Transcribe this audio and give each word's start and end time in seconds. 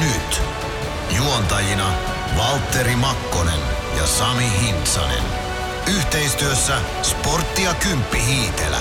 Nyt. 0.00 0.42
Juontajina 1.16 1.92
Valtteri 2.38 2.96
Makkonen 2.96 3.60
ja 3.96 4.06
Sami 4.06 4.44
Hintsanen. 4.60 5.24
Yhteistyössä 5.96 6.74
Sporttia 7.02 7.74
Kymppi 7.74 8.18
Hiitelä. 8.26 8.78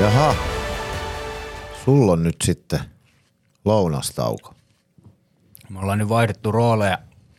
Jaha, 0.00 0.34
sulla 1.84 2.12
on 2.12 2.22
nyt 2.22 2.36
sitten 2.44 2.80
lounastauko. 3.64 4.54
Me 5.68 5.80
ollaan 5.80 5.98
nyt 5.98 6.08
vaihdettu 6.08 6.52
rooleja. 6.52 6.98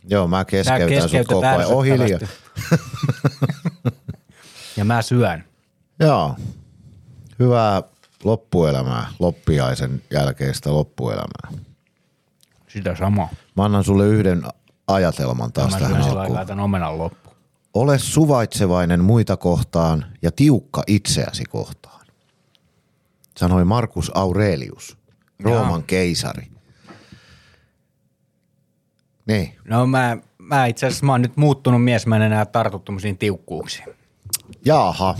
Joo, 0.09 0.27
mä 0.27 0.45
keskeytän 0.45 1.09
sut 1.09 1.27
koko 1.27 1.47
ajan. 1.47 1.65
Oh, 1.65 1.83
hiljaa. 1.83 2.19
ja 4.77 4.85
mä 4.85 5.01
syön. 5.01 5.43
Joo, 5.99 6.35
hyvää 7.39 7.83
loppuelämää, 8.23 9.07
loppiaisen 9.19 10.01
jälkeistä 10.11 10.73
loppuelämää. 10.73 11.61
Sitä 12.67 12.95
samaa. 12.95 13.29
Mä 13.55 13.63
annan 13.65 13.83
sulle 13.83 14.07
yhden 14.07 14.43
ajatelman 14.87 15.53
taas 15.53 15.71
Mä 15.73 15.79
tähän 15.79 16.01
alkuun. 16.01 16.37
tämän 16.47 16.59
omenan 16.63 16.97
loppu. 16.97 17.29
Ole 17.73 17.99
suvaitsevainen 17.99 19.03
muita 19.03 19.37
kohtaan 19.37 20.05
ja 20.21 20.31
tiukka 20.31 20.83
itseäsi 20.87 21.43
kohtaan. 21.45 22.05
Sanoi 23.37 23.65
Markus 23.65 24.11
Aurelius, 24.15 24.97
Rooman 25.43 25.71
Jaa. 25.71 25.81
keisari. 25.87 26.47
Niin, 29.25 29.55
No 29.65 29.87
mä, 29.87 30.17
mä 30.37 30.65
itse 30.65 30.87
asiassa 30.87 31.05
mä 31.05 31.11
oon 31.11 31.21
nyt 31.21 31.37
muuttunut 31.37 31.83
mies, 31.83 32.07
mä 32.07 32.15
en 32.15 32.21
enää 32.21 32.45
tartu 32.45 32.83
tiukkuuksiin. 33.19 33.87
jaha, 34.65 35.15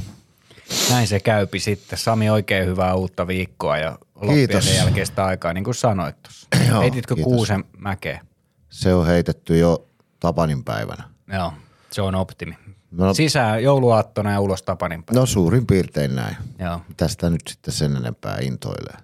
Näin 0.89 1.07
se 1.07 1.19
käypi 1.19 1.59
sitten. 1.59 1.99
Sami, 1.99 2.29
oikein 2.29 2.65
hyvää 2.65 2.93
uutta 2.95 3.27
viikkoa 3.27 3.77
ja 3.77 3.97
loppiaisen 4.15 4.75
jälkeistä 4.75 5.25
aikaa, 5.25 5.53
niin 5.53 5.63
kuin 5.63 5.75
sanoit 5.75 6.15
tuossa. 6.23 6.47
Joo, 6.69 6.81
Heititkö 6.81 7.15
kiitos. 7.15 7.33
kuusen 7.33 7.63
mäkeä? 7.77 8.21
se 8.69 8.93
on 8.93 9.05
heitetty 9.07 9.57
jo 9.57 9.87
Tapanin 10.19 10.63
päivänä. 10.63 11.03
Joo, 11.33 11.53
se 11.91 12.01
on 12.01 12.15
optimi. 12.15 12.57
No- 12.91 13.13
Sisään 13.13 13.63
jouluaattona 13.63 14.31
ja 14.31 14.39
ulos 14.39 14.63
Tapanin 14.63 15.03
päivänä. 15.03 15.19
No 15.21 15.25
suurin 15.25 15.67
piirtein 15.67 16.15
näin. 16.15 16.35
Joo. 16.59 16.81
Tästä 16.97 17.29
nyt 17.29 17.41
sitten 17.49 17.73
sen 17.73 17.95
enempää 17.95 18.37
intoilee. 18.41 18.97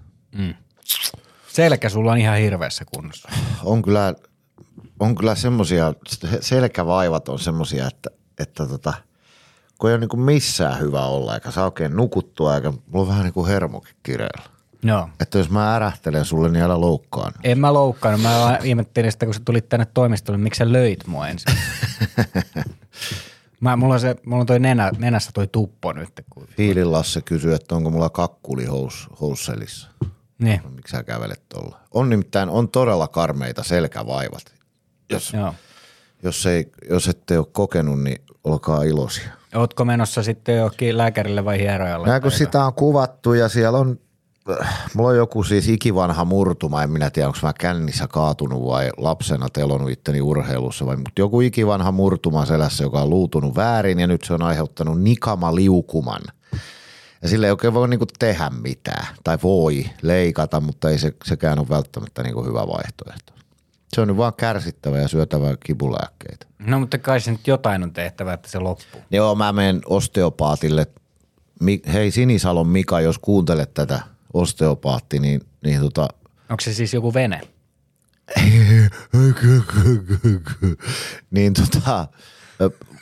Selkä 1.48 1.90
sulla 1.90 2.12
on 2.12 2.18
ihan 2.18 2.38
hirveässä 2.38 2.86
kunnossa. 2.96 3.30
On 3.64 3.82
kyllä, 3.82 4.14
on 5.00 5.16
kyllä 5.16 5.36
semmosia, 5.36 5.94
selkävaivat 6.42 7.30
on 7.30 7.40
semmosia, 7.40 7.88
että, 7.88 8.10
että 8.40 8.66
tota, 8.68 8.94
kun 9.80 9.90
ei 9.90 9.94
ole 9.94 10.00
niinku 10.00 10.18
missään 10.18 10.80
hyvä 10.80 11.06
olla, 11.06 11.34
eikä 11.36 11.52
saa 11.52 11.66
oikein 11.66 11.96
nukuttua, 11.96 12.56
eikä 12.56 12.72
mulla 12.72 13.02
on 13.02 13.08
vähän 13.08 13.24
niinku 13.24 13.46
hermokin 13.46 13.96
kireellä. 14.04 14.56
Joo. 14.84 15.10
Että 15.20 15.38
jos 15.38 15.50
mä 15.50 15.76
ärähtelen 15.76 16.26
sulle, 16.26 16.50
niin 16.50 16.64
älä 16.64 16.82
loukkaan. 16.82 17.34
En 17.44 17.60
mä 17.60 17.74
loukkaannut. 17.74 18.22
Mä 18.22 18.40
vaan 18.40 18.58
ihmettelin 18.64 19.12
sitä, 19.12 19.26
kun 19.26 19.34
sä 19.34 19.42
tulit 19.46 19.70
tänne 19.70 19.88
toimistolle, 19.94 20.38
miksi 20.38 20.58
sä 20.58 20.72
löit 20.74 21.08
mua 21.08 21.28
ensin. 21.28 21.54
mä, 23.60 23.76
mulla, 23.76 23.94
on 23.94 24.00
se, 24.00 24.16
mulla 24.26 24.42
on 24.42 24.46
toi 24.46 24.60
nenä, 24.60 24.92
nenässä 24.98 25.32
toi 25.34 25.48
tuppo 25.48 25.94
nyt. 25.94 26.10
Kun, 26.30 26.48
Fiilin 26.58 26.92
Lasse 26.92 27.22
kysyy, 27.22 27.54
että 27.54 27.76
onko 27.76 27.90
mulla 27.90 28.10
kakkuli 28.10 28.66
hous, 28.66 29.10
housselissa. 29.22 29.88
niin, 30.40 30.62
Miksi 30.76 30.92
sä 30.92 31.04
kävelet 31.04 31.42
tuolla? 31.50 31.80
On 31.92 32.10
nimittäin, 32.10 32.50
on 32.50 32.70
todella 32.70 33.08
karmeita 33.08 33.64
selkävaivat. 33.64 34.44
Jos, 35.10 35.34
joo. 35.34 35.54
jos, 36.24 36.46
ei, 36.46 36.72
jos 36.90 37.08
ette 37.08 37.38
ole 37.38 37.48
kokenut, 37.52 38.04
niin 38.04 38.22
olkaa 38.44 38.84
iloisia. 38.84 39.30
Ootko 39.56 39.86
menossa 39.86 40.24
sitten 40.24 40.58
johonkin 40.58 40.98
lääkärille 40.98 41.46
vai 41.46 41.60
hierojalle? 41.60 42.08
Näin 42.08 42.22
kun 42.22 42.32
sitä 42.32 42.66
on 42.66 42.74
kuvattu 42.74 43.34
ja 43.34 43.50
siellä 43.50 43.80
on, 43.80 44.00
äh, 44.62 44.90
mulla 44.94 45.10
on 45.10 45.18
joku 45.18 45.44
siis 45.44 45.70
ikivanha 45.70 46.26
murtuma, 46.26 46.84
en 46.84 46.90
minä 46.90 47.10
tiedä 47.10 47.28
onko 47.28 47.40
mä 47.44 47.54
kännissä 47.60 48.08
kaatunut 48.08 48.66
vai 48.66 48.90
lapsena 48.98 49.48
telonut 49.50 49.90
itteni 49.90 50.22
urheilussa 50.22 50.86
vai, 50.86 50.96
mutta 50.96 51.22
joku 51.22 51.42
ikivanha 51.42 51.92
murtuma 51.92 52.46
selässä, 52.46 52.84
joka 52.84 53.02
on 53.02 53.10
luutunut 53.10 53.56
väärin 53.56 54.00
ja 54.00 54.08
nyt 54.08 54.24
se 54.24 54.34
on 54.34 54.42
aiheuttanut 54.42 55.02
nikamaliukuman. 55.02 56.22
Ja 57.22 57.30
sille 57.30 57.48
ei 57.48 57.52
oikein 57.52 57.74
voi 57.74 57.88
niinku 57.88 58.06
tehdä 58.20 58.52
mitään 58.62 59.08
tai 59.24 59.38
voi 59.44 59.86
leikata, 60.02 60.62
mutta 60.62 60.90
ei 60.90 60.98
se, 60.98 61.14
sekään 61.26 61.60
ole 61.60 61.70
välttämättä 61.70 62.24
niinku 62.24 62.44
hyvä 62.44 62.68
vaihtoehto. 62.68 63.34
Se 63.96 64.02
on 64.02 64.08
nyt 64.08 64.18
vaan 64.18 64.34
kärsittävä 64.34 65.00
ja 65.00 65.08
syötävä 65.08 65.56
kipulääkkeitä. 65.66 66.46
No 66.60 66.80
mutta 66.80 66.98
kai 66.98 67.20
se 67.20 67.32
nyt 67.32 67.48
jotain 67.48 67.84
on 67.84 67.94
tehtävä, 67.94 68.34
että 68.34 68.50
se 68.50 68.60
loppuu. 68.60 69.02
Joo, 69.12 69.36
mä 69.36 69.54
menen 69.54 69.82
osteopaatille. 69.86 70.88
Hei 71.94 72.12
Sinisalon 72.12 72.68
Mika, 72.68 73.02
jos 73.02 73.20
kuuntelet 73.20 73.74
tätä 73.74 74.00
osteopaatti, 74.34 75.20
niin, 75.20 75.42
niin 75.64 75.82
tota, 75.82 76.08
Onko 76.50 76.62
se 76.62 76.74
siis 76.74 76.94
joku 76.94 77.14
vene? 77.14 77.42
niin 81.32 81.54
tota, 81.54 82.08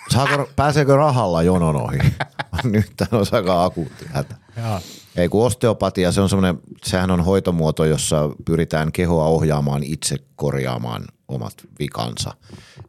saako, 0.09 0.49
pääseekö 0.55 0.95
rahalla 0.95 1.43
jonon 1.43 1.75
ohi? 1.75 1.97
Nyt 2.63 2.93
on 3.11 3.25
aika 3.31 3.63
akuutti 3.63 4.05
hätä. 4.13 4.35
Joo. 4.57 4.79
Ei 5.15 5.29
kun 5.29 5.45
osteopatia, 5.45 6.11
se 6.11 6.21
on 6.21 6.29
semmoinen, 6.29 6.59
sehän 6.83 7.11
on 7.11 7.25
hoitomuoto, 7.25 7.85
jossa 7.85 8.29
pyritään 8.45 8.91
kehoa 8.91 9.25
ohjaamaan 9.25 9.83
itse 9.83 10.17
korjaamaan 10.35 11.05
omat 11.27 11.53
vikansa. 11.79 12.33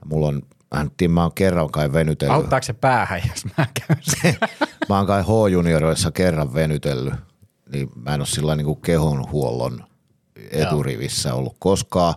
Mulla 0.04 0.28
on, 0.28 0.42
tiedä, 0.96 1.12
mä 1.12 1.22
oon 1.22 1.34
kerran 1.34 1.70
kai 1.70 1.92
venytellyt. 1.92 2.34
Auttaako 2.34 2.64
se 2.64 2.72
päähän, 2.72 3.22
jos 3.28 3.44
mä 3.44 3.66
käyn 3.86 4.00
sen? 4.02 4.36
Mä 4.88 4.96
oon 4.96 5.06
kai 5.06 5.22
H-junioreissa 5.22 6.10
kerran 6.12 6.54
venytellyt, 6.54 7.14
niin 7.72 7.90
mä 7.94 8.14
en 8.14 8.20
ole 8.20 8.26
sillä 8.26 8.56
niin 8.56 8.76
kehonhuollon 8.76 9.84
eturivissä 10.50 11.34
ollut 11.34 11.56
koskaan. 11.58 12.14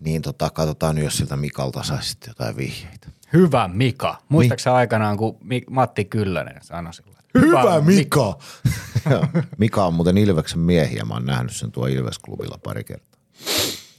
Niin 0.00 0.22
tota, 0.22 0.50
katsotaan 0.50 0.94
nyt, 0.94 1.04
jos 1.04 1.16
siltä 1.16 1.36
Mikalta 1.36 1.82
saisi 1.82 2.16
jotain 2.26 2.56
vihjeitä. 2.56 3.08
Hyvä 3.32 3.68
Mika. 3.68 4.18
Muistaaksä 4.28 4.64
sä 4.64 4.74
aikanaan, 4.74 5.16
kun 5.16 5.38
Matti 5.70 6.04
Kyllönen 6.04 6.60
sanoi 6.62 6.92
sillä? 7.40 7.80
Mika! 7.80 8.38
Joo. 9.10 9.26
Mika 9.58 9.84
on 9.84 9.94
muuten 9.94 10.18
Ilveksen 10.18 10.58
miehiä, 10.58 11.04
mä 11.04 11.14
oon 11.14 11.26
nähnyt 11.26 11.56
sen 11.56 11.72
tuo 11.72 11.86
Ilves-klubilla 11.86 12.58
pari 12.62 12.84
kertaa. 12.84 13.20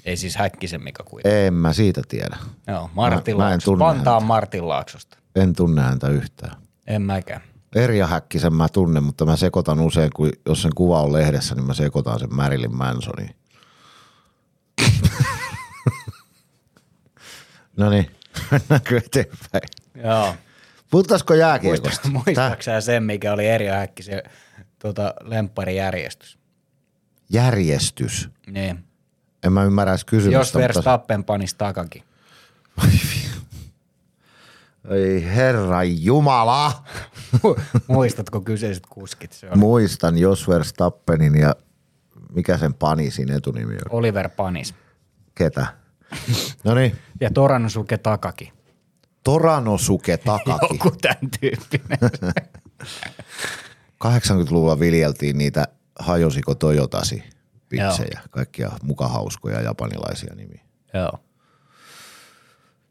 Ei 0.05 0.17
siis 0.17 0.35
Häkkisen 0.35 0.83
Mika 0.83 1.03
kuitenkaan. 1.03 1.41
En 1.41 1.53
mä 1.53 1.73
siitä 1.73 2.01
tiedä. 2.07 2.37
Joo, 2.67 2.89
Martin 2.93 3.37
Mä- 3.37 3.43
mä 3.43 3.53
en 3.53 3.59
tunne 3.63 3.85
Vantaan 3.85 4.15
häntä. 4.21 4.27
Martin 4.27 4.67
Laaksosta. 4.67 5.17
En 5.35 5.53
tunne 5.53 5.81
häntä 5.81 6.07
yhtään. 6.09 6.55
En 6.87 7.01
mäkään. 7.01 7.41
Erja 7.75 8.07
Häkkisen 8.07 8.53
mä 8.53 8.69
tunnen, 8.69 9.03
mutta 9.03 9.25
mä 9.25 9.35
sekoitan 9.35 9.79
usein, 9.79 10.09
kun 10.15 10.31
jos 10.45 10.61
sen 10.61 10.71
kuva 10.75 11.01
on 11.01 11.13
lehdessä, 11.13 11.55
niin 11.55 11.65
mä 11.67 11.73
sekoitan 11.73 12.19
sen 12.19 12.35
Marilyn 12.35 12.75
Mansoniin. 12.75 13.35
no 17.77 17.89
niin, 17.89 18.11
mennäänkö 18.51 18.97
eteenpäin? 18.97 19.63
Joo. 20.03 20.35
Puhutaanko 20.91 21.33
jääkiekosta? 21.33 22.09
Muistaaksä 22.09 22.71
sä 22.71 22.81
sen, 22.81 23.03
mikä 23.03 23.33
oli 23.33 23.47
Erja 23.47 23.75
Häkkisen 23.75 24.23
tota, 24.79 25.13
lempparijärjestys? 25.21 26.37
Järjestys. 27.29 28.29
Niin. 28.47 28.83
En 29.43 29.53
mä 29.53 29.63
ymmärrä 29.63 29.91
edes 29.91 30.01
Jos 30.01 30.05
kysymystä. 30.05 30.59
Verstappen 30.59 31.23
panisi 31.23 31.55
takakin. 31.57 32.03
Ei 34.89 35.25
herra 35.25 35.83
jumala. 35.83 36.83
Muistatko 37.87 38.41
kyseiset 38.41 38.85
kuskit? 38.89 39.31
Se 39.31 39.47
oli 39.47 39.57
Muistan 39.57 40.17
Jos 40.17 40.47
Verstappenin 40.47 41.35
ja 41.35 41.55
mikä 42.33 42.57
sen 42.57 42.73
panisin 42.73 43.31
etunimi 43.31 43.73
on? 43.73 43.79
Oliver 43.89 44.29
Panis. 44.29 44.75
Ketä? 45.35 45.67
No 46.63 46.73
niin, 46.75 46.95
Ja 47.21 47.29
Toranosuke 47.33 47.97
takakin. 47.97 48.56
Toranosuke 49.27 50.17
Takaki. 50.17 50.73
Joku 50.73 50.91
tämän 51.01 51.31
tyyppinen. 51.39 51.99
80-luvulla 54.05 54.79
viljeltiin 54.79 55.37
niitä 55.37 55.67
hajosiko 55.99 56.55
Toyotasi 56.55 57.23
pitsejä, 57.69 58.21
kaikkia 58.29 58.71
muka 58.83 59.07
hauskoja 59.07 59.61
japanilaisia 59.61 60.35
nimiä. 60.35 60.61
Joo. 60.93 61.11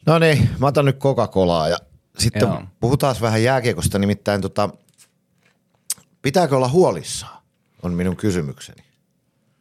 No 0.07 0.19
niin, 0.19 0.51
mä 0.59 0.67
otan 0.67 0.85
nyt 0.85 0.99
Coca-Colaa 0.99 1.69
ja 1.69 1.79
sitten 2.19 2.43
Joo. 2.49 2.63
puhutaan 2.81 3.17
vähän 3.21 3.43
jääkiekosta, 3.43 3.99
nimittäin 3.99 4.41
tota, 4.41 4.71
pitääkö 6.23 6.57
olla 6.57 6.69
huolissaan, 6.69 7.43
on 7.83 7.93
minun 7.93 8.17
kysymykseni. 8.17 8.85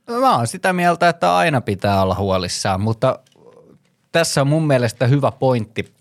No, 0.07 0.19
Mä 0.19 0.37
oon 0.37 0.47
sitä 0.47 0.73
mieltä, 0.73 1.09
että 1.09 1.35
aina 1.35 1.61
pitää 1.61 2.01
olla 2.01 2.15
huolissaan, 2.15 2.81
mutta 2.81 3.19
tässä 4.11 4.41
on 4.41 4.47
mun 4.47 4.67
mielestä 4.67 5.07
hyvä 5.07 5.31
pointti. 5.31 5.94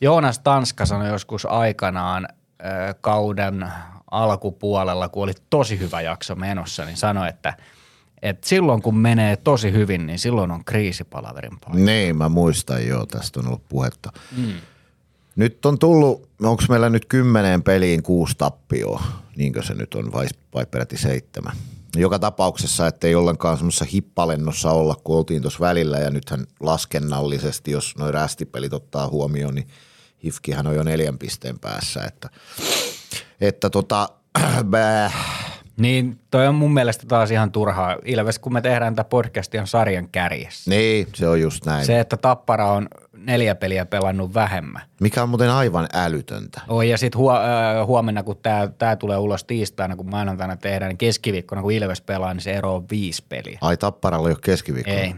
Joonas 0.00 0.38
Tanska 0.38 0.86
sanoi 0.86 1.08
joskus 1.08 1.46
aikanaan 1.46 2.28
äh, 2.30 2.94
kauden 3.00 3.68
alkupuolella, 4.10 5.08
kun 5.08 5.22
oli 5.22 5.32
tosi 5.50 5.78
hyvä 5.78 6.00
jakso 6.00 6.34
menossa, 6.34 6.84
niin 6.84 6.96
sanoi, 6.96 7.28
että, 7.28 7.56
että 8.22 8.48
silloin 8.48 8.82
kun 8.82 8.96
menee 8.96 9.36
tosi 9.36 9.72
hyvin, 9.72 10.06
niin 10.06 10.18
silloin 10.18 10.50
on 10.50 10.64
kriisipalaverin 10.64 11.60
paikka. 11.60 11.84
Niin, 11.84 12.16
mä 12.16 12.28
muistan 12.28 12.86
joo, 12.86 13.06
tästä 13.06 13.40
on 13.40 13.46
ollut 13.46 13.68
puhetta. 13.68 14.12
Mm. 14.36 14.52
Nyt 15.36 15.66
on 15.66 15.78
tullut, 15.78 16.28
onko 16.42 16.62
meillä 16.68 16.90
nyt 16.90 17.04
kymmeneen 17.04 17.62
peliin 17.62 18.02
kuusi 18.02 18.34
tappioa, 18.38 19.02
niinkö 19.36 19.62
se 19.62 19.74
nyt 19.74 19.94
on, 19.94 20.12
vai, 20.12 20.26
vai 20.54 20.66
peräti 20.66 20.96
seitsemän? 20.96 21.52
joka 21.96 22.18
tapauksessa, 22.18 22.86
että 22.86 23.06
ei 23.06 23.14
ollenkaan 23.14 23.56
semmoisessa 23.56 23.84
hippalennossa 23.84 24.70
olla, 24.70 24.96
kun 25.04 25.16
oltiin 25.16 25.42
tuossa 25.42 25.60
välillä 25.60 25.98
ja 25.98 26.10
nythän 26.10 26.46
laskennallisesti, 26.60 27.70
jos 27.70 27.94
noin 27.98 28.14
rästipelit 28.14 28.72
ottaa 28.72 29.08
huomioon, 29.08 29.54
niin 29.54 29.66
Hifkihän 30.24 30.66
on 30.66 30.74
jo 30.74 30.82
neljän 30.82 31.18
pisteen 31.18 31.58
päässä, 31.58 32.04
että, 32.04 32.28
että 33.40 33.70
tota, 33.70 34.08
bää. 34.70 35.10
Niin, 35.76 36.18
toi 36.30 36.46
on 36.46 36.54
mun 36.54 36.74
mielestä 36.74 37.06
taas 37.06 37.30
ihan 37.30 37.52
turhaa. 37.52 37.96
Ilves, 38.04 38.38
kun 38.38 38.52
me 38.52 38.60
tehdään 38.60 38.94
tätä 38.94 39.08
podcastia, 39.08 39.60
on 39.60 39.66
sarjan 39.66 40.08
kärjessä. 40.08 40.70
Niin, 40.70 41.06
se 41.14 41.28
on 41.28 41.40
just 41.40 41.66
näin. 41.66 41.86
Se, 41.86 42.00
että 42.00 42.16
Tappara 42.16 42.72
on 42.72 42.88
neljä 43.12 43.54
peliä 43.54 43.86
pelannut 43.86 44.34
vähemmän. 44.34 44.82
Mikä 45.00 45.22
on 45.22 45.28
muuten 45.28 45.50
aivan 45.50 45.88
älytöntä. 45.92 46.60
Oi, 46.68 46.90
ja 46.90 46.98
sitten 46.98 47.18
huo, 47.18 47.36
äh, 47.36 47.86
huomenna, 47.86 48.22
kun 48.22 48.36
tämä 48.42 48.68
tää 48.78 48.96
tulee 48.96 49.16
ulos 49.16 49.44
tiistaina, 49.44 49.96
kun 49.96 50.10
maanantaina 50.10 50.56
tehdään, 50.56 50.88
niin 50.88 50.98
keskiviikkona, 50.98 51.62
kun 51.62 51.72
Ilves 51.72 52.00
pelaa, 52.00 52.34
niin 52.34 52.42
se 52.42 52.52
ero 52.52 52.74
on 52.74 52.86
viisi 52.90 53.24
peliä. 53.28 53.58
Ai 53.60 53.76
Tapparalla 53.76 54.28
ei 54.28 54.32
ole 54.32 54.40
keskiviikko. 54.42 54.90
Ei. 54.90 55.14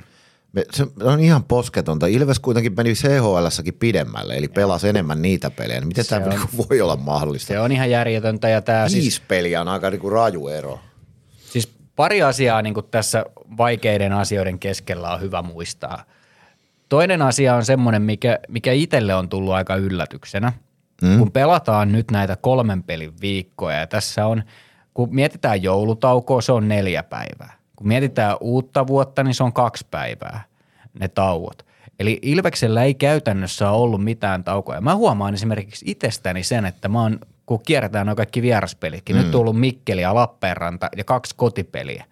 Me, 0.53 0.65
se 0.73 0.87
on 1.03 1.21
ihan 1.21 1.45
posketonta. 1.45 2.07
Ilves 2.07 2.39
kuitenkin 2.41 2.73
meni 2.77 2.93
CHL-säkin 2.93 3.75
pidemmälle, 3.75 4.35
eli 4.37 4.49
pelasi 4.49 4.89
enemmän 4.89 5.23
niitä 5.23 5.51
pelejä. 5.51 5.81
Niin 5.81 5.89
Miten 5.89 6.05
Se 6.05 6.11
tämä 6.11 6.25
on- 6.25 6.31
niinku 6.31 6.67
voi 6.71 6.81
olla 6.81 6.97
mahdollista? 6.97 7.47
Se 7.49 7.61
on 7.61 7.73
ihan 7.73 7.91
järjetöntä, 7.91 8.49
ja 8.49 8.63
tämä 8.63 8.83
Viisi 8.83 9.01
siis, 9.03 9.21
peliä 9.21 9.61
on 9.61 9.69
aika 9.69 9.91
niinku 9.91 10.11
raju 10.11 10.49
ero. 10.49 10.81
siis 11.51 11.73
pari 11.97 12.23
asiaa 12.23 12.63
niin 12.63 12.75
tässä 12.91 13.25
vaikeiden 13.57 14.13
asioiden 14.13 14.59
keskellä 14.59 15.11
on 15.15 15.21
hyvä 15.21 15.43
muistaa. 15.43 16.05
Toinen 16.89 17.23
asia 17.23 17.55
on 17.55 17.65
semmoinen, 17.65 18.03
mikä, 18.03 18.39
mikä 18.49 18.73
itselle 18.73 19.15
on 19.15 19.29
tullut 19.29 19.55
aika 19.55 19.77
yllätyksenä. 19.77 20.53
Mm. 21.03 21.19
Kun 21.19 21.33
pelataan 21.33 21.93
nyt 21.93 22.11
näitä 22.11 22.37
kolmen 22.37 22.83
pelin 22.83 23.13
viikkoja 23.21 23.79
ja 23.79 23.87
tässä 23.87 24.27
on, 24.27 24.43
kun 24.95 25.15
mietitään 25.15 25.63
joulutaukoa, 25.63 26.41
se 26.41 26.53
on 26.53 26.69
neljä 26.69 27.03
päivää. 27.03 27.53
Kun 27.83 27.89
mietitään 27.89 28.37
uutta 28.41 28.87
vuotta, 28.87 29.23
niin 29.23 29.35
se 29.35 29.43
on 29.43 29.53
kaksi 29.53 29.87
päivää 29.91 30.45
ne 31.01 31.09
tauot. 31.09 31.67
Eli 31.99 32.19
Ilveksellä 32.23 32.83
ei 32.83 32.95
käytännössä 32.95 33.71
ole 33.71 33.83
ollut 33.83 34.05
mitään 34.05 34.45
taukoja. 34.45 34.81
Mä 34.81 34.95
huomaan 34.95 35.35
esimerkiksi 35.35 35.85
itsestäni 35.89 36.43
sen, 36.43 36.67
että 36.67 36.89
mä 36.89 37.03
oon, 37.03 37.19
kun 37.47 37.61
kierretään 37.67 38.07
nuo 38.07 38.17
kaikki 38.17 38.43
vieraspelitkin, 38.43 39.17
mm. 39.17 39.23
nyt 39.23 39.35
on 39.35 39.41
ollut 39.41 39.61
Mikkeli 39.61 40.03
ja 40.03 40.15
Lappeenranta 40.15 40.89
ja 40.97 41.05
kaksi 41.05 41.35
kotipeliä, 41.37 42.05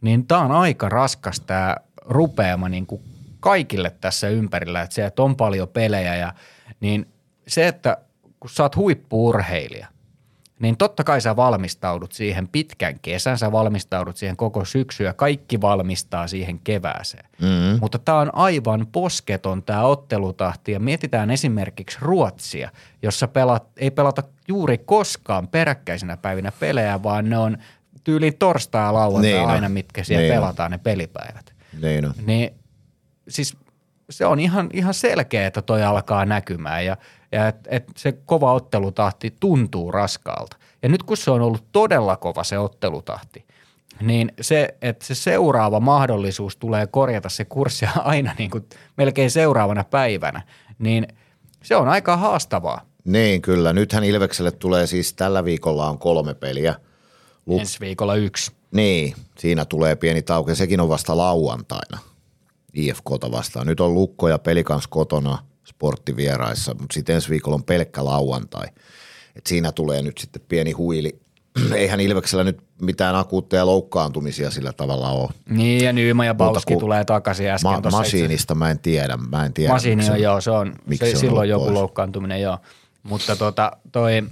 niin 0.00 0.26
tää 0.26 0.38
on 0.38 0.52
aika 0.52 0.88
raskas 0.88 1.40
tämä 1.40 1.76
rupeama 1.96 2.68
niin 2.68 2.86
kuin 2.86 3.02
kaikille 3.40 3.92
tässä 4.00 4.28
ympärillä, 4.28 4.82
että 4.82 4.94
se, 4.94 5.06
että 5.06 5.22
on 5.22 5.36
paljon 5.36 5.68
pelejä 5.68 6.16
ja 6.16 6.34
niin 6.80 7.08
se, 7.48 7.68
että 7.68 7.96
kun 8.40 8.50
sä 8.50 8.62
oot 8.62 8.76
huippuurheilija, 8.76 9.86
niin 10.60 10.76
totta 10.76 11.04
kai 11.04 11.20
sä 11.20 11.36
valmistaudut 11.36 12.12
siihen 12.12 12.48
pitkän 12.48 12.98
kesän, 13.02 13.38
sä 13.38 13.52
valmistaudut 13.52 14.16
siihen 14.16 14.36
koko 14.36 14.64
syksy 14.64 15.04
ja 15.04 15.12
kaikki 15.12 15.60
valmistaa 15.60 16.26
siihen 16.26 16.58
kevääseen. 16.58 17.24
Mm-hmm. 17.42 17.78
Mutta 17.80 17.98
tämä 17.98 18.18
on 18.18 18.34
aivan 18.34 18.86
posketon 18.92 19.62
tämä 19.62 19.82
ottelutahti 19.82 20.72
ja 20.72 20.80
mietitään 20.80 21.30
esimerkiksi 21.30 21.98
Ruotsia, 22.00 22.70
jossa 23.02 23.28
pelat, 23.28 23.68
ei 23.76 23.90
pelata 23.90 24.22
juuri 24.48 24.78
koskaan 24.78 25.48
peräkkäisinä 25.48 26.16
päivinä 26.16 26.52
pelejä, 26.60 27.02
vaan 27.02 27.30
ne 27.30 27.38
on 27.38 27.58
tyyliin 28.04 28.38
torstai 28.38 28.86
ja 28.86 28.94
lauantai 28.94 29.32
Niin 29.32 29.48
aina, 29.48 29.68
mitkä 29.68 30.04
siellä 30.04 30.22
Niin 30.22 30.34
pelataan 30.34 30.70
ne 30.70 30.78
pelipäivät. 30.78 31.54
Niin 31.82 32.06
on. 32.06 32.14
Niin 32.26 32.50
siis 33.28 33.56
se 34.10 34.26
on 34.26 34.40
ihan, 34.40 34.70
ihan 34.72 34.94
selkeä, 34.94 35.46
että 35.46 35.62
toi 35.62 35.82
alkaa 35.82 36.24
näkymään 36.24 36.84
ja, 36.86 36.96
ja 37.32 37.48
et, 37.48 37.56
et 37.66 37.84
se 37.96 38.12
kova 38.12 38.52
ottelutahti 38.52 39.34
tuntuu 39.40 39.92
raskaalta. 39.92 40.56
Ja 40.82 40.88
nyt 40.88 41.02
kun 41.02 41.16
se 41.16 41.30
on 41.30 41.40
ollut 41.40 41.64
todella 41.72 42.16
kova 42.16 42.44
se 42.44 42.58
ottelutahti, 42.58 43.44
niin 44.00 44.32
se, 44.40 44.74
että 44.82 45.04
se 45.06 45.14
seuraava 45.14 45.80
mahdollisuus 45.80 46.56
tulee 46.56 46.86
korjata 46.86 47.28
se 47.28 47.44
kurssi 47.44 47.86
aina 48.04 48.34
niin 48.38 48.50
kuin 48.50 48.64
melkein 48.96 49.30
seuraavana 49.30 49.84
päivänä, 49.84 50.42
niin 50.78 51.08
se 51.62 51.76
on 51.76 51.88
aika 51.88 52.16
haastavaa 52.16 52.80
Niin, 53.04 53.42
kyllä. 53.42 53.72
Nythän 53.72 54.04
Ilvekselle 54.04 54.50
tulee 54.50 54.86
siis 54.86 55.12
tällä 55.12 55.44
viikolla 55.44 55.88
on 55.88 55.98
kolme 55.98 56.34
peliä. 56.34 56.74
Lu- 57.46 57.58
ensi 57.58 57.80
viikolla 57.80 58.14
yksi. 58.14 58.52
Niin, 58.70 59.14
siinä 59.38 59.64
tulee 59.64 59.96
pieni 59.96 60.22
tauko 60.22 60.50
ja 60.50 60.56
sekin 60.56 60.80
on 60.80 60.88
vasta 60.88 61.16
lauantaina 61.16 61.98
IFKta 62.74 63.30
vastaan. 63.30 63.66
Nyt 63.66 63.80
on 63.80 63.94
Lukko 63.94 64.28
ja 64.28 64.38
Pelikans 64.38 64.86
kotona 64.86 65.38
sporttivieraissa, 65.70 66.74
mutta 66.80 66.94
sitten 66.94 67.14
ensi 67.14 67.30
viikolla 67.30 67.54
on 67.54 67.64
pelkkä 67.64 68.04
lauantai. 68.04 68.66
Et 69.36 69.46
siinä 69.46 69.72
tulee 69.72 70.02
nyt 70.02 70.18
sitten 70.18 70.42
pieni 70.48 70.72
huili. 70.72 71.20
Eihän 71.74 72.00
Ilveksellä 72.00 72.44
nyt 72.44 72.60
mitään 72.80 73.16
akuutteja 73.16 73.66
loukkaantumisia 73.66 74.50
sillä 74.50 74.72
tavalla 74.72 75.10
ole. 75.10 75.28
Niin 75.48 75.84
ja 75.84 75.92
Nyyma 75.92 76.24
ja 76.24 76.34
Bauski 76.34 76.76
tulee 76.76 77.04
takaisin 77.04 77.48
äsken. 77.50 77.70
Ma- 77.70 77.80
tuossa 77.80 78.00
itse- 78.00 78.16
masiinista 78.16 78.54
mä 78.54 78.70
en 78.70 78.78
tiedä. 78.78 79.16
Mä 79.16 79.46
en 79.46 79.52
tiedä 79.52 79.72
Masiini 79.72 80.10
on, 80.10 80.20
joo, 80.22 80.40
se 80.40 80.50
on, 80.50 80.74
miksi 80.86 81.06
se, 81.06 81.10
se 81.10 81.16
on 81.16 81.20
silloin 81.20 81.48
joku 81.48 81.64
pois. 81.64 81.74
loukkaantuminen, 81.74 82.42
joo. 82.42 82.58
Mutta 83.02 83.36
tota, 83.36 83.72
toi 83.92 84.22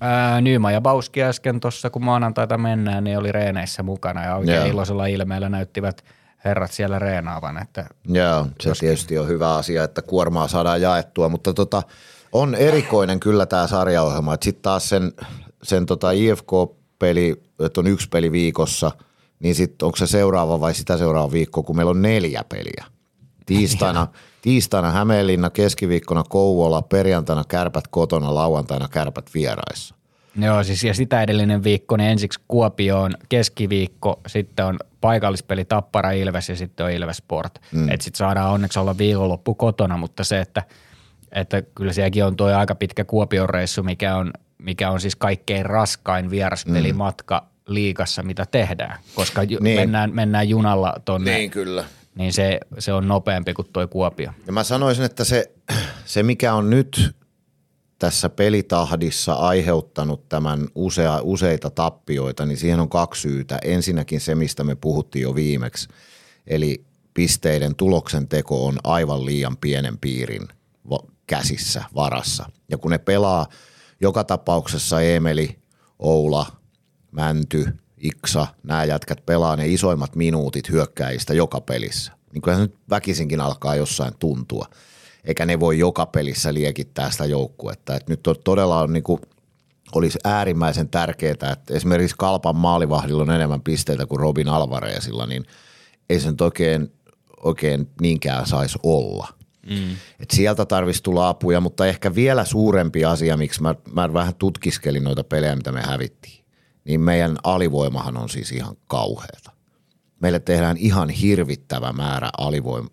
ää, 0.00 0.40
Nyman 0.40 0.72
ja 0.72 0.80
Bauski 0.80 1.22
äsken 1.22 1.60
tuossa, 1.60 1.90
kun 1.90 2.04
maanantaita 2.04 2.58
mennään, 2.58 3.04
niin 3.04 3.18
oli 3.18 3.32
reeneissä 3.32 3.82
mukana 3.82 4.24
ja 4.24 4.36
oikein 4.36 4.56
Joo. 4.56 4.66
iloisella 4.66 5.06
ilmeellä 5.06 5.48
näyttivät 5.48 6.04
herrat 6.44 6.72
siellä 6.72 6.98
reenaavan, 6.98 7.62
että 7.62 7.86
Joo, 8.08 8.46
se 8.60 8.72
tietysti 8.80 9.18
on 9.18 9.28
hyvä 9.28 9.54
asia, 9.54 9.84
että 9.84 10.02
kuormaa 10.02 10.48
saadaan 10.48 10.80
jaettua, 10.80 11.28
mutta 11.28 11.54
tota, 11.54 11.82
on 12.32 12.54
erikoinen 12.54 13.20
kyllä 13.20 13.46
tämä 13.46 13.66
sarjaohjelma, 13.66 14.34
että 14.34 14.44
sitten 14.44 14.62
taas 14.62 14.88
sen, 14.88 15.12
sen 15.62 15.86
tota 15.86 16.10
IFK-peli, 16.10 17.42
että 17.60 17.80
on 17.80 17.86
yksi 17.86 18.08
peli 18.08 18.32
viikossa, 18.32 18.92
niin 19.40 19.54
sitten 19.54 19.86
onko 19.86 19.96
se 19.96 20.06
seuraava 20.06 20.60
vai 20.60 20.74
sitä 20.74 20.96
seuraava 20.96 21.32
viikko, 21.32 21.62
kun 21.62 21.76
meillä 21.76 21.90
on 21.90 22.02
neljä 22.02 22.44
peliä. 22.48 22.84
Tiistaina, 23.46 24.06
tiistaina 24.42 24.90
Hämeenlinna, 24.90 25.50
keskiviikkona 25.50 26.24
Kouvola, 26.28 26.82
perjantaina 26.82 27.44
kärpät 27.48 27.88
kotona, 27.88 28.34
lauantaina 28.34 28.88
kärpät 28.88 29.30
vieraissa. 29.34 29.94
Joo, 30.38 30.64
siis 30.64 30.84
ja 30.84 30.94
sitä 30.94 31.22
edellinen 31.22 31.64
viikko, 31.64 31.96
niin 31.96 32.10
ensiksi 32.10 32.40
Kuopioon 32.48 33.14
keskiviikko, 33.28 34.20
sitten 34.26 34.64
on 34.66 34.78
paikallispeli 35.00 35.64
Tappara 35.64 36.10
Ilves 36.10 36.48
ja 36.48 36.56
sitten 36.56 36.86
on 36.86 36.92
Ilves 36.92 37.16
Sport. 37.16 37.58
Mm. 37.72 37.88
Että 37.88 38.04
sitten 38.04 38.18
saadaan 38.18 38.50
onneksi 38.52 38.78
olla 38.78 38.98
viikonloppu 38.98 39.54
kotona, 39.54 39.96
mutta 39.96 40.24
se, 40.24 40.40
että, 40.40 40.62
että 41.32 41.62
kyllä 41.74 41.92
sielläkin 41.92 42.24
on 42.24 42.36
tuo 42.36 42.46
aika 42.54 42.74
pitkä 42.74 43.04
Kuopion 43.04 43.48
reissu, 43.50 43.82
mikä 43.82 44.16
on, 44.16 44.32
mikä 44.58 44.90
on 44.90 45.00
siis 45.00 45.16
kaikkein 45.16 45.66
raskain 45.66 46.30
vieraspelimatka 46.30 47.46
liikassa, 47.66 48.22
mitä 48.22 48.46
tehdään, 48.50 48.98
koska 49.14 49.42
ju- 49.42 49.48
Niin. 49.48 49.64
niin. 49.64 49.80
mennään, 49.80 50.14
mennään 50.14 50.48
junalla 50.48 50.94
tonne, 51.04 51.34
niin, 51.34 51.50
kyllä. 51.50 51.84
niin 52.14 52.32
se, 52.32 52.60
se 52.78 52.92
on 52.92 53.08
nopeampi 53.08 53.54
kuin 53.54 53.68
tuo 53.72 53.88
Kuopio. 53.88 54.30
Ja 54.46 54.52
mä 54.52 54.64
sanoisin, 54.64 55.04
että 55.04 55.24
se, 55.24 55.50
se 56.04 56.22
mikä 56.22 56.54
on 56.54 56.70
nyt 56.70 57.16
tässä 57.98 58.28
pelitahdissa 58.28 59.32
aiheuttanut 59.32 60.28
tämän 60.28 60.68
usea, 60.74 61.20
useita 61.22 61.70
tappioita, 61.70 62.46
niin 62.46 62.58
siihen 62.58 62.80
on 62.80 62.88
kaksi 62.88 63.20
syytä. 63.20 63.58
Ensinnäkin 63.64 64.20
se, 64.20 64.34
mistä 64.34 64.64
me 64.64 64.74
puhuttiin 64.74 65.22
jo 65.22 65.34
viimeksi, 65.34 65.88
eli 66.46 66.84
pisteiden 67.14 67.74
tuloksen 67.74 68.28
teko 68.28 68.66
on 68.66 68.78
aivan 68.84 69.26
liian 69.26 69.56
pienen 69.56 69.98
piirin 69.98 70.48
käsissä, 71.26 71.84
varassa. 71.94 72.50
Ja 72.68 72.78
kun 72.78 72.90
ne 72.90 72.98
pelaa 72.98 73.46
joka 74.00 74.24
tapauksessa 74.24 75.00
Emeli, 75.00 75.58
Oula, 75.98 76.46
Mänty, 77.10 77.66
Iksa, 77.98 78.46
nämä 78.62 78.84
jätkät 78.84 79.26
pelaa 79.26 79.56
ne 79.56 79.68
isoimmat 79.68 80.16
minuutit 80.16 80.70
hyökkäistä 80.70 81.34
joka 81.34 81.60
pelissä. 81.60 82.12
Niin 82.32 82.42
kyllähän 82.42 82.66
se 82.66 82.70
nyt 82.70 82.78
väkisinkin 82.90 83.40
alkaa 83.40 83.74
jossain 83.74 84.14
tuntua. 84.18 84.66
Eikä 85.26 85.46
ne 85.46 85.60
voi 85.60 85.78
joka 85.78 86.06
pelissä 86.06 86.54
liekittää 86.54 87.10
sitä 87.10 87.24
joukkuetta. 87.24 87.96
Et 87.96 88.08
nyt 88.08 88.26
on, 88.26 88.34
todella 88.44 88.80
on 88.80 88.92
niinku, 88.92 89.20
olisi 89.94 90.18
äärimmäisen 90.24 90.88
tärkeää, 90.88 91.32
että 91.32 91.56
esimerkiksi 91.70 92.16
Kalpan 92.18 92.56
maalivahdilla 92.56 93.22
on 93.22 93.30
enemmän 93.30 93.62
pisteitä 93.62 94.06
kuin 94.06 94.20
Robin 94.20 94.48
Alvarezilla, 94.48 95.26
niin 95.26 95.44
ei 96.10 96.20
se 96.20 96.30
nyt 96.30 96.40
oikein, 96.40 96.92
oikein 97.42 97.90
niinkään 98.00 98.46
saisi 98.46 98.78
olla. 98.82 99.28
Mm. 99.70 99.96
Et 100.20 100.30
sieltä 100.30 100.64
tarvitsisi 100.64 101.02
tulla 101.02 101.28
apuja, 101.28 101.60
mutta 101.60 101.86
ehkä 101.86 102.14
vielä 102.14 102.44
suurempi 102.44 103.04
asia, 103.04 103.36
miksi 103.36 103.62
mä, 103.62 103.74
mä 103.92 104.12
vähän 104.12 104.34
tutkiskelin 104.34 105.04
noita 105.04 105.24
pelejä, 105.24 105.56
mitä 105.56 105.72
me 105.72 105.82
hävittiin, 105.82 106.44
niin 106.84 107.00
meidän 107.00 107.36
alivoimahan 107.44 108.16
on 108.16 108.28
siis 108.28 108.52
ihan 108.52 108.76
kauheata. 108.86 109.50
Meille 110.20 110.40
tehdään 110.40 110.76
ihan 110.76 111.08
hirvittävä 111.08 111.92
määrä 111.92 112.30
alivoim- 112.40 112.90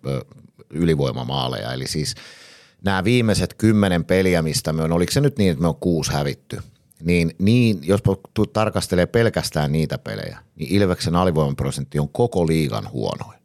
ylivoimamaaleja, 0.70 1.72
eli 1.72 1.86
siis 1.86 2.14
nämä 2.84 3.04
viimeiset 3.04 3.54
kymmenen 3.54 4.04
peliä, 4.04 4.42
mistä 4.42 4.72
me 4.72 4.82
on, 4.82 4.92
oliko 4.92 5.12
se 5.12 5.20
nyt 5.20 5.38
niin, 5.38 5.50
että 5.50 5.62
me 5.62 5.68
on 5.68 5.76
kuusi 5.76 6.12
hävitty, 6.12 6.58
niin, 7.02 7.30
niin 7.38 7.78
jos 7.82 8.00
tarkastelee 8.52 9.06
pelkästään 9.06 9.72
niitä 9.72 9.98
pelejä, 9.98 10.38
niin 10.56 10.72
Ilveksen 10.72 11.14
alivoimaprosentti 11.14 11.98
on 11.98 12.08
koko 12.08 12.46
liigan 12.46 12.90
huonoin. 12.92 13.38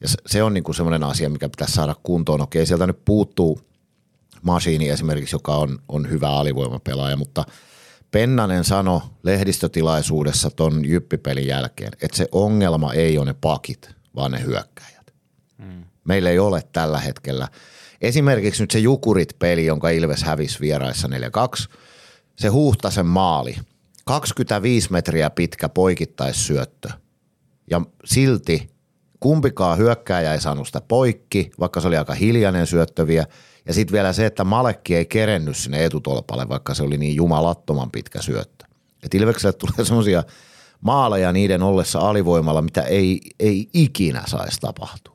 Ja 0.00 0.08
se, 0.26 0.42
on 0.42 0.54
niinku 0.54 0.72
semmoinen 0.72 1.04
asia, 1.04 1.30
mikä 1.30 1.48
pitäisi 1.48 1.74
saada 1.74 1.94
kuntoon. 2.02 2.40
Okei, 2.40 2.66
sieltä 2.66 2.86
nyt 2.86 3.04
puuttuu 3.04 3.60
Masiini 4.42 4.88
esimerkiksi, 4.88 5.34
joka 5.34 5.56
on, 5.56 5.78
on 5.88 6.10
hyvä 6.10 6.30
alivoimapelaaja, 6.30 7.16
mutta 7.16 7.44
Pennanen 8.10 8.64
sanoi 8.64 9.00
lehdistötilaisuudessa 9.22 10.50
ton 10.50 10.84
jyppipelin 10.88 11.46
jälkeen, 11.46 11.92
että 12.02 12.16
se 12.16 12.28
ongelma 12.32 12.92
ei 12.92 13.18
ole 13.18 13.26
ne 13.26 13.34
pakit, 13.40 13.90
vaan 14.16 14.30
ne 14.30 14.42
hyökkäjät. 14.42 14.91
Meillä 16.04 16.30
ei 16.30 16.38
ole 16.38 16.62
tällä 16.72 17.00
hetkellä. 17.00 17.48
Esimerkiksi 18.00 18.62
nyt 18.62 18.70
se 18.70 18.78
Jukurit-peli, 18.78 19.66
jonka 19.66 19.90
Ilves 19.90 20.22
hävisi 20.22 20.60
vieraissa 20.60 21.08
4-2, 21.68 21.74
se 22.36 22.48
Huhtasen 22.48 23.06
maali, 23.06 23.56
25 24.04 24.92
metriä 24.92 25.30
pitkä 25.30 25.68
poikittaissyöttö. 25.68 26.88
Ja 27.70 27.80
silti 28.04 28.70
kumpikaan 29.20 29.78
hyökkääjä 29.78 30.32
ei 30.32 30.40
saanut 30.40 30.66
sitä 30.66 30.80
poikki, 30.80 31.50
vaikka 31.60 31.80
se 31.80 31.88
oli 31.88 31.96
aika 31.96 32.14
hiljainen 32.14 32.66
syöttöviä. 32.66 33.26
Ja 33.66 33.74
sitten 33.74 33.92
vielä 33.92 34.12
se, 34.12 34.26
että 34.26 34.44
Malekki 34.44 34.96
ei 34.96 35.06
kerennyt 35.06 35.56
sinne 35.56 35.84
etutolpalle, 35.84 36.48
vaikka 36.48 36.74
se 36.74 36.82
oli 36.82 36.98
niin 36.98 37.16
jumalattoman 37.16 37.90
pitkä 37.90 38.22
syöttö. 38.22 38.64
Et 39.02 39.14
Ilvekselle 39.14 39.52
tulee 39.52 39.84
semmoisia 39.86 40.24
maaleja 40.80 41.32
niiden 41.32 41.62
ollessa 41.62 41.98
alivoimalla, 41.98 42.62
mitä 42.62 42.82
ei, 42.82 43.20
ei 43.40 43.68
ikinä 43.72 44.22
saisi 44.26 44.60
tapahtua. 44.60 45.11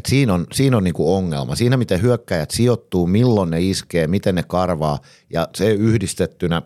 Et 0.00 0.06
siinä 0.06 0.34
on, 0.34 0.46
siinä 0.52 0.76
on 0.76 0.84
niinku 0.84 1.14
ongelma. 1.14 1.56
Siinä, 1.56 1.76
miten 1.76 2.02
hyökkäjät 2.02 2.50
sijoittuu, 2.50 3.06
milloin 3.06 3.50
ne 3.50 3.60
iskee, 3.60 4.06
miten 4.06 4.34
ne 4.34 4.42
karvaa 4.42 4.98
ja 5.30 5.48
se 5.54 5.70
yhdistettynä 5.70 6.62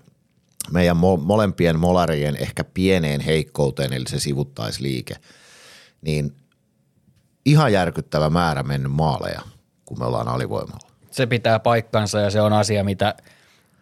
meidän 0.72 0.96
mo- 0.96 1.20
molempien 1.24 1.78
molarien 1.78 2.36
ehkä 2.36 2.64
pieneen 2.64 3.20
heikkouteen, 3.20 3.92
eli 3.92 4.04
se 4.08 4.20
sivuttaisliike, 4.20 5.14
niin 6.02 6.32
ihan 7.46 7.72
järkyttävä 7.72 8.30
määrä 8.30 8.62
mennyt 8.62 8.92
maaleja, 8.92 9.40
kun 9.84 9.98
me 9.98 10.04
ollaan 10.04 10.28
alivoimalla. 10.28 10.88
Se 11.10 11.26
pitää 11.26 11.58
paikkansa 11.58 12.20
ja 12.20 12.30
se 12.30 12.40
on 12.40 12.52
asia, 12.52 12.84
mitä, 12.84 13.14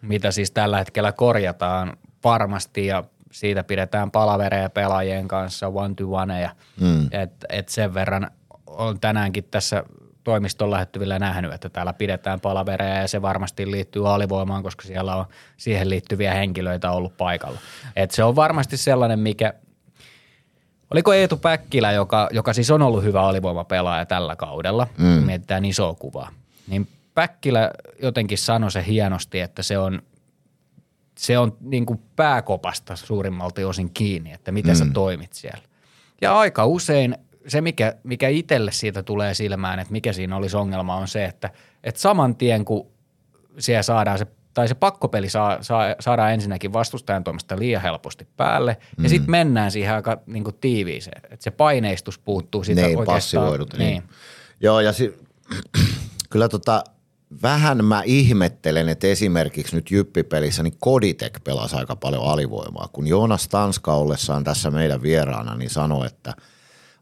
mitä 0.01 0.31
siis 0.31 0.51
tällä 0.51 0.77
hetkellä 0.77 1.11
korjataan 1.11 1.97
varmasti 2.23 2.85
ja 2.85 3.03
siitä 3.31 3.63
pidetään 3.63 4.11
palavereja 4.11 4.69
pelaajien 4.69 5.27
kanssa, 5.27 5.67
one 5.67 5.95
to 5.95 6.11
one 6.11 6.41
ja 6.41 6.55
mm. 6.79 7.07
et, 7.11 7.31
et 7.49 7.69
sen 7.69 7.93
verran 7.93 8.31
on 8.77 8.99
tänäänkin 8.99 9.43
tässä 9.43 9.83
toimiston 10.23 10.71
lähettyvillä 10.71 11.19
nähnyt, 11.19 11.53
että 11.53 11.69
täällä 11.69 11.93
pidetään 11.93 12.39
palavereja 12.39 12.95
ja 12.95 13.07
se 13.07 13.21
varmasti 13.21 13.71
liittyy 13.71 14.13
alivoimaan, 14.13 14.63
koska 14.63 14.83
siellä 14.83 15.15
on 15.15 15.25
siihen 15.57 15.89
liittyviä 15.89 16.33
henkilöitä 16.33 16.91
ollut 16.91 17.17
paikalla. 17.17 17.59
Et 17.95 18.11
se 18.11 18.23
on 18.23 18.35
varmasti 18.35 18.77
sellainen, 18.77 19.19
mikä, 19.19 19.53
Oliko 20.91 21.13
Eetu 21.13 21.37
Päkkilä, 21.37 21.91
joka, 21.91 22.29
joka 22.31 22.53
siis 22.53 22.71
on 22.71 22.81
ollut 22.81 23.03
hyvä 23.03 23.21
alivoimapelaaja 23.21 24.05
tällä 24.05 24.35
kaudella, 24.35 24.87
mm. 24.97 25.05
mietitään 25.05 25.65
isoa 25.65 25.93
kuvaa, 25.93 26.29
niin 26.67 26.87
Päkkilä 27.13 27.71
jotenkin 28.01 28.37
sanoi 28.37 28.71
se 28.71 28.85
hienosti, 28.87 29.39
että 29.39 29.63
se 29.63 29.77
on, 29.77 30.01
se 31.17 31.37
on 31.37 31.57
niin 31.61 31.85
kuin 31.85 31.99
pääkopasta 32.15 32.95
suurimmalta 32.95 33.67
osin 33.67 33.89
kiinni, 33.93 34.31
että 34.31 34.51
miten 34.51 34.75
mm. 34.75 34.77
sä 34.77 34.85
toimit 34.93 35.33
siellä. 35.33 35.63
Ja 36.21 36.39
aika 36.39 36.65
usein 36.65 37.17
se, 37.47 37.61
mikä, 37.61 37.95
mikä 38.03 38.29
itselle 38.29 38.71
siitä 38.71 39.03
tulee 39.03 39.33
silmään, 39.33 39.79
että 39.79 39.91
mikä 39.91 40.13
siinä 40.13 40.35
olisi 40.35 40.57
ongelma, 40.57 40.95
on 40.95 41.07
se, 41.07 41.25
että, 41.25 41.49
että 41.83 42.01
saman 42.01 42.35
tien 42.35 42.65
kun 42.65 42.91
siellä 43.59 43.83
saadaan 43.83 44.17
se 44.17 44.27
tai 44.53 44.67
se 44.67 44.75
pakkopeli 44.75 45.29
saa, 45.29 45.63
saa, 45.63 45.95
saadaan 45.99 46.33
ensinnäkin 46.33 46.73
vastustajan 46.73 47.23
toimesta 47.23 47.59
liian 47.59 47.81
helposti 47.81 48.27
päälle, 48.37 48.77
mm. 48.97 49.03
ja 49.03 49.09
sitten 49.09 49.31
mennään 49.31 49.71
siihen 49.71 49.95
aika 49.95 50.21
niin 50.25 50.43
kuin 50.43 50.55
tiiviiseen, 50.61 51.21
että 51.23 51.43
se 51.43 51.51
paineistus 51.51 52.19
puuttuu 52.19 52.63
siitä 52.63 52.81
niin, 52.81 52.97
oikeastaan. 52.99 53.43
Passivoidut, 53.43 53.73
niin. 53.73 53.89
niin. 53.89 54.03
Joo, 54.59 54.79
ja 54.79 54.93
si- 54.93 55.13
kyllä 56.29 56.49
tota, 56.49 56.83
vähän 57.41 57.85
mä 57.85 58.01
ihmettelen, 58.05 58.89
että 58.89 59.07
esimerkiksi 59.07 59.75
nyt 59.75 59.91
Jyppipelissä 59.91 60.63
niin 60.63 60.77
Koditek 60.79 61.43
pelasi 61.43 61.75
aika 61.75 61.95
paljon 61.95 62.23
alivoimaa, 62.23 62.89
kun 62.93 63.07
Joonas 63.07 63.47
Tanska 63.47 63.93
ollessaan 63.93 64.43
tässä 64.43 64.71
meidän 64.71 65.01
vieraana, 65.01 65.55
niin 65.55 65.69
sanoi, 65.69 66.07
että 66.07 66.33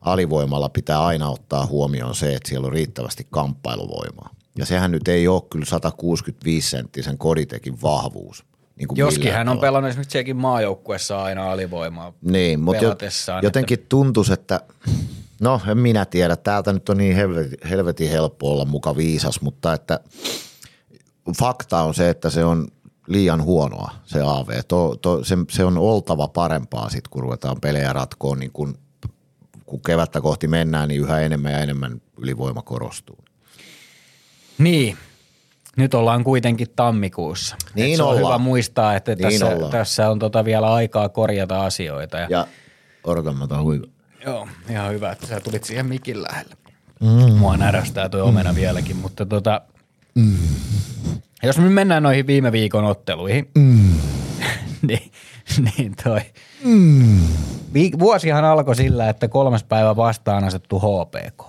alivoimalla 0.01 0.69
pitää 0.69 1.05
aina 1.05 1.29
ottaa 1.29 1.65
huomioon 1.65 2.15
se, 2.15 2.35
että 2.35 2.49
siellä 2.49 2.65
on 2.65 2.73
riittävästi 2.73 3.27
kamppailuvoimaa. 3.29 4.29
Ja 4.57 4.65
sehän 4.65 4.91
nyt 4.91 5.07
ei 5.07 5.27
ole 5.27 5.41
kyllä 5.49 5.65
165 5.65 6.69
senttisen 6.69 7.17
koditekin 7.17 7.81
vahvuus. 7.81 8.43
Niin 8.75 8.87
kuin 8.87 8.97
Joskin 8.97 9.33
hän 9.33 9.49
on 9.49 9.59
pelannut 9.59 9.89
esimerkiksi 9.89 10.09
Tsekin 10.09 10.37
maajoukkuessa 10.37 11.23
aina 11.23 11.51
alivoimaa 11.51 12.13
Niin, 12.21 12.59
mutta 12.59 12.85
jotenkin 13.41 13.79
että... 13.79 13.89
tuntuisi, 13.89 14.33
että 14.33 14.61
no 15.41 15.61
en 15.67 15.77
minä 15.77 16.05
tiedä, 16.05 16.35
täältä 16.35 16.73
nyt 16.73 16.89
on 16.89 16.97
niin 16.97 17.15
helvetin, 17.15 17.57
helvetin 17.69 18.09
helppo 18.09 18.51
olla 18.51 18.65
muka 18.65 18.95
viisas, 18.95 19.41
mutta 19.41 19.73
että 19.73 19.99
fakta 21.39 21.81
on 21.81 21.93
se, 21.93 22.09
että 22.09 22.29
se 22.29 22.45
on 22.45 22.67
liian 23.07 23.43
huonoa 23.43 23.91
se 24.05 24.21
AV. 24.21 24.61
To, 24.67 24.95
to, 25.01 25.23
se, 25.23 25.37
se 25.49 25.65
on 25.65 25.77
oltava 25.77 26.27
parempaa 26.27 26.89
sitten, 26.89 27.09
kun 27.09 27.21
ruvetaan 27.21 27.61
pelejä 27.61 27.93
ratkoon, 27.93 28.39
niin 28.39 28.51
kun, 28.51 28.77
kun 29.71 29.81
kevättä 29.85 30.21
kohti 30.21 30.47
mennään, 30.47 30.87
niin 30.87 31.01
yhä 31.01 31.19
enemmän 31.19 31.51
ja 31.51 31.59
enemmän 31.59 32.01
ylivoima 32.17 32.61
korostuu. 32.61 33.17
Niin, 34.57 34.97
nyt 35.77 35.93
ollaan 35.93 36.23
kuitenkin 36.23 36.67
tammikuussa. 36.75 37.55
Niin 37.75 37.97
se 37.97 38.03
on 38.03 38.17
hyvä 38.17 38.37
muistaa, 38.37 38.95
että 38.95 39.15
niin 39.15 39.39
tässä, 39.39 39.57
tässä 39.71 40.09
on 40.09 40.19
tota 40.19 40.45
vielä 40.45 40.73
aikaa 40.73 41.09
korjata 41.09 41.65
asioita. 41.65 42.17
Ja, 42.17 42.27
ja 42.29 42.47
orgamata 43.03 43.61
huiva. 43.61 43.85
Joo, 44.25 44.47
ihan 44.69 44.91
hyvä, 44.91 45.11
että 45.11 45.27
sä 45.27 45.39
tulit 45.39 45.63
siihen 45.63 45.85
mikin 45.85 46.23
lähelle. 46.23 46.55
Mm. 47.01 47.33
Mua 47.33 47.57
närästää 47.57 48.09
tuo 48.09 48.23
omena 48.23 48.51
mm. 48.51 48.55
vieläkin, 48.55 48.95
mutta 48.95 49.25
tota, 49.25 49.61
mm. 50.15 50.37
jos 51.43 51.57
me 51.57 51.69
mennään 51.69 52.03
noihin 52.03 52.27
viime 52.27 52.51
viikon 52.51 52.85
otteluihin, 52.85 53.49
mm. 53.55 53.90
Niin, 54.91 55.11
niin 55.77 55.93
toi. 56.03 56.21
Mm. 56.63 57.19
Vuosihan 57.99 58.45
alkoi 58.45 58.75
sillä, 58.75 59.09
että 59.09 59.27
kolmas 59.27 59.63
päivä 59.63 59.95
vastaan 59.95 60.43
asettu 60.43 60.79
HPK. 60.79 61.43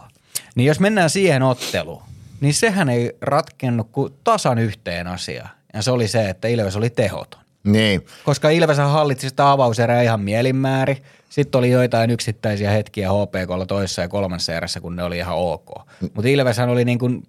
Niin 0.54 0.66
jos 0.66 0.80
mennään 0.80 1.10
siihen 1.10 1.42
otteluun, 1.42 2.02
niin 2.40 2.54
sehän 2.54 2.88
ei 2.88 3.12
ratkennut 3.20 3.88
kuin 3.92 4.12
tasan 4.24 4.58
yhteen 4.58 5.06
asiaan. 5.06 5.50
Ja 5.74 5.82
se 5.82 5.90
oli 5.90 6.08
se, 6.08 6.28
että 6.28 6.48
Ilves 6.48 6.76
oli 6.76 6.90
tehoton. 6.90 7.40
Niin. 7.64 8.06
Koska 8.24 8.50
Ilves 8.50 8.78
hallitsi 8.78 9.28
sitä 9.28 9.50
avauserää 9.50 10.02
ihan 10.02 10.20
mielinmäärin. 10.20 11.02
Sitten 11.28 11.58
oli 11.58 11.70
joitain 11.70 12.10
yksittäisiä 12.10 12.70
hetkiä 12.70 13.08
HPKlla 13.08 13.66
toisessa 13.66 14.02
ja 14.02 14.08
kolmannessa 14.08 14.52
erässä, 14.52 14.80
kun 14.80 14.96
ne 14.96 15.02
oli 15.02 15.18
ihan 15.18 15.36
ok. 15.36 15.68
Mm. 16.00 16.10
Mutta 16.14 16.28
Ilveshän 16.28 16.68
oli 16.68 16.84
niin 16.84 16.98
kuin 16.98 17.22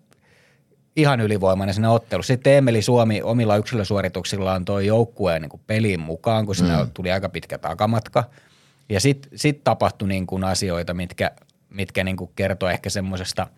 ihan 0.96 1.22
ylivoimainen 1.22 1.74
siinä 1.74 1.92
ottelussa. 1.92 2.34
Sitten 2.34 2.54
Emeli 2.54 2.82
Suomi 2.82 3.22
omilla 3.22 3.58
yksilösuorituksillaan 3.58 4.66
toi 4.66 4.88
joukkueen 4.88 5.42
niin 5.42 5.62
peliin 5.68 6.00
mukaan, 6.00 6.46
kun 6.46 6.56
siinä 6.56 6.84
mm. 6.84 6.92
tuli 6.94 7.12
aika 7.12 7.30
pitkä 7.30 7.58
takamatka. 7.58 8.24
Ja 8.90 9.00
sitten 9.00 9.32
sit 9.36 9.64
tapahtui 9.64 10.08
niin 10.08 10.28
kuin 10.28 10.44
asioita, 10.44 10.94
mitkä, 10.94 11.32
mitkä 11.70 12.04
niin 12.04 12.18
kuin 12.18 12.32
kertoi 12.36 12.72
ehkä 12.72 12.90
semmoisesta– 12.90 13.48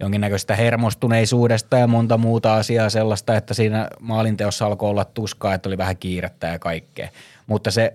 jonkinnäköistä 0.00 0.56
hermostuneisuudesta 0.56 1.78
ja 1.78 1.86
monta 1.86 2.18
muuta 2.18 2.54
asiaa 2.54 2.90
sellaista, 2.90 3.36
että 3.36 3.54
siinä 3.54 3.88
maalinteossa 4.00 4.66
alkoi 4.66 4.90
olla 4.90 5.04
tuskaa, 5.04 5.54
että 5.54 5.68
oli 5.68 5.78
vähän 5.78 5.96
kiirettä 5.96 6.46
ja 6.46 6.58
kaikkea. 6.58 7.08
Mutta 7.46 7.70
se 7.70 7.94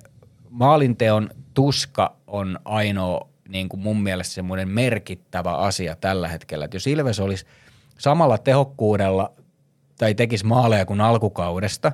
maalinteon 0.50 1.30
tuska 1.54 2.16
on 2.28 2.60
ainoa 2.66 3.28
niin 3.50 3.70
kuin 3.70 3.80
mun 3.80 4.02
mielestä 4.04 4.34
semmoinen 4.34 4.70
merkittävä 4.70 5.54
asia 5.54 5.96
tällä 5.96 6.28
hetkellä. 6.28 6.66
Että 6.66 6.76
jos 6.76 6.88
Ilves 6.88 7.20
olisi 7.20 7.46
samalla 8.00 8.38
tehokkuudella 8.38 9.34
tai 9.98 10.16
tekisi 10.16 10.46
maaleja 10.46 10.86
kuin 10.86 11.02
alkukaudesta, 11.02 11.92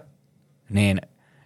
niin 0.70 1.02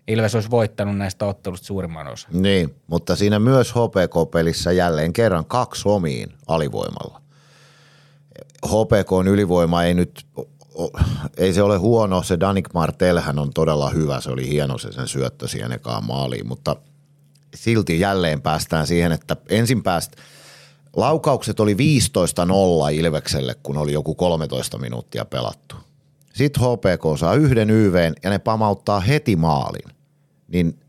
Ilves 0.10 0.36
olisi 0.36 0.52
voittanut 0.52 0.98
näistä 0.98 1.26
ottelusta 1.26 1.68
suurimman 1.68 2.08
osan. 2.08 2.42
Niin, 2.42 2.76
mutta 2.88 3.16
siinä 3.16 3.40
myös 3.40 3.72
HPK-pelissä 3.72 4.72
jälleen 4.72 5.14
kerran 5.14 5.46
kaksi 5.46 5.90
omiin 5.90 6.34
alivoimalla. 6.48 7.22
HPK 8.66 9.28
ylivoima 9.28 9.84
ei 9.84 9.94
nyt, 9.94 10.26
ei 11.38 11.54
se 11.54 11.62
ole 11.62 11.78
huono, 11.78 12.24
se 12.24 12.40
Danik 12.40 12.74
Martelhän 12.74 13.40
on 13.40 13.54
todella 13.54 13.90
hyvä, 13.90 14.22
se 14.22 14.32
oli 14.32 14.50
hieno 14.50 14.78
se 14.78 14.92
sen 14.92 15.08
syöttö 15.08 15.48
siihen 15.48 15.72
ekaan 15.72 16.06
maaliin, 16.06 16.48
mutta 16.48 16.76
silti 17.56 18.00
jälleen 18.00 18.42
päästään 18.42 18.88
siihen, 18.88 19.12
että 19.12 19.36
ensin 19.50 19.84
pääst, 19.84 20.12
laukaukset 20.96 21.60
oli 21.60 21.74
15-0 21.74 21.78
Ilvekselle, 22.94 23.56
kun 23.64 23.78
oli 23.78 23.94
joku 23.94 24.16
13 24.16 24.78
minuuttia 24.78 25.26
pelattu. 25.26 25.76
Sitten 26.34 26.64
HPK 26.64 27.20
saa 27.20 27.36
yhden 27.36 27.70
YVn 27.70 28.14
ja 28.24 28.30
ne 28.30 28.40
pamauttaa 28.40 29.00
heti 29.00 29.36
maalin. 29.36 29.96
Niin 30.48 30.80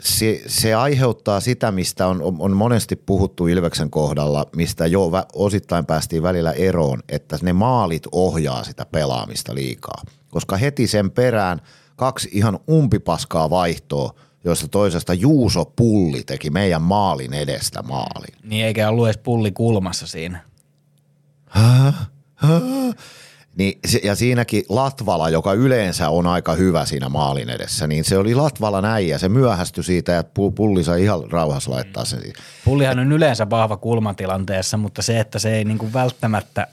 se, 0.00 0.42
se 0.46 0.74
aiheuttaa 0.74 1.40
sitä, 1.40 1.72
mistä 1.72 2.06
on, 2.06 2.22
on 2.38 2.56
monesti 2.56 2.96
puhuttu 2.96 3.46
Ilveksen 3.46 3.90
kohdalla, 3.90 4.46
mistä 4.56 4.86
jo 4.86 5.10
osittain 5.34 5.86
päästiin 5.86 6.22
välillä 6.22 6.52
eroon, 6.52 7.02
että 7.08 7.38
ne 7.42 7.52
maalit 7.52 8.02
ohjaa 8.12 8.64
sitä 8.64 8.86
pelaamista 8.86 9.54
liikaa. 9.54 10.02
Koska 10.30 10.56
heti 10.56 10.86
sen 10.86 11.10
perään 11.10 11.60
kaksi 11.96 12.28
ihan 12.32 12.58
umpipaskaa 12.70 13.50
vaihtoa, 13.50 14.14
joista 14.44 14.68
toisesta 14.68 15.14
Juuso 15.14 15.64
Pulli 15.64 16.22
teki 16.22 16.50
meidän 16.50 16.82
maalin 16.82 17.34
edestä 17.34 17.82
maalin. 17.82 18.34
Niin 18.44 18.66
eikä 18.66 18.88
ollut 18.88 19.06
edes 19.06 19.18
pulli 19.18 19.52
kulmassa 19.52 20.06
siinä. 20.06 20.40
Niin, 23.56 23.78
ja 24.02 24.14
siinäkin 24.14 24.64
Latvala, 24.68 25.30
joka 25.30 25.52
yleensä 25.52 26.08
on 26.08 26.26
aika 26.26 26.54
hyvä 26.54 26.86
siinä 26.86 27.08
maalin 27.08 27.50
edessä, 27.50 27.86
niin 27.86 28.04
se 28.04 28.18
oli 28.18 28.34
Latvala 28.34 28.80
näin 28.80 29.08
ja 29.08 29.18
se 29.18 29.28
myöhästyi 29.28 29.84
siitä 29.84 30.12
ja 30.12 30.22
pu- 30.22 30.52
pulli 30.54 30.84
sai 30.84 31.02
ihan 31.02 31.30
rauhassa 31.30 31.70
laittaa 31.70 32.04
sen. 32.04 32.22
Pullihan 32.64 32.98
on 32.98 33.12
yleensä 33.12 33.50
vahva 33.50 33.76
kulmatilanteessa, 33.76 34.76
mutta 34.76 35.02
se, 35.02 35.20
että 35.20 35.38
se 35.38 35.54
ei 35.56 35.64
niinku 35.64 35.92
välttämättä 35.92 36.66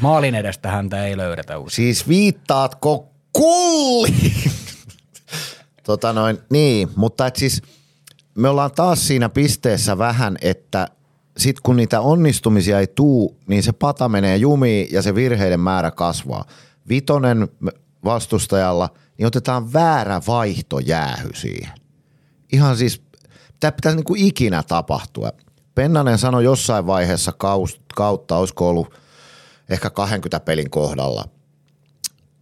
maalin 0.00 0.34
edestä 0.34 0.70
häntä 0.70 1.06
ei 1.06 1.16
löydetä 1.16 1.58
usein. 1.58 1.74
Siis 1.74 2.08
viittaatko 2.08 3.08
kulli? 3.32 4.32
Tota 5.82 6.12
noin, 6.12 6.38
niin, 6.50 6.90
mutta 6.96 7.26
et 7.26 7.36
siis 7.36 7.62
me 8.34 8.48
ollaan 8.48 8.70
taas 8.70 9.06
siinä 9.06 9.28
pisteessä 9.28 9.98
vähän, 9.98 10.36
että 10.40 10.88
sit 11.36 11.60
kun 11.60 11.76
niitä 11.76 12.00
onnistumisia 12.00 12.80
ei 12.80 12.86
tuu, 12.86 13.36
niin 13.46 13.62
se 13.62 13.72
pata 13.72 14.08
menee 14.08 14.36
jumiin 14.36 14.88
ja 14.92 15.02
se 15.02 15.14
virheiden 15.14 15.60
määrä 15.60 15.90
kasvaa. 15.90 16.44
Vitonen 16.88 17.48
vastustajalla, 18.04 18.88
niin 19.18 19.26
otetaan 19.26 19.72
väärä 19.72 20.20
vaihto 20.26 20.78
jäähy 20.78 21.30
siihen. 21.34 21.72
Ihan 22.52 22.76
siis, 22.76 23.02
tämä 23.60 23.72
pitäisi 23.72 23.96
niin 23.96 24.04
kuin 24.04 24.24
ikinä 24.24 24.62
tapahtua. 24.62 25.32
Pennanen 25.74 26.18
sanoi 26.18 26.44
jossain 26.44 26.86
vaiheessa 26.86 27.32
kautta, 27.94 28.36
olisiko 28.36 28.68
ollut 28.68 28.94
ehkä 29.68 29.90
20 29.90 30.40
pelin 30.40 30.70
kohdalla, 30.70 31.24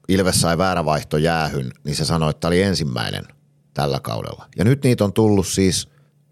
Ilves 0.08 0.40
sai 0.40 0.58
väärä 0.58 0.84
vaihto 0.84 1.16
jäähyn, 1.16 1.70
niin 1.84 1.96
se 1.96 2.04
sanoi, 2.04 2.30
että 2.30 2.40
tämä 2.40 2.48
oli 2.48 2.62
ensimmäinen 2.62 3.24
tällä 3.74 4.00
kaudella. 4.00 4.46
Ja 4.56 4.64
nyt 4.64 4.82
niitä 4.84 5.04
on 5.04 5.12
tullut 5.12 5.46
siis 5.46 5.88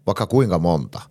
vaikka 0.07 0.27
kuinka 0.27 0.59
monta. 0.59 1.01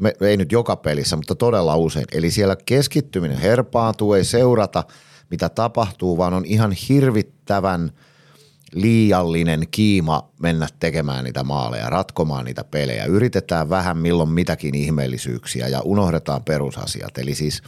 Me, 0.00 0.12
ei 0.20 0.36
nyt 0.36 0.52
joka 0.52 0.76
pelissä, 0.76 1.16
mutta 1.16 1.34
todella 1.34 1.76
usein. 1.76 2.06
Eli 2.12 2.30
siellä 2.30 2.56
keskittyminen 2.66 3.38
herpaantuu, 3.38 4.12
ei 4.12 4.24
seurata 4.24 4.84
mitä 5.30 5.48
tapahtuu, 5.48 6.18
vaan 6.18 6.34
on 6.34 6.44
ihan 6.44 6.72
hirvittävän 6.72 7.92
liiallinen 8.72 9.66
kiima 9.70 10.30
mennä 10.42 10.68
tekemään 10.80 11.24
niitä 11.24 11.42
maaleja, 11.42 11.90
ratkomaan 11.90 12.44
niitä 12.44 12.64
pelejä. 12.64 13.04
Yritetään 13.04 13.70
vähän 13.70 13.98
milloin 13.98 14.30
mitäkin 14.30 14.74
ihmeellisyyksiä 14.74 15.68
ja 15.68 15.80
unohdetaan 15.80 16.44
perusasiat. 16.44 17.18
Eli 17.18 17.34
siis 17.34 17.62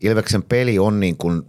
Ilveksen 0.00 0.42
peli 0.42 0.78
on 0.78 1.00
niin 1.00 1.16
kuin 1.16 1.42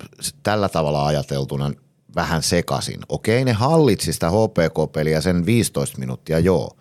tällä 0.43 0.69
tavalla 0.69 1.05
ajateltuna 1.05 1.71
vähän 2.17 2.43
sekasin. 2.43 2.99
Okei, 3.09 3.45
ne 3.45 3.53
hallitsi 3.53 4.13
sitä 4.13 4.29
HPK-peliä 4.29 5.21
sen 5.21 5.45
15 5.45 5.97
minuuttia, 5.99 6.39
joo. 6.39 6.71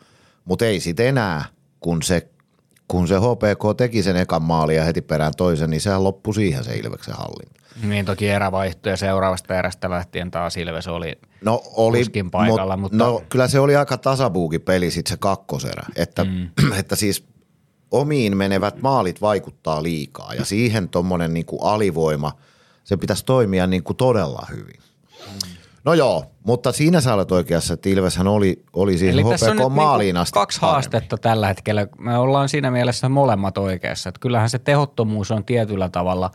Mutta 0.44 0.64
ei 0.64 0.80
sit 0.80 1.00
enää, 1.00 1.44
kun 1.80 2.02
se, 2.02 2.28
kun 2.88 3.08
se 3.08 3.14
HPK 3.18 3.76
teki 3.76 4.02
sen 4.02 4.16
ekan 4.16 4.42
maalin 4.42 4.76
ja 4.76 4.84
heti 4.84 5.02
perään 5.02 5.32
toisen, 5.36 5.70
niin 5.70 5.80
sehän 5.80 6.04
loppui 6.04 6.34
siihen 6.34 6.64
se 6.64 6.76
Ilveksen 6.76 7.14
hallinta. 7.14 7.60
Niin 7.82 8.04
toki 8.04 8.28
erävaihto 8.28 8.88
ja 8.88 8.96
seuraavasta 8.96 9.58
erästä 9.58 9.90
lähtien 9.90 10.30
taas 10.30 10.56
Ilves 10.56 10.88
oli 10.88 11.12
No 11.44 11.62
oli, 11.76 11.98
Kuskin 11.98 12.30
paikalla, 12.30 12.76
mutta- 12.76 12.96
No 12.96 13.22
kyllä 13.28 13.48
se 13.48 13.60
oli 13.60 13.76
aika 13.76 13.96
tasabuuki 13.98 14.58
peli 14.58 14.90
sitten 14.90 15.10
se 15.10 15.16
kakkoserä, 15.16 15.86
että, 15.96 16.24
mm. 16.24 16.48
että 16.80 16.96
siis 16.96 17.24
omiin 17.90 18.36
menevät 18.36 18.82
maalit 18.82 19.20
vaikuttaa 19.20 19.82
liikaa 19.82 20.34
ja 20.34 20.44
siihen 20.44 20.88
tuommoinen 20.88 21.34
niinku 21.34 21.58
alivoima, 21.62 22.32
se 22.84 22.96
pitäisi 22.96 23.24
toimia 23.24 23.66
niinku 23.66 23.94
todella 23.94 24.46
hyvin. 24.50 24.80
No 25.84 25.94
joo, 25.94 26.24
mutta 26.44 26.72
siinä 26.72 27.00
sä 27.00 27.14
olet 27.14 27.32
oikeassa, 27.32 27.74
että 27.74 27.88
Ilveshän 27.88 28.26
oli, 28.26 28.62
oli 28.72 28.98
siihen 28.98 29.12
Eli 29.12 29.22
HPK 29.22 29.54
nyt 29.54 29.72
maaliin 29.72 30.06
niinku 30.06 30.20
asti 30.22 30.32
kaksi 30.32 30.60
parempi. 30.60 30.74
haastetta 30.74 31.18
tällä 31.18 31.46
hetkellä. 31.46 31.86
Me 31.98 32.18
ollaan 32.18 32.48
siinä 32.48 32.70
mielessä 32.70 33.08
molemmat 33.08 33.58
oikeassa. 33.58 34.08
Että 34.08 34.18
kyllähän 34.20 34.50
se 34.50 34.58
tehottomuus 34.58 35.30
on 35.30 35.44
tietyllä 35.44 35.88
tavalla, 35.88 36.30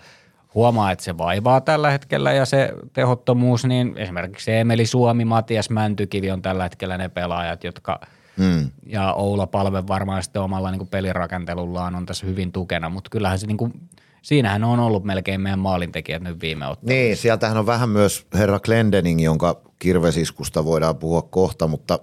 huomaa, 0.55 0.91
että 0.91 1.03
se 1.03 1.17
vaivaa 1.17 1.61
tällä 1.61 1.91
hetkellä 1.91 2.33
ja 2.33 2.45
se 2.45 2.73
tehottomuus, 2.93 3.65
niin 3.65 3.93
esimerkiksi 3.97 4.51
Emeli 4.51 4.85
Suomi, 4.85 5.25
Matias 5.25 5.69
Mäntykivi 5.69 6.31
on 6.31 6.41
tällä 6.41 6.63
hetkellä 6.63 6.97
ne 6.97 7.09
pelaajat, 7.09 7.63
jotka 7.63 7.99
Mm. 8.37 8.69
ja 8.85 9.13
Oula 9.13 9.47
Palve 9.47 9.87
varmaan 9.87 10.23
sitten 10.23 10.41
omalla 10.41 10.71
niin 10.71 10.87
pelirakentelullaan 10.87 11.95
on 11.95 12.05
tässä 12.05 12.25
hyvin 12.27 12.51
tukena, 12.51 12.89
mutta 12.89 13.09
kyllähän 13.09 13.39
se 13.39 13.47
niin 13.47 13.57
kuin, 13.57 13.73
siinähän 14.21 14.63
on 14.63 14.79
ollut 14.79 15.03
melkein 15.03 15.41
meidän 15.41 15.59
maalintekijät 15.59 16.21
nyt 16.21 16.41
viime 16.41 16.67
ottelussa. 16.67 16.93
Niin, 16.93 17.17
sieltähän 17.17 17.57
on 17.57 17.65
vähän 17.65 17.89
myös 17.89 18.25
herra 18.33 18.59
Glendening, 18.59 19.23
jonka 19.23 19.61
kirvesiskusta 19.79 20.65
voidaan 20.65 20.97
puhua 20.97 21.21
kohta, 21.21 21.67
mutta 21.67 21.99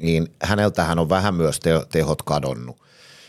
niin 0.00 0.28
häneltähän 0.42 0.98
on 0.98 1.08
vähän 1.08 1.34
myös 1.34 1.60
te- 1.60 1.86
tehot 1.92 2.22
kadonnut 2.22 2.82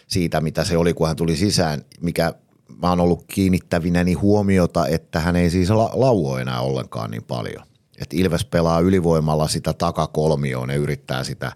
siitä, 0.08 0.42
mitä 0.42 0.64
se 0.64 0.78
oli, 0.78 0.94
kun 0.94 1.08
hän 1.08 1.16
tuli 1.16 1.36
sisään, 1.36 1.82
mikä 2.02 2.34
mä 2.82 2.90
oon 2.90 3.00
ollut 3.00 3.24
kiinnittävinäni 3.28 4.14
huomiota, 4.14 4.88
että 4.88 5.20
hän 5.20 5.36
ei 5.36 5.50
siis 5.50 5.70
la- 5.70 5.92
lauo 5.94 6.38
enää 6.38 6.62
ollenkaan 6.62 7.12
niin 7.12 7.24
paljon. 7.24 7.64
Että 8.02 8.16
Ilves 8.16 8.46
pelaa 8.46 8.80
ylivoimalla 8.80 9.48
sitä 9.48 9.74
takakolmioon, 9.74 10.68
ne 10.68 10.76
yrittää 10.76 11.24
sitä, 11.24 11.52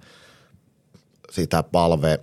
sitä 1.32 1.63
palve, 1.63 2.19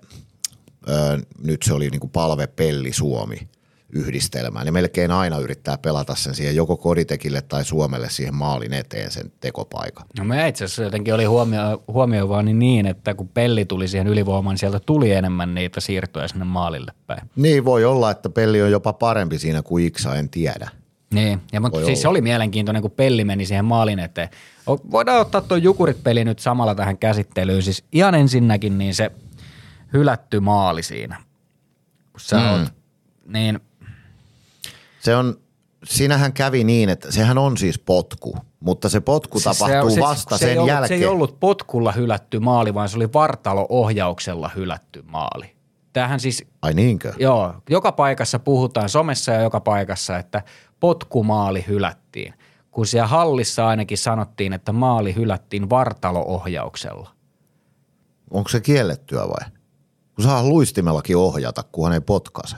öö, 0.88 1.18
nyt 1.42 1.62
se 1.62 1.74
oli 1.74 1.90
niinku 1.90 2.08
palve 2.08 2.46
Pelli 2.46 2.92
Suomi 2.92 3.49
yhdistelmään. 3.92 4.66
Ne 4.66 4.70
melkein 4.72 5.10
aina 5.10 5.38
yrittää 5.38 5.78
pelata 5.78 6.14
sen 6.14 6.34
siihen 6.34 6.56
joko 6.56 6.76
Koditekille 6.76 7.42
tai 7.42 7.64
Suomelle 7.64 8.10
siihen 8.10 8.34
maalin 8.34 8.72
eteen 8.72 9.10
sen 9.10 9.32
tekopaikan. 9.40 10.06
No 10.18 10.24
me 10.24 10.48
itse 10.48 10.64
asiassa 10.64 10.82
jotenkin 10.82 11.14
oli 11.14 11.24
huomio, 11.24 11.82
huomioivani 11.88 12.54
niin, 12.54 12.86
että 12.86 13.14
kun 13.14 13.28
Pelli 13.28 13.64
tuli 13.64 13.88
siihen 13.88 14.06
ylivoimaan, 14.06 14.52
niin 14.54 14.58
sieltä 14.58 14.80
tuli 14.80 15.12
enemmän 15.12 15.54
niitä 15.54 15.80
siirtoja 15.80 16.28
sinne 16.28 16.44
maalille 16.44 16.92
päin. 17.06 17.30
Niin 17.36 17.64
voi 17.64 17.84
olla, 17.84 18.10
että 18.10 18.30
Pelli 18.30 18.62
on 18.62 18.70
jopa 18.70 18.92
parempi 18.92 19.38
siinä 19.38 19.62
kuin 19.62 19.86
Iksa, 19.86 20.14
en 20.14 20.28
tiedä. 20.28 20.70
Niin, 21.14 21.40
ja 21.52 21.60
mutta 21.60 21.84
siis 21.84 22.02
se 22.02 22.08
oli 22.08 22.20
mielenkiintoinen, 22.20 22.82
kun 22.82 22.90
Pelli 22.90 23.24
meni 23.24 23.46
siihen 23.46 23.64
maalin 23.64 23.98
eteen. 23.98 24.28
Voidaan 24.66 25.20
ottaa 25.20 25.40
tuo 25.40 25.56
Jukurit-peli 25.56 26.24
nyt 26.24 26.38
samalla 26.38 26.74
tähän 26.74 26.98
käsittelyyn. 26.98 27.62
Siis 27.62 27.84
ihan 27.92 28.14
ensinnäkin 28.14 28.78
niin 28.78 28.94
se 28.94 29.10
hylätty 29.92 30.40
maali 30.40 30.82
siinä. 30.82 31.16
Kun 32.12 32.20
sä 32.20 32.36
mm. 32.36 32.50
oot, 32.50 32.72
niin 33.26 33.60
Se 35.00 35.16
on, 35.16 35.36
siinähän 35.84 36.32
kävi 36.32 36.64
niin, 36.64 36.88
että 36.88 37.12
sehän 37.12 37.38
on 37.38 37.56
siis 37.56 37.78
potku, 37.78 38.36
mutta 38.60 38.88
se 38.88 39.00
potku 39.00 39.40
Siis 39.40 39.58
tapahtuu 39.58 39.90
se, 39.90 40.00
vasta 40.00 40.38
se 40.38 40.40
sen 40.40 40.48
ei 40.48 40.58
ollut, 40.58 40.68
jälkeen. 40.68 40.88
Se 41.00 41.04
ei 41.04 41.10
ollut 41.10 41.40
potkulla 41.40 41.92
hylätty 41.92 42.38
maali, 42.38 42.74
vaan 42.74 42.88
se 42.88 42.96
oli 42.96 43.12
vartalo-ohjauksella 43.12 44.50
hylätty 44.56 45.02
maali. 45.06 45.56
Tämähän 45.92 46.20
siis, 46.20 46.44
Ai 46.62 46.74
niinkö? 46.74 47.12
joo, 47.18 47.54
joka 47.70 47.92
paikassa 47.92 48.38
puhutaan 48.38 48.88
somessa 48.88 49.32
ja 49.32 49.40
joka 49.40 49.60
paikassa, 49.60 50.18
että 50.18 50.42
potkumaali 50.80 51.64
hylättiin. 51.68 52.34
Kun 52.70 52.86
siellä 52.86 53.06
hallissa 53.06 53.68
ainakin 53.68 53.98
sanottiin, 53.98 54.52
että 54.52 54.72
maali 54.72 55.14
hylättiin 55.14 55.70
vartalo-ohjauksella. 55.70 57.10
Onko 58.30 58.48
se 58.48 58.60
kiellettyä 58.60 59.28
vai? 59.28 59.50
Kun 60.14 60.24
saa 60.24 60.42
luistimellakin 60.48 61.16
ohjata, 61.16 61.62
kunhan 61.62 61.94
ei 61.94 62.00
potkaise. 62.00 62.56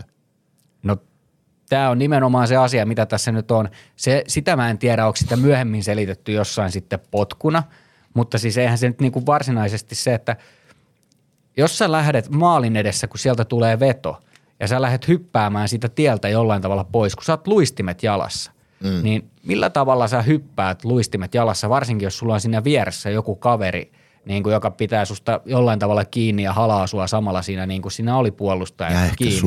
Tämä 1.69 1.91
on 1.91 1.99
nimenomaan 1.99 2.49
se 2.49 2.57
asia, 2.57 2.87
mitä 2.87 3.07
tässä 3.07 3.33
nyt 3.33 3.51
on. 3.51 3.69
Se, 3.97 4.25
sitä 4.29 4.57
mä 4.57 4.71
en 4.71 4.79
tiedä, 4.79 5.07
onko 5.07 5.17
sitä 5.17 5.37
myöhemmin 5.37 5.85
selitetty 5.85 6.33
jossain 6.33 6.73
sitten 6.73 7.01
potkuna, 7.11 7.63
mutta 8.15 8.39
siis 8.39 8.59
eihän 8.59 8.79
se 8.79 8.89
nyt 8.89 9.01
niinku 9.01 9.27
varsinaisesti 9.27 9.95
se, 9.95 10.15
että 10.15 10.37
jos 11.57 11.79
sä 11.79 11.93
lähdet 11.93 12.31
maalin 12.31 12.77
edessä, 12.77 13.07
kun 13.07 13.19
sieltä 13.19 13.45
tulee 13.45 13.81
veto, 13.81 14.23
ja 14.61 14.69
sä 14.69 14.83
lähdet 14.83 15.09
hyppäämään 15.09 15.69
sitä 15.69 15.89
tieltä 15.89 16.29
jollain 16.29 16.63
tavalla 16.63 16.85
pois, 16.85 17.15
kun 17.17 17.25
sä 17.25 17.33
oot 17.33 17.47
luistimet 17.47 18.03
jalassa, 18.03 18.53
mm. 18.83 19.03
niin 19.03 19.31
millä 19.47 19.71
tavalla 19.71 20.09
sä 20.09 20.23
hyppäät 20.23 20.85
luistimet 20.85 21.35
jalassa, 21.35 21.69
varsinkin 21.69 22.07
jos 22.07 22.19
sulla 22.19 22.35
on 22.35 22.41
siinä 22.41 22.65
vieressä 22.65 23.11
joku 23.11 23.35
kaveri, 23.35 23.93
niin 24.25 24.43
kuin 24.43 24.53
joka 24.53 24.71
pitää 24.71 25.05
susta 25.05 25.41
jollain 25.45 25.79
tavalla 25.79 26.05
kiinni 26.05 26.43
ja 26.43 26.53
halaa 26.53 26.87
sua 26.87 27.07
samalla 27.07 27.43
siinä, 27.43 27.67
niin 27.67 27.83
kuin 27.83 27.93
siinä 27.93 28.17
oli 28.17 28.31
puolustaja 28.31 28.91
Ja 28.91 29.05
ehkä 29.05 29.17
kiinni. 29.17 29.41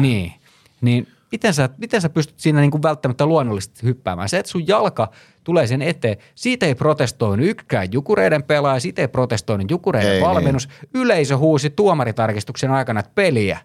Niin, 0.00 0.32
niin 0.80 1.08
miten 1.32 1.54
sä, 1.54 1.68
miten 1.78 2.00
sä 2.00 2.08
pystyt 2.08 2.40
siinä 2.40 2.60
niin 2.60 2.70
kuin 2.70 2.82
välttämättä 2.82 3.26
luonnollisesti 3.26 3.82
hyppäämään? 3.82 4.28
Se, 4.28 4.38
että 4.38 4.52
sun 4.52 4.66
jalka 4.66 5.10
tulee 5.44 5.66
sen 5.66 5.82
eteen, 5.82 6.16
siitä 6.34 6.66
ei 6.66 6.74
protestoinut 6.74 7.46
yksikään 7.46 7.88
jukureiden 7.92 8.42
pelaaja, 8.42 8.80
siitä 8.80 9.02
ei 9.02 9.08
protestoinut 9.08 9.70
jukureiden 9.70 10.12
Ei, 10.12 10.20
valmennus. 10.20 10.68
Yleisö 10.94 11.36
huusi 11.36 11.70
tuomaritarkistuksen 11.70 12.70
aikana, 12.70 13.00
että 13.00 13.12
peliä. 13.14 13.58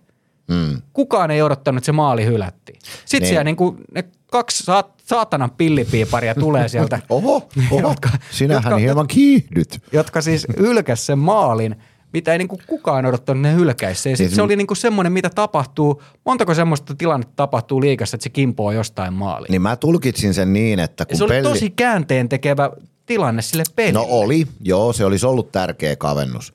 Mm. 0.47 0.81
Kukaan 0.93 1.31
ei 1.31 1.41
odottanut, 1.41 1.77
että 1.77 1.85
se 1.85 1.91
maali 1.91 2.25
hylättiin. 2.25 2.79
Sitten 3.05 3.21
Niin. 3.21 3.29
siellä 3.29 3.43
niin 3.43 3.55
kuin 3.55 3.77
ne 3.95 4.03
kaksi 4.31 4.63
saat, 4.63 4.93
saatanan 5.05 5.51
pillipiiparia 5.51 6.35
tulee 6.35 6.67
sieltä, 6.67 6.99
Oho, 7.09 7.49
oho. 7.71 7.79
Jotka- 7.89 8.09
sinähän 8.31 8.63
jotka- 8.63 8.77
hieman 8.77 9.07
kiihdyt. 9.07 9.81
jotka 9.91 10.21
siis 10.21 10.47
ylkäs 10.57 11.05
sen 11.05 11.19
maalin, 11.19 11.75
mitä 12.15 12.31
ei 12.31 12.37
niinku 12.37 12.59
kukaan 12.67 13.05
odottanut, 13.05 13.41
ne 13.41 13.53
hylkäisi 13.53 14.01
se. 14.01 14.09
Ja 14.09 14.17
sit 14.17 14.27
Niin 14.27 14.35
se 14.35 14.41
oli 14.41 14.55
niinku 14.55 14.75
semmoinen, 14.75 15.13
mitä 15.13 15.29
tapahtuu, 15.29 16.01
montako 16.25 16.53
semmoista 16.53 16.95
tilannetta 16.95 17.33
tapahtuu 17.35 17.81
liikassa, 17.81 18.15
että 18.15 18.23
se 18.23 18.29
kimpoo 18.29 18.71
jostain 18.71 19.13
maaliin. 19.13 19.51
Niin 19.51 19.61
mä 19.61 19.75
tulkitsin 19.75 20.33
sen 20.33 20.53
niin, 20.53 20.79
että 20.79 21.01
ja 21.01 21.05
kun 21.05 21.17
se 21.17 21.23
oli 21.23 21.33
Pelli... 21.33 21.49
tosi 21.49 21.69
käänteen 21.69 22.29
tekevä 22.29 22.71
tilanne 23.05 23.41
sille 23.41 23.63
pelille. 23.75 23.99
No 23.99 24.05
oli, 24.09 24.47
joo, 24.61 24.93
se 24.93 25.05
olisi 25.05 25.25
ollut 25.25 25.51
tärkeä 25.51 25.95
kavennus. 25.95 26.53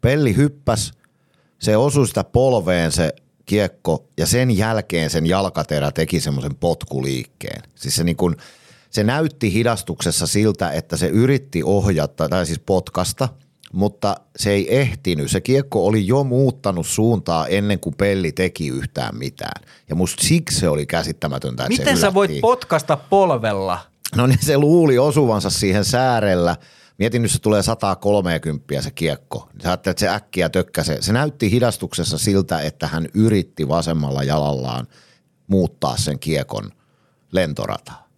Pelli 0.00 0.36
hyppäs, 0.36 0.92
se 1.58 1.76
osui 1.76 2.08
sitä 2.08 2.24
polveen 2.24 2.92
se 2.92 3.12
kiekko 3.46 4.04
ja 4.18 4.26
sen 4.26 4.56
jälkeen 4.56 5.10
sen 5.10 5.26
jalkaterä 5.26 5.92
teki 5.92 6.20
semmoisen 6.20 6.54
potkuliikkeen. 6.54 7.62
Siis 7.74 7.96
se, 7.96 8.04
niin 8.04 8.16
kun, 8.16 8.36
se 8.90 9.04
näytti 9.04 9.52
hidastuksessa 9.52 10.26
siltä, 10.26 10.72
että 10.72 10.96
se 10.96 11.06
yritti 11.06 11.62
ohjata, 11.62 12.28
tai 12.28 12.46
siis 12.46 12.58
potkasta, 12.58 13.28
mutta 13.72 14.16
se 14.36 14.50
ei 14.50 14.78
ehtinyt. 14.78 15.30
Se 15.30 15.40
kiekko 15.40 15.86
oli 15.86 16.06
jo 16.06 16.24
muuttanut 16.24 16.86
suuntaa 16.86 17.46
ennen 17.46 17.80
kuin 17.80 17.94
Pelli 17.94 18.32
teki 18.32 18.68
yhtään 18.68 19.16
mitään. 19.16 19.62
Ja 19.88 19.94
musta 19.94 20.24
siksi 20.26 20.60
se 20.60 20.68
oli 20.68 20.86
käsittämätöntä, 20.86 21.62
että 21.62 21.78
Miten 21.78 21.96
se 21.96 22.00
sä 22.00 22.14
voit 22.14 22.40
potkasta 22.40 22.96
polvella? 22.96 23.78
No 24.16 24.26
niin 24.26 24.38
se 24.42 24.58
luuli 24.58 24.98
osuvansa 24.98 25.50
siihen 25.50 25.84
säärellä. 25.84 26.56
Mietin 26.98 27.22
nyt 27.22 27.30
se 27.30 27.38
tulee 27.38 27.62
130 27.62 28.82
se 28.82 28.90
kiekko. 28.90 29.48
Sä 29.62 29.68
ajattelet, 29.68 29.94
että 29.94 30.00
se 30.00 30.14
äkkiä 30.14 30.48
tökkäsee. 30.48 31.02
Se 31.02 31.12
näytti 31.12 31.50
hidastuksessa 31.50 32.18
siltä, 32.18 32.60
että 32.60 32.86
hän 32.86 33.08
yritti 33.14 33.68
vasemmalla 33.68 34.22
jalallaan 34.22 34.86
muuttaa 35.46 35.96
sen 35.96 36.18
kiekon 36.18 36.70
lentorataa. 37.32 38.08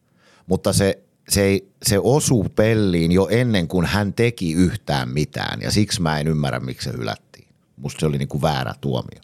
Mutta 0.47 0.73
se, 0.73 1.03
se, 1.33 1.43
ei, 1.43 1.69
se 1.83 1.99
osuu 1.99 2.47
pelliin 2.57 3.13
jo 3.13 3.29
ennen 3.31 3.69
kuin 3.69 3.87
hän 3.87 4.13
teki 4.13 4.53
yhtään 4.53 5.09
mitään. 5.09 5.61
Ja 5.61 5.71
siksi 5.71 6.03
mä 6.03 6.19
en 6.19 6.29
ymmärrä, 6.29 6.61
miksi 6.61 6.91
se 6.91 6.97
hylättiin. 6.97 7.49
Musta 7.77 8.01
se 8.01 8.07
oli 8.07 8.19
niinku 8.19 8.43
väärä 8.43 8.75
tuomio. 8.81 9.21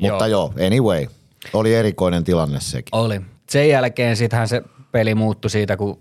Mutta 0.00 0.26
joo, 0.26 0.54
anyway. 0.66 1.06
Oli 1.52 1.74
erikoinen 1.74 2.24
tilanne 2.24 2.60
sekin. 2.60 2.88
Oli. 2.92 3.20
Sen 3.48 3.68
jälkeen 3.68 4.16
sittenhän 4.16 4.48
se 4.48 4.62
peli 4.92 5.14
muuttui 5.14 5.50
siitä, 5.50 5.76
kun 5.76 5.98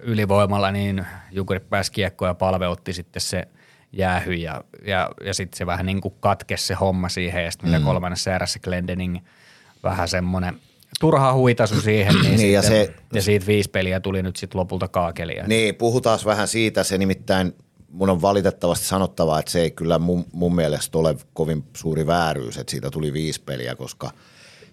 ylivoimalla 0.00 0.70
niin 0.70 1.06
Jukuri 1.30 1.60
pääsi 1.60 1.92
kiekkoon 1.92 2.28
ja 2.28 2.34
palveutti 2.34 2.92
sitten 2.92 3.20
se 3.20 3.48
jäähy 3.92 4.34
ja, 4.34 4.64
ja, 4.86 5.10
ja 5.24 5.34
sitten 5.34 5.58
se 5.58 5.66
vähän 5.66 5.86
niin 5.86 6.00
kuin 6.00 6.14
katkesi 6.20 6.66
se 6.66 6.74
homma 6.74 7.08
siihen 7.08 7.44
ja 7.44 7.50
sitten 7.50 7.70
mitä 7.70 7.84
kolmannessa 7.84 8.34
erässä 8.34 8.58
Glendening 8.58 9.18
vähän 9.82 10.08
semmoinen 10.08 10.60
turha 11.00 11.32
huitasu 11.32 11.80
siihen, 11.80 12.14
niin, 12.14 12.36
Niin, 12.40 12.52
ja 12.52 12.62
sitten, 12.62 12.86
se- 12.86 12.94
ja 13.14 13.22
siitä 13.22 13.46
viisi 13.46 13.70
peliä 13.70 14.00
tuli 14.00 14.22
nyt 14.22 14.36
sitten 14.36 14.58
lopulta 14.58 14.88
kaakelia. 14.88 15.46
Niin, 15.46 15.74
puhutaan 15.74 16.18
vähän 16.24 16.48
siitä. 16.48 16.84
Se 16.84 16.98
nimittäin, 16.98 17.54
mun 17.90 18.10
on 18.10 18.22
valitettavasti 18.22 18.86
sanottava, 18.86 19.38
että 19.38 19.50
se 19.50 19.60
ei 19.60 19.70
kyllä 19.70 19.98
mun, 19.98 20.24
mun 20.32 20.54
mielestä 20.54 20.98
ole 20.98 21.16
kovin 21.34 21.64
suuri 21.76 22.06
vääryys, 22.06 22.58
että 22.58 22.70
siitä 22.70 22.90
tuli 22.90 23.12
viisi 23.12 23.42
peliä, 23.42 23.74
koska 23.74 24.10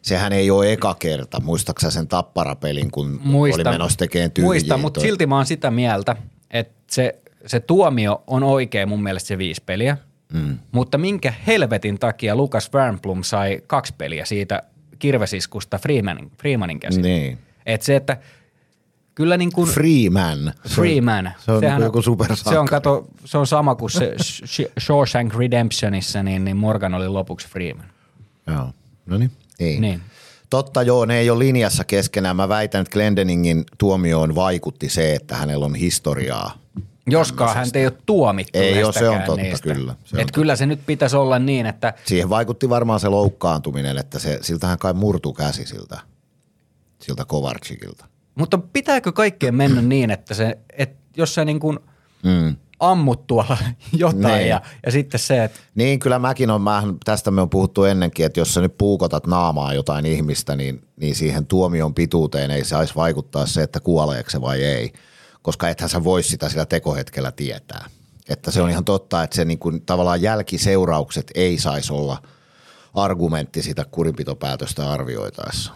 sehän 0.01 0.33
ei 0.33 0.51
ole 0.51 0.73
eka 0.73 0.95
kerta. 0.99 1.39
Muistaaksä 1.41 1.91
sen 1.91 2.07
tapparapelin, 2.07 2.91
kun 2.91 3.21
oli 3.33 3.63
menossa 3.63 3.97
tekemään 3.97 4.31
tyhjiä? 4.31 4.47
Muista, 4.47 4.77
mutta 4.77 5.01
silti 5.01 5.25
mä 5.25 5.35
oon 5.35 5.45
sitä 5.45 5.71
mieltä, 5.71 6.15
että 6.51 6.75
se, 6.91 7.19
se 7.45 7.59
tuomio 7.59 8.23
on 8.27 8.43
oikein 8.43 8.89
mun 8.89 9.03
mielestä 9.03 9.27
se 9.27 9.37
viisi 9.37 9.63
peliä, 9.65 9.97
mm. 10.33 10.57
mutta 10.71 10.97
minkä 10.97 11.33
helvetin 11.47 11.99
takia 11.99 12.35
Lukas 12.35 12.73
Wernblom 12.73 13.23
sai 13.23 13.61
kaksi 13.67 13.93
peliä 13.97 14.25
siitä 14.25 14.63
kirvesiskusta 14.99 15.77
Freemanin, 15.77 16.31
Freemanin 16.39 16.79
käsin. 16.79 17.01
Niin. 17.01 17.37
Et 17.65 17.81
se, 17.81 17.95
että 17.95 18.17
kyllä 19.15 19.37
niin 19.37 19.51
kuin 19.51 19.69
Freeman. 19.69 20.53
Freeman. 20.67 21.31
Se 21.37 21.51
on 21.51 21.59
sehän 21.59 21.81
niinku 21.81 21.87
joku 21.87 22.01
supersankari. 22.01 22.55
Se 22.55 22.59
on, 22.59 22.65
kato, 22.65 23.07
se 23.25 23.37
on 23.37 23.47
sama 23.47 23.75
kuin 23.75 23.89
se 23.89 24.15
Sh- 24.21 24.71
Shawshank 24.79 25.35
Redemptionissa, 25.35 26.23
niin, 26.23 26.45
niin 26.45 26.57
Morgan 26.57 26.93
oli 26.93 27.07
lopuksi 27.07 27.47
Freeman. 27.47 27.85
Joo, 28.47 28.69
no 29.05 29.17
niin. 29.17 29.31
Niin. 29.59 29.81
Niin. 29.81 30.01
Totta 30.49 30.83
joo, 30.83 31.05
ne 31.05 31.17
ei 31.19 31.29
ole 31.29 31.39
linjassa 31.39 31.83
keskenään. 31.83 32.35
Mä 32.35 32.49
väitän, 32.49 32.81
että 32.81 32.93
Glendeningin 32.93 33.63
tuomioon 33.77 34.35
vaikutti 34.35 34.89
se, 34.89 35.15
että 35.15 35.35
hänellä 35.35 35.65
on 35.65 35.75
historiaa. 35.75 36.57
Joskaan 37.09 37.55
hän 37.55 37.67
ei 37.73 37.85
ole 37.85 37.93
tuomittu 38.05 38.59
Ei 38.59 38.83
oo, 38.83 38.91
se 38.91 39.09
on 39.09 39.21
totta, 39.21 39.41
niistä. 39.41 39.73
kyllä, 39.73 39.95
se 40.05 40.15
on 40.15 40.21
Et 40.21 40.31
kyllä 40.31 40.55
se 40.55 40.65
nyt 40.65 40.79
pitäisi 40.85 41.15
olla 41.15 41.39
niin, 41.39 41.65
että 41.65 41.93
Siihen 42.05 42.29
vaikutti 42.29 42.69
varmaan 42.69 42.99
se 42.99 43.09
loukkaantuminen, 43.09 43.97
että 43.97 44.19
se, 44.19 44.39
siltähän 44.41 44.77
kai 44.77 44.93
murtu 44.93 45.33
käsi 45.33 45.65
siltä, 45.65 45.99
siltä 47.01 47.25
Kovarchikilta. 47.25 48.05
Mutta 48.35 48.57
pitääkö 48.57 49.11
kaikkeen 49.11 49.55
mennä 49.55 49.81
niin, 49.95 50.11
että 50.11 50.33
se, 50.33 50.57
että 50.77 50.97
jos 51.17 51.35
sä 51.35 51.45
niin 51.45 51.59
kuin 51.59 51.79
Mm. 52.23 52.55
ammut 52.79 53.27
tuolla 53.27 53.57
jotain 53.93 54.23
Niin. 54.37 54.47
ja, 54.49 54.61
ja 54.85 54.91
sitten 54.91 55.19
se, 55.19 55.43
että 55.43 55.59
Niin, 55.75 55.99
kyllä 55.99 56.19
mäkin 56.19 56.49
on, 56.49 56.61
mä, 56.61 56.83
tästä 57.03 57.31
me 57.31 57.41
on 57.41 57.49
puhuttu 57.49 57.83
ennenkin, 57.83 58.25
että 58.25 58.39
jos 58.39 58.53
sä 58.53 58.61
nyt 58.61 58.77
puukotat 58.77 59.27
naamaa 59.27 59.73
jotain 59.73 60.05
ihmistä, 60.05 60.55
niin, 60.55 60.81
niin 60.99 61.15
siihen 61.15 61.45
tuomion 61.45 61.93
pituuteen 61.93 62.51
ei 62.51 62.65
saisi 62.65 62.95
vaikuttaa 62.95 63.45
se, 63.45 63.63
että 63.63 63.79
kuoleeko 63.79 64.29
se 64.29 64.41
vai 64.41 64.63
ei, 64.63 64.93
koska 65.45 65.69
ethän 65.69 65.89
sä 65.89 66.03
voi 66.03 66.23
sitä 66.23 66.49
sillä 66.49 66.65
tekohetkellä 66.65 67.31
tietää. 67.31 67.89
Että 68.29 68.51
se 68.51 68.61
on 68.61 68.69
ihan 68.69 68.85
totta, 68.85 69.23
että 69.23 69.35
se 69.35 69.45
niin 69.45 69.59
kuin, 69.59 69.81
tavallaan 69.81 70.21
jälkiseuraukset 70.21 71.31
ei 71.35 71.57
saisi 71.57 71.93
olla 71.93 72.21
argumentti 72.93 73.61
sitä 73.61 73.85
kurinpitopäätöstä 73.91 74.91
arvioitaessa. 74.91 75.73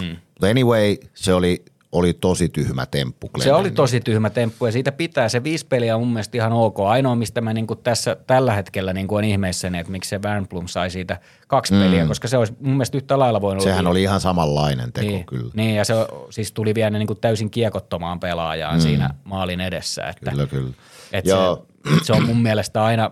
Mm. 0.00 0.16
But 0.40 0.48
anyway, 0.50 0.96
se 1.14 1.34
oli, 1.34 1.64
oli 1.92 2.12
tosi 2.12 2.48
tyhmä 2.48 2.86
temppu. 2.86 3.30
se 3.38 3.52
oli 3.52 3.70
tosi 3.70 4.00
tyhmä 4.00 4.30
temppu 4.30 4.66
ja 4.66 4.72
siitä 4.72 4.92
pitää. 4.92 5.28
Se 5.28 5.44
viisi 5.44 5.66
peliä 5.66 5.94
on 5.94 6.00
mun 6.00 6.12
mielestä 6.12 6.36
ihan 6.36 6.52
ok. 6.52 6.80
Ainoa, 6.80 7.14
mistä 7.14 7.40
mä 7.40 7.52
niin 7.52 7.66
kuin 7.66 7.78
tässä 7.82 8.16
tällä 8.26 8.52
hetkellä 8.52 8.92
niin 8.92 9.08
kuin 9.08 9.18
on 9.18 9.24
ihmeissäni, 9.24 9.78
että 9.78 9.92
miksi 9.92 10.10
se 10.10 10.22
Wernblom 10.22 10.68
sai 10.68 10.90
siitä 10.90 11.20
kaksi 11.46 11.74
mm. 11.74 11.80
peliä, 11.80 12.06
koska 12.06 12.28
se 12.28 12.36
olisi 12.36 12.52
mun 12.60 12.72
mielestä 12.72 12.96
yhtä 12.96 13.18
lailla 13.18 13.40
voinut 13.40 13.62
Sehän 13.62 13.78
olla 13.78 13.90
oli 13.90 14.02
ihan 14.02 14.20
samanlainen 14.20 14.92
teko 14.92 15.06
niin, 15.06 15.26
kyllä. 15.26 15.50
Niin, 15.54 15.76
ja 15.76 15.84
se 15.84 15.94
siis 16.30 16.52
tuli 16.52 16.74
vielä 16.74 16.98
niin 16.98 17.06
kuin 17.06 17.20
täysin 17.20 17.50
kiekottomaan 17.50 18.20
pelaajaan 18.20 18.76
mm. 18.76 18.80
siinä 18.80 19.10
maalin 19.24 19.60
edessä. 19.60 20.08
Että, 20.08 20.30
Kyllä, 20.30 20.46
kyllä. 20.46 20.72
Että 21.12 21.30
Joo. 21.30 21.66
se, 21.88 22.04
se 22.04 22.12
on 22.12 22.26
mun 22.26 22.42
mielestä 22.42 22.84
aina, 22.84 23.10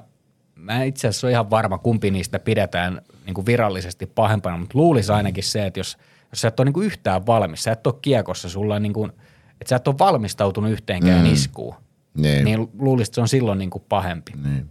mä 0.55 0.83
itse 0.83 1.09
asiassa 1.09 1.27
ole 1.27 1.33
ihan 1.33 1.51
varma, 1.51 1.79
kumpi 1.79 2.11
niistä 2.11 2.39
pidetään 2.39 3.01
niin 3.27 3.35
kuin 3.35 3.47
virallisesti 3.47 4.07
pahempana, 4.07 4.59
mutta 4.59 4.79
luulisi 4.79 5.13
ainakin 5.13 5.45
se, 5.45 5.67
että 5.67 5.81
jos, 5.81 5.97
jos 6.33 6.41
sä 6.41 6.49
et 6.49 6.61
ole 6.61 6.65
niin 6.65 6.73
kuin 6.73 6.87
yhtään 6.87 7.27
valmis, 7.27 7.63
sä 7.63 7.73
et 7.73 7.87
ole 7.87 7.95
kiekossa, 8.03 8.49
sulla 8.49 8.75
on 8.75 8.83
niin 8.83 8.93
kuin, 8.93 9.13
että 9.61 9.69
sä 9.69 9.77
et 9.77 9.89
ole 9.89 9.99
valmistautunut 9.99 10.71
yhteenkään 10.71 11.27
mm. 11.27 11.33
iskuun, 11.33 11.75
Niin. 12.17 12.45
niin 12.45 12.69
luulisit, 12.79 13.09
että 13.11 13.15
se 13.15 13.21
on 13.21 13.29
silloin 13.29 13.59
niin 13.59 13.71
kuin 13.71 13.85
pahempi. 13.89 14.33
Niin. 14.45 14.71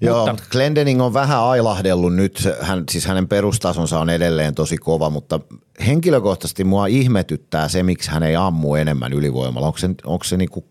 Joo, 0.00 0.26
Mutta- 0.26 0.42
Glendening 0.50 1.02
on 1.02 1.14
vähän 1.14 1.40
ailahdellut 1.40 2.14
nyt, 2.14 2.48
hän, 2.60 2.84
siis 2.90 3.06
hänen 3.06 3.28
perustasonsa 3.28 3.98
on 4.00 4.10
edelleen 4.10 4.54
tosi 4.54 4.76
kova, 4.76 5.10
mutta 5.10 5.40
henkilökohtaisesti 5.86 6.64
mua 6.64 6.86
ihmetyttää 6.86 7.68
se, 7.68 7.82
miksi 7.82 8.10
hän 8.10 8.22
ei 8.22 8.36
ammu 8.36 8.74
enemmän 8.74 9.12
ylivoimalla. 9.12 9.66
Onko, 9.66 9.78
se, 9.78 9.90
onko, 10.04 10.24
se 10.24 10.36
niinku, 10.36 10.64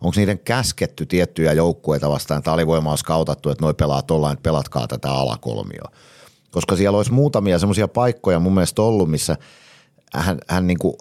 onko 0.00 0.12
niiden 0.16 0.38
käsketty 0.38 1.06
tiettyjä 1.06 1.52
joukkueita 1.52 2.08
vastaan, 2.10 2.38
että 2.38 2.52
alivoima 2.52 2.90
on 2.90 2.98
skautattu, 2.98 3.50
että 3.50 3.64
noi 3.64 3.74
pelaa 3.74 4.02
tollain, 4.02 4.32
että 4.32 4.42
pelatkaa 4.42 4.88
tätä 4.88 5.10
alakolmioa. 5.10 5.92
Koska 6.52 6.76
siellä 6.76 6.96
olisi 6.96 7.12
muutamia 7.12 7.58
semmoisia 7.58 7.88
paikkoja 7.88 8.40
mun 8.40 8.54
mielestä 8.54 8.82
ollut, 8.82 9.10
missä 9.10 9.36
hän, 10.14 10.38
hän 10.48 10.66
niinku, 10.66 10.98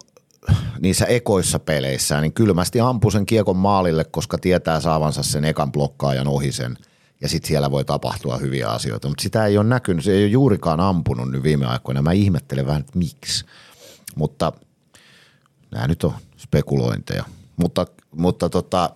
niissä 0.80 1.06
ekoissa 1.06 1.60
peleissä 1.60 2.22
niin 2.22 2.34
kylmästi 2.34 2.80
ampui 2.80 3.12
sen 3.12 3.26
kiekon 3.26 3.58
maalille, 3.58 4.04
koska 4.04 4.38
tietää 4.38 4.80
saavansa 4.80 5.24
sen 5.24 5.46
ekan 5.46 5.72
blokkaajan 5.72 6.28
ohi 6.28 6.52
sen. 6.52 6.78
Ja 7.22 7.30
sitten 7.30 7.48
siellä 7.48 7.72
voi 7.72 7.86
tapahtua 7.86 8.38
hyviä 8.38 8.68
asioita, 8.68 9.08
mutta 9.08 9.22
sitä 9.22 9.46
ei 9.46 9.58
ole 9.58 9.68
näkynyt. 9.68 10.06
Se 10.06 10.12
ei 10.12 10.24
ole 10.24 10.32
juurikaan 10.32 10.80
ampunut 10.80 11.32
nyt 11.32 11.44
viime 11.44 11.66
aikoina. 11.66 12.02
Mä 12.02 12.12
ihmettelen 12.12 12.66
vähän, 12.66 12.80
että 12.80 12.98
miksi. 12.98 13.46
Mutta 14.16 14.54
nämä 15.72 15.88
nyt 15.88 16.04
on 16.04 16.14
spekulointeja. 16.38 17.24
Mutta, 17.58 17.86
mutta 18.16 18.50
tota, 18.50 18.90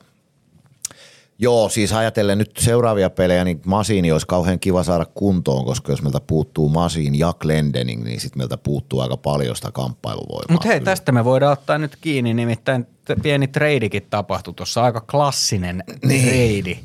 Joo, 1.40 1.70
siis 1.70 1.94
ajatellen 1.94 2.38
nyt 2.38 2.52
seuraavia 2.58 3.10
pelejä, 3.10 3.44
niin 3.44 3.62
Masiini 3.66 4.12
olisi 4.12 4.28
kauhean 4.28 4.60
kiva 4.60 4.84
saada 4.84 5.06
kuntoon, 5.06 5.66
koska 5.66 5.92
jos 5.92 6.02
meiltä 6.02 6.20
puuttuu 6.28 6.70
Masiin 6.70 7.20
ja 7.20 7.34
Glendening, 7.40 8.04
niin 8.04 8.20
sitten 8.20 8.40
meiltä 8.40 8.58
puuttuu 8.58 9.00
aika 9.00 9.18
paljon 9.18 9.56
sitä 9.56 9.72
kamppailuvoimaa. 9.72 10.52
Mutta 10.52 10.68
hei, 10.68 10.80
kyllä. 10.80 10.92
tästä 10.92 11.12
me 11.12 11.26
voidaan 11.26 11.54
ottaa 11.54 11.78
nyt 11.78 11.98
kiinni, 12.02 12.34
nimittäin 12.34 12.88
pieni 13.24 13.48
treidikin 13.48 14.08
tapahtui 14.10 14.54
tuossa, 14.54 14.84
aika 14.84 15.02
klassinen 15.02 15.84
niin. 16.06 16.28
treidi. 16.28 16.80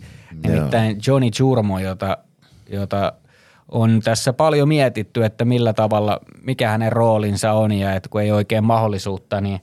Nimittäin 0.47 1.01
Johnny 1.07 1.31
Jurmo, 1.39 1.79
jota, 1.79 2.19
jota 2.69 3.13
on 3.69 4.01
tässä 4.05 4.33
paljon 4.33 4.69
mietitty, 4.69 5.25
että 5.25 5.45
millä 5.45 5.73
tavalla, 5.73 6.21
mikä 6.43 6.69
hänen 6.69 6.93
roolinsa 6.93 7.53
on 7.53 7.73
ja 7.73 7.95
että 7.95 8.09
kun 8.09 8.23
ei 8.23 8.33
oikein 8.33 8.65
mahdollisuutta, 8.65 9.41
niin, 9.41 9.61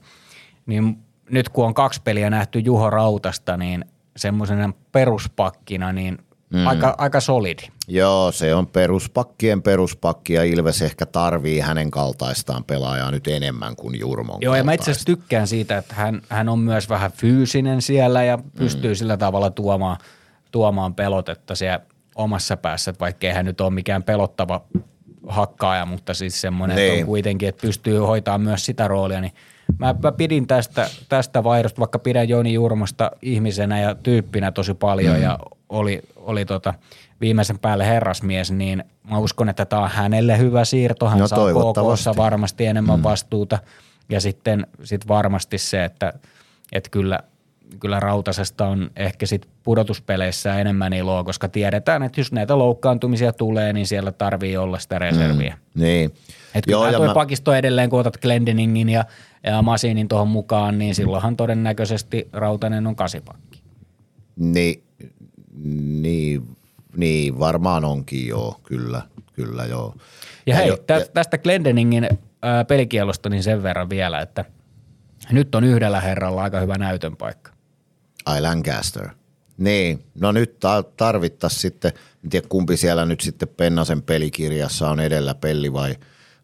niin 0.66 0.98
nyt 1.30 1.48
kun 1.48 1.66
on 1.66 1.74
kaksi 1.74 2.00
peliä 2.04 2.30
nähty 2.30 2.58
Juho 2.58 2.90
Rautasta, 2.90 3.56
niin 3.56 3.84
semmoisena 4.18 4.72
peruspakkina, 4.92 5.92
niin 5.92 6.18
mm. 6.50 6.66
aika, 6.66 6.94
aika 6.98 7.20
solidi. 7.20 7.62
Joo, 7.88 8.32
se 8.32 8.54
on 8.54 8.66
peruspakkien 8.66 9.62
peruspakki 9.62 10.32
ja 10.32 10.44
Ilves 10.44 10.82
ehkä 10.82 11.06
tarvii 11.06 11.60
hänen 11.60 11.90
kaltaistaan 11.90 12.64
pelaajaa 12.64 13.10
nyt 13.10 13.26
enemmän 13.28 13.76
kuin 13.76 13.98
Jurmon 14.00 14.38
Joo, 14.40 14.54
ja 14.54 14.64
mä 14.64 14.72
itse 14.72 14.84
kaltaista. 14.84 14.90
asiassa 14.90 15.06
tykkään 15.06 15.46
siitä, 15.46 15.78
että 15.78 15.94
hän, 15.94 16.22
hän 16.28 16.48
on 16.48 16.58
myös 16.58 16.88
vähän 16.88 17.12
fyysinen 17.12 17.82
siellä 17.82 18.24
ja 18.24 18.38
pystyy 18.58 18.90
mm. 18.90 18.96
sillä 18.96 19.16
tavalla 19.16 19.50
tuomaan, 19.50 19.96
tuomaan 20.50 20.94
pelotetta 20.94 21.54
siellä 21.54 21.80
omassa 22.14 22.56
päässä, 22.56 22.90
että 22.90 23.00
vaikkei 23.00 23.32
hän 23.32 23.44
nyt 23.44 23.60
ole 23.60 23.70
mikään 23.70 24.02
pelottava 24.02 24.60
hakkaaja, 25.28 25.86
mutta 25.86 26.14
siis 26.14 26.40
semmoinen, 26.40 26.76
niin. 26.76 26.84
että 26.84 26.94
Niin. 26.94 27.02
on 27.04 27.06
kuitenkin, 27.06 27.48
että 27.48 27.62
pystyy 27.66 27.98
hoitamaan 27.98 28.40
myös 28.40 28.66
sitä 28.66 28.88
roolia, 28.88 29.20
niin 29.20 29.32
mä, 29.78 29.94
mä 30.02 30.12
pidin 30.12 30.46
tästä, 30.46 30.90
tästä 31.08 31.44
vaihdosta, 31.44 31.80
vaikka 31.80 31.98
pidän 31.98 32.28
Joni 32.28 32.54
Jurmasta 32.54 33.10
ihmisenä 33.22 33.80
ja 33.80 33.94
tyyppinä 33.94 34.52
tosi 34.52 34.74
paljon 34.74 35.16
mm. 35.16 35.22
ja 35.22 35.38
oli, 35.68 36.02
oli 36.16 36.44
tota 36.44 36.74
viimeisen 37.20 37.58
päälle 37.58 37.86
herrasmies, 37.86 38.52
niin 38.52 38.84
mä 39.10 39.18
uskon, 39.18 39.48
että 39.48 39.64
tämä 39.64 39.82
on 39.82 39.90
hänelle 39.90 40.38
hyvä 40.38 40.64
siirto. 40.64 41.08
Hän 41.08 41.18
No 41.18 41.28
saa. 41.28 41.38
KKssa 41.38 42.16
varmasti 42.16 42.66
enemmän 42.66 42.98
mm. 42.98 43.02
vastuuta 43.02 43.58
Ja 44.08 44.20
sitten 44.20 44.66
sit 44.84 45.08
varmasti 45.08 45.58
se, 45.58 45.84
että, 45.84 46.12
että 46.72 46.90
kyllä, 46.90 47.18
kyllä 47.80 48.00
Rautasesta 48.00 48.66
on 48.66 48.90
ehkä 48.96 49.26
sit 49.26 49.48
pudotuspeleissä 49.62 50.58
enemmän 50.58 50.92
iloa, 50.92 51.24
koska 51.24 51.48
tiedetään, 51.48 52.02
että 52.02 52.20
jos 52.20 52.32
näitä 52.32 52.58
loukkaantumisia 52.58 53.32
tulee, 53.32 53.72
niin 53.72 53.86
siellä 53.86 54.12
tarvii 54.12 54.56
olla 54.56 54.78
sitä 54.78 54.98
reserviä. 54.98 55.54
Mm, 55.74 55.82
niin. 55.82 56.14
Että 56.54 56.72
kyllä 56.72 56.92
tuo 56.92 57.06
mä... 57.06 57.14
pakisto 57.14 57.54
edelleen, 57.54 57.90
kun 57.90 58.00
otat 58.00 58.16
Glendeningin 58.16 58.88
ja, 58.88 59.04
ja 59.50 59.62
Masinin 59.62 60.08
tuohon 60.08 60.28
mukaan, 60.28 60.78
niin 60.78 60.94
silloinhan 60.94 61.36
todennäköisesti 61.36 62.28
Rautanen 62.32 62.86
on 62.86 62.96
kasipakki. 62.96 63.62
Niin, 64.36 64.82
niin, 66.02 66.56
niin 66.96 67.38
varmaan 67.38 67.84
onkin 67.84 68.28
joo, 68.28 68.60
kyllä, 68.62 69.02
kyllä 69.32 69.64
joo. 69.64 69.94
Ja, 69.96 70.54
ja 70.54 70.56
hei, 70.56 70.68
jo, 70.68 70.76
tä, 70.76 71.06
tästä 71.14 71.38
Glendeningin 71.38 72.08
ää, 72.42 72.64
pelikielosta 72.64 73.28
niin 73.28 73.42
sen 73.42 73.62
verran 73.62 73.90
vielä, 73.90 74.20
että 74.20 74.44
nyt 75.30 75.54
on 75.54 75.64
yhdellä 75.64 76.00
herralla 76.00 76.42
aika 76.42 76.60
hyvä 76.60 76.78
näytön 76.78 77.16
paikka. 77.16 77.52
Ai 78.26 78.40
Lancaster. 78.40 79.08
Niin, 79.58 80.04
no 80.20 80.32
nyt 80.32 80.56
tarvittaisiin 80.96 81.60
sitten, 81.60 81.92
en 82.24 82.30
tiedä 82.30 82.46
kumpi 82.48 82.76
siellä 82.76 83.06
nyt 83.06 83.20
sitten 83.20 83.48
Pennasen 83.48 84.02
pelikirjassa 84.02 84.90
on 84.90 85.00
edellä 85.00 85.34
Pelli 85.34 85.72
vai 85.72 85.96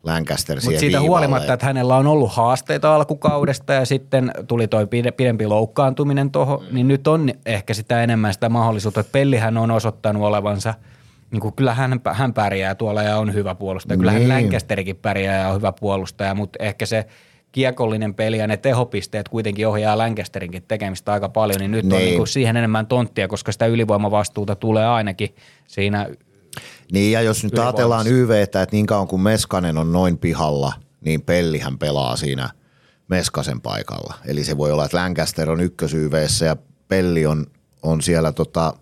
Lancaster 0.04 0.56
Mutta 0.56 0.70
siitä 0.70 0.86
viivalle. 0.86 1.08
huolimatta, 1.08 1.52
että 1.52 1.66
hänellä 1.66 1.96
on 1.96 2.06
ollut 2.06 2.32
haasteita 2.32 2.94
alkukaudesta 2.94 3.72
ja 3.72 3.84
sitten 3.84 4.30
tuli 4.48 4.68
toi 4.68 4.86
pidempi 5.16 5.46
loukkaantuminen 5.46 6.30
tuohon, 6.30 6.60
mm. 6.60 6.74
niin 6.74 6.88
nyt 6.88 7.06
on 7.06 7.30
ehkä 7.46 7.74
sitä 7.74 8.02
enemmän 8.02 8.32
sitä 8.32 8.48
mahdollisuutta, 8.48 9.00
että 9.00 9.12
Pellihän 9.12 9.56
on 9.56 9.70
osoittanut 9.70 10.22
olevansa– 10.22 10.74
niin 11.34 11.40
kuin 11.40 11.54
kyllä 11.54 11.74
hän, 11.74 12.00
hän 12.12 12.34
pärjää 12.34 12.74
tuolla 12.74 13.02
ja 13.02 13.18
on 13.18 13.34
hyvä 13.34 13.54
puolustaja. 13.54 13.98
Kyllä 13.98 14.12
niin. 14.12 14.28
Lancasterikin 14.28 14.96
pärjää 14.96 15.40
ja 15.40 15.48
on 15.48 15.56
hyvä 15.56 15.72
puolustaja, 15.72 16.34
mutta 16.34 16.64
ehkä 16.64 16.86
se 16.86 17.06
kiekollinen 17.52 18.14
peli 18.14 18.38
ja 18.38 18.46
ne 18.46 18.56
tehopisteet 18.56 19.28
kuitenkin 19.28 19.68
ohjaa 19.68 19.98
Lancasterinkin 19.98 20.62
tekemistä 20.68 21.12
aika 21.12 21.28
paljon, 21.28 21.60
niin 21.60 21.70
nyt 21.70 21.84
niin. 21.84 21.94
on 21.94 22.00
niin 22.00 22.16
kuin 22.16 22.26
siihen 22.26 22.56
enemmän 22.56 22.86
tonttia, 22.86 23.28
koska 23.28 23.52
sitä 23.52 23.66
ylivoimavastuuta 23.66 24.54
tulee 24.54 24.86
ainakin 24.86 25.34
siinä 25.66 26.06
Niin 26.92 27.12
ja 27.12 27.22
jos 27.22 27.44
nyt 27.44 27.58
ajatellaan 27.58 28.06
YVtä, 28.06 28.62
että 28.62 28.76
niin 28.76 28.86
kauan 28.86 29.08
kuin 29.08 29.22
Meskanen 29.22 29.78
on 29.78 29.92
noin 29.92 30.18
pihalla, 30.18 30.72
niin 31.00 31.22
Pellihän 31.22 31.78
pelaa 31.78 32.16
siinä 32.16 32.50
Meskasen 33.08 33.60
paikalla. 33.60 34.14
Eli 34.24 34.44
se 34.44 34.58
voi 34.58 34.72
olla, 34.72 34.84
että 34.84 34.96
Lancaster 34.96 35.50
on 35.50 35.60
ykkös 35.60 35.92
ja 36.44 36.56
Pelli 36.88 37.26
on, 37.26 37.46
on 37.82 38.02
siellä 38.02 38.32
tota, 38.32 38.74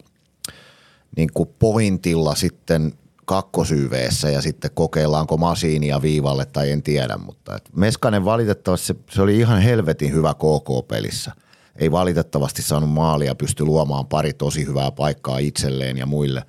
niin 1.17 1.29
kuin 1.35 1.49
pointilla 1.59 2.35
sitten 2.35 2.93
kakkosyyveessä 3.25 4.31
ja 4.31 4.43
sitten 4.43 4.71
kokeillaanko 4.75 5.37
masiinia 5.37 6.03
viivalle 6.03 6.47
tai 6.47 6.71
en 6.71 6.83
tiedä, 6.83 7.17
mutta 7.17 7.57
et 7.57 7.69
Meskanen 7.77 8.25
valitettavasti 8.25 8.87
se, 8.87 8.95
se 9.11 9.23
oli 9.23 9.39
ihan 9.39 9.63
helvetin 9.63 10.13
hyvä 10.13 10.35
KK-pelissä. 10.35 11.33
Ei 11.77 11.91
valitettavasti 11.91 12.63
saanut 12.63 12.91
maalia, 12.91 13.35
pysty 13.35 13.65
luomaan 13.65 14.07
pari 14.07 14.33
tosi 14.33 14.67
hyvää 14.67 14.91
paikkaa 14.91 15.39
itselleen 15.39 15.99
ja 15.99 16.07
muille. 16.07 16.43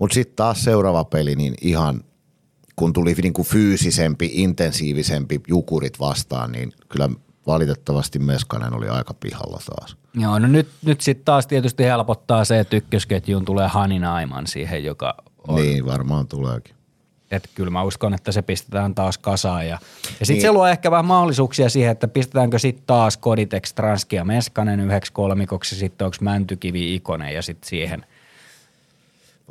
Mutta 0.00 0.14
sitten 0.14 0.36
taas 0.36 0.64
seuraava 0.64 1.04
peli, 1.04 1.36
niin 1.36 1.54
ihan 1.60 2.04
kun 2.76 2.92
tuli 2.92 3.14
niin 3.22 3.32
kuin 3.32 3.48
fyysisempi, 3.48 4.30
intensiivisempi 4.32 5.40
jukurit 5.48 6.00
vastaan, 6.00 6.52
niin 6.52 6.72
kyllä 6.88 7.08
valitettavasti 7.46 8.18
Meskanen 8.18 8.74
oli 8.74 8.88
aika 8.88 9.14
pihalla 9.14 9.60
taas. 9.66 9.96
Joo, 10.14 10.38
no 10.38 10.48
nyt, 10.48 10.68
nyt 10.84 11.00
sitten 11.00 11.24
taas 11.24 11.46
tietysti 11.46 11.84
helpottaa 11.84 12.44
se, 12.44 12.60
että 12.60 12.76
ykkösketjuun 12.76 13.44
tulee 13.44 13.68
Hanin 13.68 14.04
Aiman 14.04 14.46
siihen, 14.46 14.84
joka 14.84 15.14
on. 15.48 15.54
Niin, 15.54 15.86
varmaan 15.86 16.26
tuleekin. 16.26 16.74
Että 17.30 17.48
kyllä 17.54 17.70
mä 17.70 17.82
uskon, 17.82 18.14
että 18.14 18.32
se 18.32 18.42
pistetään 18.42 18.94
taas 18.94 19.18
kasaan. 19.18 19.66
Ja, 19.66 19.78
ja 20.20 20.26
sitten 20.26 20.34
niin. 20.34 20.42
se 20.42 20.52
luo 20.52 20.66
ehkä 20.66 20.90
vähän 20.90 21.04
mahdollisuuksia 21.04 21.68
siihen, 21.68 21.92
että 21.92 22.08
pistetäänkö 22.08 22.58
sitten 22.58 22.86
taas 22.86 23.16
Koditex, 23.16 23.72
Transki 23.72 24.16
ja 24.16 24.24
Meskanen 24.24 24.80
yhdeksi 24.80 25.12
kolmikoksi, 25.12 25.76
sitten 25.76 26.04
onko 26.04 26.16
Mäntykivi, 26.20 26.94
Ikonen 26.94 27.34
ja 27.34 27.42
sitten 27.42 27.68
siihen– 27.68 28.06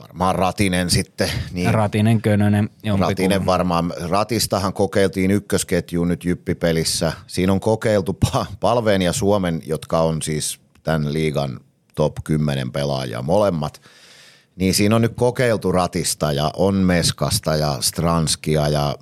Varmaan 0.01 0.35
Ratinen 0.35 0.89
sitten. 0.89 1.29
Niin 1.51 1.73
Ratinen, 1.73 2.21
Könönen. 2.21 2.69
Ratinen 2.99 3.45
varmaan. 3.45 3.93
Ratistahan 4.09 4.73
kokeiltiin 4.73 5.31
ykkösketjuun 5.31 6.07
nyt 6.07 6.25
Jyppipelissä. 6.25 7.13
Siinä 7.27 7.53
on 7.53 7.59
kokeiltu 7.59 8.17
Palveen 8.59 9.01
ja 9.01 9.13
Suomen, 9.13 9.61
jotka 9.65 10.01
on 10.01 10.21
siis 10.21 10.59
tämän 10.83 11.13
liigan 11.13 11.59
top 11.95 12.15
10 12.23 12.71
pelaajia 12.71 13.21
molemmat. 13.21 13.81
Niin 14.55 14.73
siinä 14.73 14.95
on 14.95 15.01
nyt 15.01 15.13
kokeiltu 15.15 15.71
Ratista 15.71 16.31
ja 16.31 16.51
on 16.55 16.75
Meskasta 16.75 17.55
ja 17.55 17.77
Stranskia 17.81 18.67
ja 18.67 18.95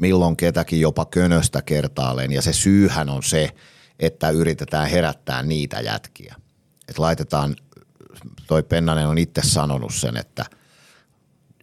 milloin 0.00 0.36
ketäkin 0.36 0.80
jopa 0.80 1.04
Könöstä 1.04 1.62
kertaalleen. 1.62 2.32
Ja 2.32 2.42
se 2.42 2.52
syyhän 2.52 3.08
on 3.08 3.22
se, 3.22 3.50
että 4.00 4.30
yritetään 4.30 4.88
herättää 4.88 5.42
niitä 5.42 5.80
jätkiä. 5.80 6.34
Että 6.88 7.02
laitetaan 7.02 7.56
toi 8.46 8.62
Pennanen 8.62 9.08
on 9.08 9.18
itse 9.18 9.42
sanonut 9.44 9.94
sen, 9.94 10.16
että 10.16 10.44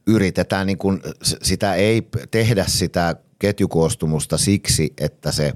yritetään 0.07 0.67
niin 0.67 0.77
kuin, 0.77 1.01
sitä 1.21 1.75
ei 1.75 2.07
tehdä 2.31 2.65
sitä 2.67 3.15
ketjukoostumusta 3.39 4.37
siksi, 4.37 4.93
että 4.97 5.31
se 5.31 5.53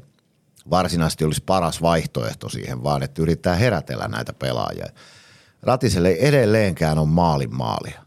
varsinaisesti 0.70 1.26
olisi 1.26 1.44
paras 1.46 1.82
vaihtoehto 1.82 2.50
siihen, 2.50 2.84
vaan 2.84 3.04
että 3.04 3.22
yrittää 3.22 3.56
herätellä 3.56 4.08
näitä 4.08 4.34
pelaajia. 4.34 4.86
Ratiselle 5.62 6.10
ei 6.10 6.28
edelleenkään 6.28 6.98
ole 6.98 7.08
maalin 7.08 7.56
maalia. 7.56 8.06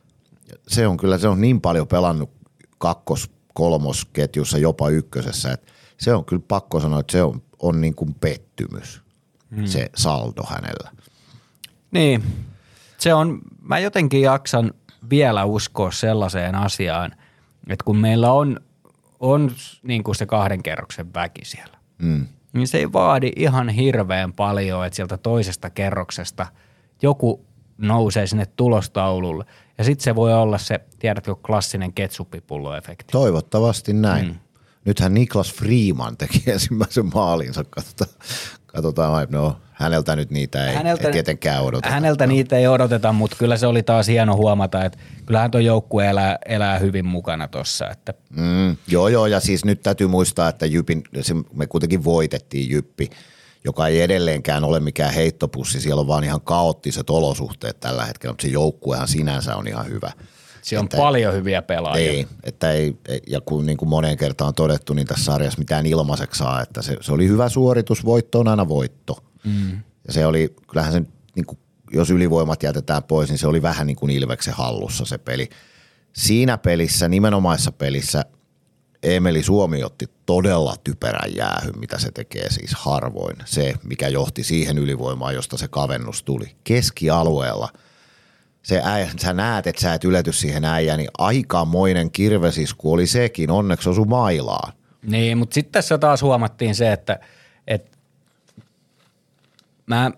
Se 0.69 0.87
on 0.87 0.97
kyllä, 0.97 1.19
se 1.19 1.29
on 1.29 1.41
niin 1.41 1.61
paljon 1.61 1.89
pelannut 1.89 2.31
kakkos, 2.79 3.31
kolmosketjussa, 3.55 4.59
jopa 4.59 4.89
ykkösessä, 4.89 5.53
että 5.53 5.73
se 5.97 6.15
on 6.15 6.25
kyllä 6.25 6.43
pakko 6.49 6.81
sanoa, 6.81 7.01
että 7.01 7.13
se 7.13 7.23
on, 7.23 7.43
on 7.59 7.81
niin 7.81 7.95
kuin 7.95 8.15
pettymys, 8.15 9.03
hmm. 9.57 9.67
se 9.67 9.91
saldo 9.97 10.43
hänellä. 10.49 10.91
Niin, 11.91 12.25
se 13.01 13.15
on, 13.15 13.39
mä 13.63 13.79
jotenkin 13.79 14.23
jaksan 14.23 14.73
vielä 15.11 15.45
uskoa 15.45 15.91
sellaiseen 15.91 16.55
asiaan, 16.55 17.13
että 17.69 17.85
kun 17.85 17.97
meillä 17.97 18.33
on, 18.33 18.61
on 19.21 19.51
niin 19.83 20.05
kuin 20.05 20.15
se 20.15 20.27
kahden 20.27 20.63
kerroksen 20.63 21.15
väki 21.15 21.45
siellä, 21.45 21.79
mm. 21.99 22.27
niin 22.53 22.69
se 22.69 22.79
ei 22.79 22.93
vaadi 22.93 23.33
ihan 23.37 23.69
hirveän 23.69 24.33
paljon, 24.33 24.87
että 24.87 24.97
sieltä 24.97 25.17
toisesta 25.17 25.71
kerroksesta 25.71 26.47
joku 27.03 27.45
nousee 27.79 28.27
sinne 28.27 28.47
tulostaululle. 28.47 29.45
Ja 29.79 29.85
sitten 29.85 30.05
se 30.05 30.15
voi 30.15 30.35
olla 30.35 30.59
se, 30.59 30.81
tiedätkö, 30.99 31.35
klassinen 31.35 31.93
ketsuppipulloefekti. 31.93 33.13
Toivottavasti 33.13 33.93
näin. 33.93 34.27
Mm. 34.27 34.35
Nythän 34.85 35.15
Niklas 35.15 35.55
Freeman 35.55 36.17
teki 36.17 36.43
ensimmäisen 36.51 37.11
maalinsa, 37.15 37.65
katsotaan, 37.65 38.11
katsotaan 38.67 39.27
no 39.31 39.57
häneltä 39.79 40.17
nyt 40.17 40.31
niitä 40.31 40.67
ei, 40.67 40.75
häneltä, 40.75 41.07
ei 41.07 41.13
tietenkään 41.13 41.63
odoteta. 41.63 41.95
Häneltä 41.95 42.27
no. 42.27 42.33
niitä 42.33 42.57
ei 42.57 42.67
odoteta, 42.67 43.13
mutta 43.13 43.37
kyllä 43.37 43.57
se 43.57 43.67
oli 43.67 43.83
taas 43.83 44.09
hieno 44.09 44.37
huomata, 44.37 44.85
että 44.85 44.99
kyllähän 45.27 45.51
tuo 45.51 45.61
joukkue 45.61 46.07
elää, 46.07 46.39
elää 46.47 46.79
hyvin 46.79 47.07
mukana 47.07 47.49
tuossa. 47.49 47.91
Että. 47.91 48.15
Mm, 48.31 48.77
joo, 48.89 49.09
joo, 49.09 49.27
ja 49.27 49.41
siis 49.41 49.65
nyt 49.65 49.83
täytyy 49.83 50.07
muistaa, 50.07 50.49
että 50.49 50.67
Jypin, 50.67 51.05
me 51.53 51.67
kuitenkin 51.67 52.05
voitettiin 52.05 52.71
Jyppi, 52.71 53.11
joka 53.65 53.87
ei 53.87 54.01
edelleenkään 54.01 54.65
ole 54.65 54.81
mikään 54.81 55.15
heittopussi. 55.15 55.81
Siellä 55.81 56.01
on 56.01 56.07
vaan 56.07 56.25
ihan 56.25 56.41
kaoottiset 56.41 57.11
olosuhteet 57.11 57.81
tällä 57.81 58.05
hetkellä, 58.05 58.33
mutta 58.33 58.43
se 58.43 58.49
joukkuehan 58.49 59.09
sinänsä 59.09 59.57
on 59.57 59.69
ihan 59.69 59.87
hyvä. 59.87 60.13
Siellä 60.63 60.81
on 60.81 60.85
että, 60.87 60.97
paljon 60.97 61.35
hyviä 61.35 61.63
pelaajia. 61.63 62.11
Ei, 62.11 62.27
että 62.45 62.73
ei, 62.73 62.97
ja 63.27 63.41
kun 63.41 63.67
niin 63.67 63.79
kuin 63.79 63.89
moneen 63.89 64.17
kertaan 64.17 64.49
on 64.49 64.55
todettu, 64.55 64.95
niin 64.95 65.07
tässä 65.07 65.25
sarjassa 65.25 65.59
mitään 65.59 65.87
ilmaiseksi 65.87 66.39
saa, 66.39 66.63
että 66.63 66.83
se, 66.83 66.97
se 67.01 67.13
oli 67.13 67.29
hyvä 67.29 67.49
suoritus, 67.49 68.05
voitto 68.05 68.41
on 68.41 68.49
aina 68.49 68.69
voitto. 68.69 69.28
Mm. 69.45 69.71
Ja 70.07 70.13
se 70.13 70.27
oli, 70.27 70.55
kyllähän 70.71 70.93
se, 70.93 71.03
niin 71.35 71.47
kuin, 71.47 71.59
jos 71.93 72.11
ylivoimat 72.11 72.63
jätetään 72.63 73.03
pois, 73.03 73.29
niin 73.29 73.39
se 73.39 73.47
oli 73.47 73.63
vähän 73.63 73.87
niin 73.87 73.97
kuin 73.97 74.11
Ilveksen 74.11 74.55
hallussa 74.55 75.05
se 75.05 75.19
peli. 75.19 75.49
Siinä 76.13 76.59
pelissä, 76.59 77.09
nimenomaisessa 77.09 77.73
pelissä, 77.73 78.25
Emeli 79.03 79.43
Suomi 79.43 79.85
otti 79.85 80.07
todella 80.27 80.77
typerän 80.85 81.37
jäähyn, 81.37 81.79
mitä 81.79 81.99
se 81.99 82.11
tekee 82.11 82.51
siis 82.51 82.75
harvoin. 82.75 83.37
Se, 83.45 83.75
mikä 83.85 84.09
johti 84.09 84.43
siihen 84.43 84.79
ylivoimaan, 84.79 85.35
josta 85.35 85.57
se 85.57 85.69
kavennus 85.69 86.23
tuli. 86.23 86.57
Keskialueella– 86.65 87.69
se 88.69 88.83
äijä, 88.85 89.11
sä 89.21 89.33
näet, 89.33 89.67
että 89.67 89.83
sä 89.83 89.95
et 89.95 90.05
ylety 90.05 90.33
siihen 90.33 90.65
äijään, 90.65 90.99
niin 90.99 91.11
aikamoinen 91.19 92.11
kirvesisku 92.11 92.93
oli 92.93 93.07
sekin, 93.07 93.51
onneksi 93.51 93.89
osu 93.89 94.05
mailaan. 94.05 94.73
Niin, 95.03 95.39
mutta 95.39 95.55
sitten 95.55 95.73
tässä 95.73 95.99
taas 95.99 96.23
huomattiin 96.23 96.75
se, 96.75 96.93
että, 96.93 97.21
että 97.67 97.98
mä 99.89 100.11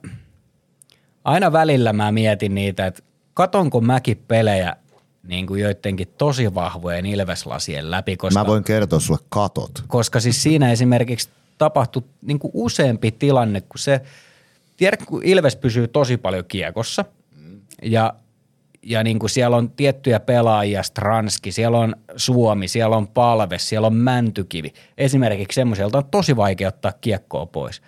aina 1.25 1.53
välillä 1.53 1.93
mä 1.93 2.13
mietin 2.13 2.55
niitä, 2.55 2.87
että 2.87 3.03
katonko 3.35 3.81
mäkin 3.81 4.25
pelejä 4.29 4.77
niin 5.23 5.47
kuin 5.47 5.63
joidenkin 5.63 6.09
tosi 6.19 6.55
vahvojen 6.55 7.07
ilveslasien 7.07 7.91
läpi. 7.91 8.17
Koska, 8.17 8.41
mä 8.41 8.47
voin 8.47 8.65
kertoa 8.65 9.01
sulle 9.01 9.21
katot. 9.29 9.71
Koska 9.89 10.21
siis 10.21 10.43
siinä 10.43 10.73
esimerkiksi 10.73 11.29
tapahtui 11.59 12.03
niin 12.23 12.39
kuin 12.39 12.51
useampi 12.55 13.13
tilanne, 13.13 13.61
kun 13.61 13.79
se, 13.79 14.01
tiedät, 14.77 15.05
kun 15.07 15.25
Ilves 15.25 15.57
pysyy 15.57 15.89
tosi 15.89 16.17
paljon 16.17 16.45
kiekossa 16.49 17.05
ja 17.83 18.15
ja 18.83 19.05
niin 19.05 19.19
kuin 19.19 19.31
siellä 19.31 19.57
on 19.57 19.71
tiettyjä 19.71 20.21
pelaajia, 20.21 20.83
Stranski, 20.83 21.53
siellä 21.53 21.79
on 21.79 21.97
Suomi, 22.17 22.69
siellä 22.69 22.97
on 22.97 23.09
Palve, 23.09 23.59
siellä 23.59 23.87
on 23.87 23.95
Mäntykivi. 23.95 24.73
Esimerkiksi 24.99 25.55
semmoiselta 25.55 25.99
on 25.99 26.05
tosi 26.11 26.37
vaikea 26.37 26.69
ottaa 26.69 26.93
kiekkoa 27.01 27.47
pois. 27.47 27.83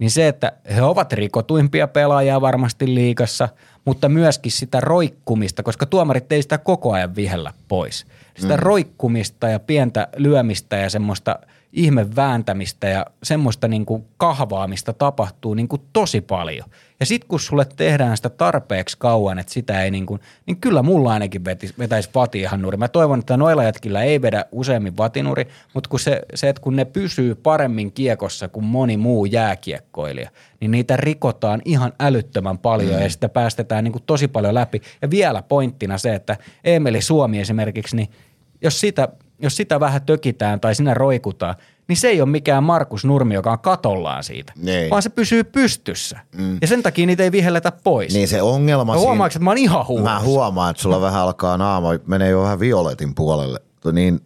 Niin 0.00 0.10
se, 0.10 0.28
että 0.28 0.52
he 0.74 0.82
ovat 0.82 1.12
rikotuimpia 1.12 1.88
pelaajia 1.88 2.40
varmasti 2.40 2.94
liikassa, 2.94 3.48
mutta 3.84 4.08
myöskin 4.08 4.52
sitä 4.52 4.80
roikkumista, 4.80 5.62
koska 5.62 5.86
tuomarit 5.86 6.32
ei 6.32 6.42
sitä 6.42 6.58
koko 6.58 6.92
ajan 6.92 7.16
vihellä 7.16 7.52
pois. 7.68 8.06
Sitä 8.36 8.56
mm. 8.56 8.62
roikkumista 8.62 9.48
ja 9.48 9.60
pientä 9.60 10.08
lyömistä 10.16 10.76
ja 10.76 10.90
semmoista– 10.90 11.38
ihme 11.72 12.16
vääntämistä 12.16 12.88
ja 12.88 13.06
semmoista 13.22 13.68
niin 13.68 13.86
kuin 13.86 14.04
kahvaamista 14.16 14.92
tapahtuu 14.92 15.54
niin 15.54 15.68
kuin 15.68 15.82
tosi 15.92 16.20
paljon. 16.20 16.70
Ja 17.00 17.06
sitten 17.06 17.28
kun 17.28 17.40
sulle 17.40 17.66
tehdään 17.76 18.16
sitä 18.16 18.28
tarpeeksi 18.28 18.96
kauan, 18.98 19.38
että 19.38 19.52
sitä 19.52 19.82
ei 19.82 19.90
niin 19.90 20.06
kuin, 20.06 20.20
niin 20.46 20.56
kyllä 20.56 20.82
mulla 20.82 21.12
ainakin 21.12 21.44
vetis, 21.44 21.78
vetäisi 21.78 22.10
vati 22.14 22.40
ihan 22.40 22.62
nuri. 22.62 22.76
Mä 22.76 22.88
toivon, 22.88 23.18
että 23.18 23.36
noilla 23.36 23.64
jätkillä 23.64 24.02
ei 24.02 24.22
vedä 24.22 24.44
useammin 24.52 24.96
vatinuri, 24.96 25.48
mutta 25.74 25.90
kun 25.90 26.00
se, 26.00 26.20
se, 26.34 26.48
että 26.48 26.62
kun 26.62 26.76
ne 26.76 26.84
pysyy 26.84 27.34
paremmin 27.34 27.92
kiekossa 27.92 28.48
kuin 28.48 28.64
moni 28.64 28.96
muu 28.96 29.24
jääkiekkoilija, 29.24 30.30
niin 30.60 30.70
niitä 30.70 30.96
rikotaan 30.96 31.62
ihan 31.64 31.92
älyttömän 32.00 32.58
paljon 32.58 32.94
mm. 32.94 33.02
ja 33.02 33.10
sitä 33.10 33.28
päästetään 33.28 33.84
niin 33.84 33.92
kuin 33.92 34.04
tosi 34.06 34.28
paljon 34.28 34.54
läpi. 34.54 34.82
Ja 35.02 35.10
vielä 35.10 35.42
pointtina 35.42 35.98
se, 35.98 36.14
että 36.14 36.36
Emeli 36.64 37.02
Suomi 37.02 37.40
esimerkiksi, 37.40 37.96
niin 37.96 38.08
jos 38.62 38.80
sitä 38.80 39.08
jos 39.42 39.56
sitä 39.56 39.80
vähän 39.80 40.02
tökitään 40.02 40.60
tai 40.60 40.74
sinä 40.74 40.94
roikutaan, 40.94 41.54
niin 41.90 41.96
se 41.96 42.08
ei 42.08 42.20
ole 42.20 42.30
mikään 42.30 42.64
Markus 42.64 43.04
Nurmi, 43.04 43.34
joka 43.34 43.52
on 43.52 43.58
katollaan 43.58 44.24
siitä, 44.24 44.52
niin. 44.56 44.90
vaan 44.90 45.02
se 45.02 45.08
pysyy 45.08 45.44
pystyssä. 45.44 46.18
Mm. 46.36 46.58
Ja 46.60 46.66
sen 46.66 46.82
takia 46.82 47.06
niitä 47.06 47.22
ei 47.22 47.32
vihelletä 47.32 47.72
pois. 47.72 48.14
Niin 48.14 48.28
se 48.28 48.42
ongelma... 48.42 48.92
Mä 48.92 48.98
huomaanko, 48.98 49.26
että 49.26 49.44
mä 49.44 49.50
oon 49.50 49.58
ihan 49.58 49.86
huumossa? 49.86 50.14
Mä 50.14 50.20
huomaan, 50.20 50.70
että 50.70 50.82
sulla 50.82 51.00
vähän 51.00 51.20
alkaa 51.20 51.56
naama, 51.56 51.88
menee 52.06 52.30
jo 52.30 52.42
vähän 52.42 52.60
violetin 52.60 53.14
puolelle. 53.14 53.60
Niin 53.92 54.20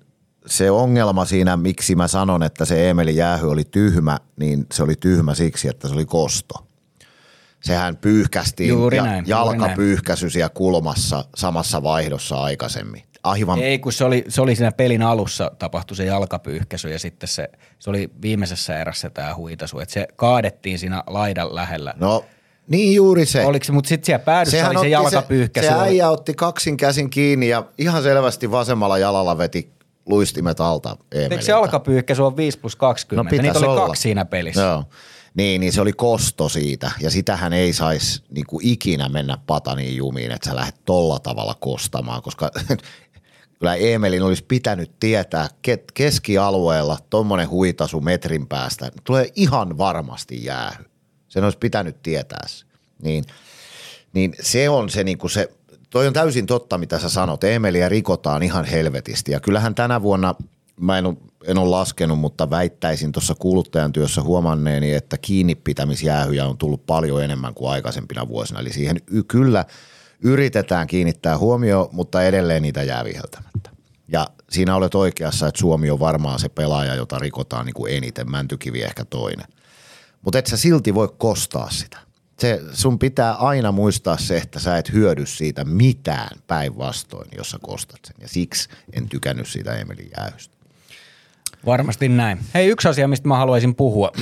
se 0.46 0.70
ongelma 0.70 1.24
siinä, 1.24 1.57
miksi 1.57 1.96
mä 1.96 2.09
sanon, 2.09 2.42
että 2.42 2.64
se 2.64 2.90
Emeli 2.90 3.16
Jäähy 3.16 3.50
oli 3.50 3.64
tyhmä, 3.64 4.18
niin 4.37 4.66
se 4.72 4.83
oli 4.83 4.94
tyhmä 5.00 5.35
siksi, 5.35 5.68
että 5.68 5.88
se 5.88 5.94
oli 5.94 6.05
kosto. 6.05 6.55
Sehän 7.62 7.96
pyyhkästiin 7.96 8.68
juuri 8.68 8.96
ja 8.96 9.22
jalka 9.27 9.68
pyyhkäsy 9.77 10.31
siellä 10.31 10.48
kulmassa 10.48 11.24
samassa 11.37 11.83
vaihdossa 11.83 12.42
aikaisemmin 12.42 13.03
aivan... 13.24 13.58
Ei, 13.58 13.78
kun 13.78 13.92
se 13.92 14.04
oli, 14.04 14.24
se 14.28 14.40
oli 14.40 14.56
siinä 14.56 14.72
pelin 14.72 15.02
alussa 15.02 15.50
tapahtui 15.58 15.96
se 15.96 16.04
jalkapyyhkäisy 16.04 16.90
ja 16.90 16.98
sitten 16.98 17.28
se, 17.28 17.48
se 17.78 17.90
oli 17.90 18.10
viimeisessä 18.22 18.78
erässä 18.80 19.10
tämä 19.10 19.34
huitasu, 19.34 19.78
että 19.78 19.92
se 19.92 20.08
kaadettiin 20.16 20.78
siinä 20.78 21.02
laidan 21.06 21.54
lähellä. 21.54 21.94
No 21.96 22.24
niin 22.68 22.94
juuri 22.94 23.26
se. 23.26 23.44
Oliko 23.44 23.64
se, 23.64 23.72
mutta 23.72 23.88
sitten 23.88 24.06
siellä 24.06 24.24
päädyssä 24.24 24.56
Sehän 24.56 24.76
oli 24.76 24.87
se 24.87 24.88
jalkapyyhkäisy. 24.88 25.68
Se, 25.68 25.74
se 25.74 25.80
äijä 25.80 26.10
otti 26.10 26.34
kaksin 26.34 26.76
käsin 26.76 27.10
kiinni 27.10 27.48
ja 27.48 27.64
ihan 27.78 28.02
selvästi 28.02 28.50
vasemmalla 28.50 28.98
jalalla 28.98 29.38
veti 29.38 29.70
luistimet 30.06 30.60
alta. 30.60 30.96
Eikö 31.12 31.42
se 31.42 31.52
jalkapyyhkäisy 31.52 32.22
on 32.22 32.37
5 32.37 32.58
plus 32.58 32.76
20? 32.76 33.37
No 33.37 33.42
Niitä 33.42 33.58
oli 33.58 33.66
olla. 33.66 33.87
kaksi 33.87 34.02
siinä 34.02 34.24
pelissä. 34.24 34.62
Joo. 34.62 34.84
Niin, 35.34 35.60
niin 35.60 35.72
se 35.72 35.80
oli 35.80 35.92
kosto 35.92 36.48
siitä 36.48 36.90
ja 37.00 37.10
sitähän 37.10 37.52
ei 37.52 37.72
saisi 37.72 38.22
niinku 38.30 38.60
ikinä 38.62 39.08
mennä 39.08 39.38
pataniin 39.46 39.96
jumiin, 39.96 40.30
että 40.30 40.50
sä 40.50 40.56
lähdet 40.56 40.84
tolla 40.84 41.18
tavalla 41.18 41.54
kostamaan, 41.60 42.22
koska 42.22 42.50
kyllä 43.64 43.74
Emelin 43.74 44.22
olisi 44.22 44.44
pitänyt 44.48 44.90
tietää 45.00 45.48
keskialueella 45.94 46.98
tuommoinen 47.11 47.48
huitasu 47.48 48.00
metrin 48.00 48.46
päästä. 48.46 48.90
Tulee 49.05 49.29
ihan 49.37 49.79
varmasti 49.79 50.44
jäähy. 50.44 50.85
Sen 51.29 51.44
olisi 51.44 51.59
pitänyt 51.59 52.03
tietää. 52.03 52.46
Niin, 53.03 53.24
niin 54.12 54.35
se 54.40 54.68
on 54.68 54.90
se, 54.90 55.05
niin 55.05 55.18
kuin 55.18 55.31
se, 55.31 55.50
toi 55.90 56.07
on 56.07 56.12
täysin 56.12 56.46
totta, 56.46 56.79
mitä 56.79 56.98
sä 56.98 57.09
sanot. 57.09 57.44
Emeliä 57.44 57.88
rikotaan 57.88 58.42
ihan 58.42 58.64
helvetisti. 58.64 59.33
Ja 59.33 59.40
kyllähän 59.40 59.74
tänä 59.74 60.03
vuonna, 60.03 60.35
mä 60.81 60.98
en 60.98 61.07
ole, 61.07 61.16
en 61.46 61.59
ole 61.59 61.68
laskenut, 61.68 62.18
mutta 62.18 62.50
väittäisin 62.50 63.12
tuossa 63.12 63.35
kuuluttajan 63.35 63.92
työssä 63.92 64.22
huomanneeni, 64.22 64.94
että 64.94 65.18
kiinnipitämisjäähyjä 65.18 66.46
on 66.46 66.59
tullut 66.59 66.87
paljon 66.87 67.24
enemmän 67.24 67.55
kuin 67.55 67.70
aikaisempina 67.70 68.29
vuosina. 68.29 68.61
Eli 68.61 68.72
siihen 68.72 68.96
kyllä– 69.29 69.64
yritetään 70.22 70.87
kiinnittää 70.87 71.38
huomio, 71.38 71.88
mutta 71.92 72.22
edelleen 72.22 72.62
niitä 72.62 72.83
jää 72.83 73.05
viheltämättä. 73.05 73.70
Ja 74.09 74.27
siinä 74.50 74.77
olet 74.77 74.94
oikeassa, 74.94 75.48
että 75.48 75.61
Suomi 75.61 75.90
on 75.90 76.00
varmaan 76.00 76.38
se 76.38 76.48
pelaaja, 76.48 76.94
jota 76.94 77.18
rikotaan 77.18 77.66
niin 77.66 77.74
kuin 77.74 77.96
eniten, 77.96 78.31
Mäntykivi 78.31 78.83
ehkä 78.83 79.05
toinen. 79.05 79.46
Mutta 80.22 80.38
et 80.38 80.46
sä 80.46 80.57
silti 80.57 80.94
voi 80.94 81.09
kostaa 81.18 81.70
sitä. 81.70 81.98
Se, 82.38 82.61
sun 82.72 82.98
pitää 82.98 83.35
aina 83.35 83.72
muistaa 83.72 84.16
se, 84.16 84.37
että 84.37 84.59
sä 84.59 84.79
et 84.79 84.92
hyödy 84.92 85.27
siitä 85.27 85.64
mitään 85.64 86.38
päinvastoin, 86.46 87.29
jos 87.37 87.50
sä 87.50 87.59
kostat 87.62 88.00
sen. 88.07 88.16
Ja 88.20 88.29
siksi 88.29 88.68
en 88.92 89.09
tykännyt 89.09 89.48
siitä 89.48 89.74
Emelin 89.77 90.11
jäähystä. 90.16 90.55
Varmasti 91.66 92.09
näin. 92.09 92.38
Hei, 92.55 92.66
yksi 92.66 92.88
asia, 92.88 93.09
mistä 93.09 93.29
mä 93.29 93.37
haluaisin 93.37 93.74
puhua. 93.74 94.12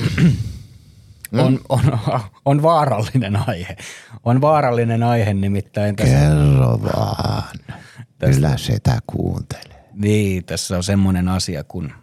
Mm. 1.33 1.39
on, 1.39 1.59
on, 1.69 1.99
on 2.45 2.61
vaarallinen 2.61 3.49
aihe. 3.49 3.75
On 4.23 4.41
vaarallinen 4.41 5.03
aihe 5.03 5.33
nimittäin. 5.33 5.95
Tässä, 5.95 6.15
Kerro 6.15 6.79
vaan. 6.83 7.59
Tästä, 8.17 8.35
Kyllä 8.35 8.57
sitä 8.57 8.99
kuuntelee. 9.07 9.83
Niin, 9.93 10.45
tässä 10.45 10.77
on 10.77 10.83
semmoinen 10.83 11.27
asia 11.27 11.63
kuin 11.63 11.93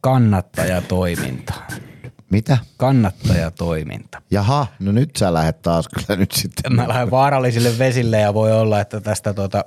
kannattajatoiminta. 0.00 1.54
Mitä? 2.30 2.58
Kannattajatoiminta. 2.76 4.22
Jaha, 4.30 4.66
no 4.80 4.92
nyt 4.92 5.10
sä 5.16 5.34
lähdet 5.34 5.62
taas 5.62 5.88
kyllä 5.88 6.20
nyt 6.20 6.32
sitten. 6.32 6.76
Mä 6.76 6.88
lähden 6.88 7.10
vaarallisille 7.10 7.78
vesille 7.78 8.20
ja 8.20 8.34
voi 8.34 8.52
olla, 8.52 8.80
että 8.80 9.00
tästä 9.00 9.34
tota, 9.34 9.64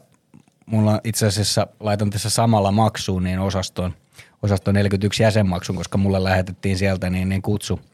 mulla 0.66 1.00
itse 1.04 1.28
asiassa 1.28 1.68
laitan 1.80 2.10
tässä 2.10 2.30
samalla 2.30 2.72
maksuun 2.72 3.24
niin 3.24 3.40
osaston, 3.40 3.94
osasto 4.42 4.72
41 4.72 5.24
jäsenmaksun, 5.24 5.76
koska 5.76 5.98
mulle 5.98 6.24
lähetettiin 6.24 6.78
sieltä 6.78 7.10
niin, 7.10 7.30
niin 7.30 7.42
kutsu– 7.42 7.80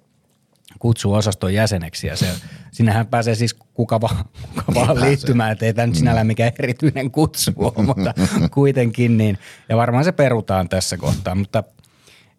kutsuu 0.79 1.13
osaston 1.13 1.53
jäseneksi 1.53 2.08
ja 2.08 2.15
se, 2.15 2.27
sinnehän 2.71 3.08
pääsee 3.08 3.36
siis 3.36 3.53
kuka, 3.53 4.01
va, 4.01 4.10
kuka 4.55 4.75
vaan 4.75 4.95
niin 4.95 5.05
liittymään, 5.05 5.51
että 5.51 5.65
ei 5.65 5.73
tämä 5.73 5.88
nyt 5.88 5.95
sinällään 5.95 6.27
mikään 6.27 6.51
erityinen 6.60 7.12
kutsu 7.12 7.51
ole, 7.58 7.86
mutta 7.86 8.13
kuitenkin 8.51 9.17
niin. 9.17 9.38
Ja 9.69 9.77
varmaan 9.77 10.03
se 10.03 10.12
perutaan 10.12 10.69
tässä 10.69 10.97
kohtaa, 10.97 11.36
mutta 11.36 11.63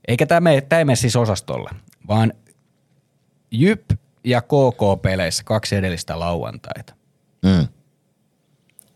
eikä 0.08 0.26
tämä 0.26 0.40
mene, 0.40 0.60
tämä 0.60 0.78
ei 0.78 0.84
mene 0.84 0.96
siis 0.96 1.16
osastolle, 1.16 1.70
vaan 2.08 2.32
JYP 3.50 3.90
ja 4.24 4.42
KK-peleissä 4.42 5.42
kaksi 5.44 5.76
edellistä 5.76 6.18
lauantaita. 6.18 6.94
Mm. 7.42 7.68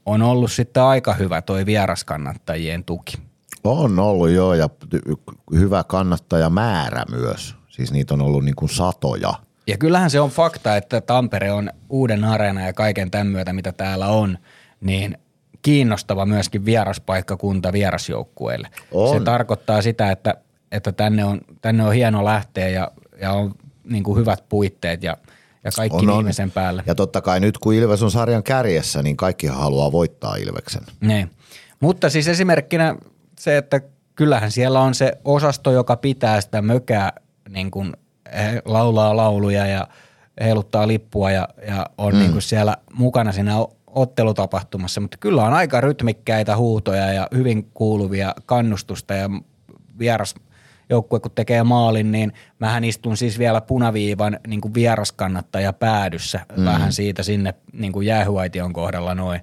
On 0.07 0.23
ollut 0.23 0.53
sitten 0.53 0.83
aika 0.83 1.15
hyvä 1.15 1.43
toi 1.43 1.67
vieraskannattajien 1.67 2.85
tuki. 2.85 3.17
On 3.65 3.99
ollut 3.99 4.31
joo 4.31 4.55
ja 4.55 4.69
hyvä 5.55 5.85
kannattajamäärä 5.85 7.05
myös. 7.11 7.55
Siis 7.75 7.93
niitä 7.93 8.15
on 8.15 8.23
ollut 8.23 8.45
niin 8.45 8.55
kuin 8.55 8.69
satoja. 8.69 9.35
Ja 9.67 9.79
kyllähän 9.79 10.11
se 10.11 10.21
on 10.21 10.31
fakta, 10.31 10.77
että 10.77 11.01
Tampere 11.01 11.53
on 11.53 11.71
uuden 11.89 12.25
areena 12.25 12.67
ja 12.67 12.73
kaiken 12.73 13.11
tämän 13.11 13.27
myötä, 13.27 13.53
mitä 13.53 13.73
täällä 13.73 14.09
on, 14.09 14.39
niin 14.81 15.19
kiinnostava 15.63 16.27
myöskin 16.27 16.65
vieraspaikkakunta 16.65 17.73
vierasjoukkueille. 17.73 18.69
On. 18.93 19.19
Se 19.19 19.25
tarkoittaa 19.25 19.83
sitä, 19.83 20.11
että, 20.11 20.35
että 20.73 20.93
tänne, 20.93 21.25
on, 21.25 21.41
tänne 21.61 21.85
on 21.85 21.93
hieno 21.93 22.25
lähteä 22.25 22.69
ja, 22.69 22.91
ja 23.21 23.33
on 23.33 23.55
niin 23.85 24.03
kuin 24.03 24.19
hyvät 24.19 24.45
puitteet 24.49 25.03
ja, 25.03 25.17
ja 25.65 25.71
kaikki 25.77 26.07
on, 26.07 26.17
viimeisen 26.17 26.51
päälle. 26.51 26.83
Ja 26.87 26.95
totta 26.95 27.21
kai 27.21 27.41
nyt 27.41 27.59
kun 27.59 27.75
Ilves 27.75 28.03
on 28.03 28.11
sarjan 28.11 28.43
kärjessä, 28.43 29.03
niin 29.03 29.17
kaikki 29.17 29.47
haluaa 29.47 29.93
voittaa 29.93 30.37
Ilveksen. 30.37 30.83
Niin. 31.01 31.31
Mutta 31.81 32.11
siis 32.11 32.29
esimerkkinä 32.29 32.97
se, 33.39 33.57
että 33.57 33.81
kyllähän 34.15 34.51
siellä 34.51 34.81
on 34.81 34.95
se 34.95 35.13
osasto, 35.25 35.71
joka 35.71 35.97
pitää 35.97 36.41
sitä 36.41 36.63
mökää 36.63 37.13
niin 37.55 37.71
kuin 37.71 37.93
laulaa 38.65 39.17
lauluja 39.17 39.67
ja 39.67 39.89
heiluttaa 40.41 40.89
lippua 40.89 41.31
ja, 41.31 41.49
ja 41.69 41.87
on 41.99 42.13
mm. 42.13 42.19
niin 42.19 42.33
kuin 42.33 42.43
siellä 42.43 42.77
mukana 42.93 43.33
siinä 43.33 43.55
ottelutapahtumassa, 43.87 45.01
mutta 45.01 45.17
kyllä 45.17 45.45
on 45.45 45.53
aika 45.53 45.81
rytmikkäitä 45.81 46.57
huutoja 46.57 47.13
ja 47.13 47.29
hyvin 47.35 47.71
kuuluvia 47.75 48.35
kannustusta 48.47 49.15
ja 49.15 49.31
vieras 49.99 50.35
joukkue 50.91 51.21
kun 51.21 51.31
tekee 51.35 51.63
maalin, 51.63 52.13
niin 52.13 52.33
mähän 52.59 52.85
istun 52.85 53.17
siis 53.17 53.39
vielä 53.39 53.61
punaviivan 53.61 54.41
niin 54.47 54.61
kuin 54.61 54.75
vieraskannattaja 54.75 55.73
päädyssä 55.73 56.41
mm. 56.57 56.65
vähän 56.65 56.93
siitä 56.93 57.23
sinne 57.23 57.55
niin 57.73 57.93
kuin 57.93 58.07
jäähyaition 58.07 58.73
kohdalla 58.73 59.15
noin. 59.15 59.41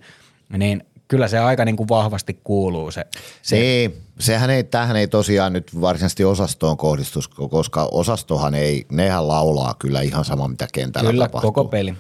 Niin 0.58 0.84
kyllä 1.12 1.28
se 1.28 1.40
aika 1.40 1.66
niin 1.66 1.76
kuin 1.76 1.90
vahvasti 1.90 2.40
kuuluu 2.44 2.92
se. 2.92 3.06
se. 3.42 3.56
Niin, 3.56 4.02
sehän 4.20 4.50
ei, 4.50 4.64
tähän 4.64 4.96
ei 4.96 5.08
tosiaan 5.08 5.54
nyt 5.54 5.82
varsinaisesti 5.82 6.26
osastoon 6.26 6.78
kohdistus, 6.78 7.28
koska 7.28 7.90
osastohan 7.92 8.56
ei, 8.56 8.86
nehän 8.92 9.28
laulaa 9.28 9.76
kyllä 9.80 10.02
ihan 10.02 10.26
sama 10.26 10.48
mitä 10.48 10.68
kentällä 10.74 11.10
kyllä, 11.10 11.26
tapahtuu. 11.26 11.52
koko 11.52 11.70
peli. 11.70 11.94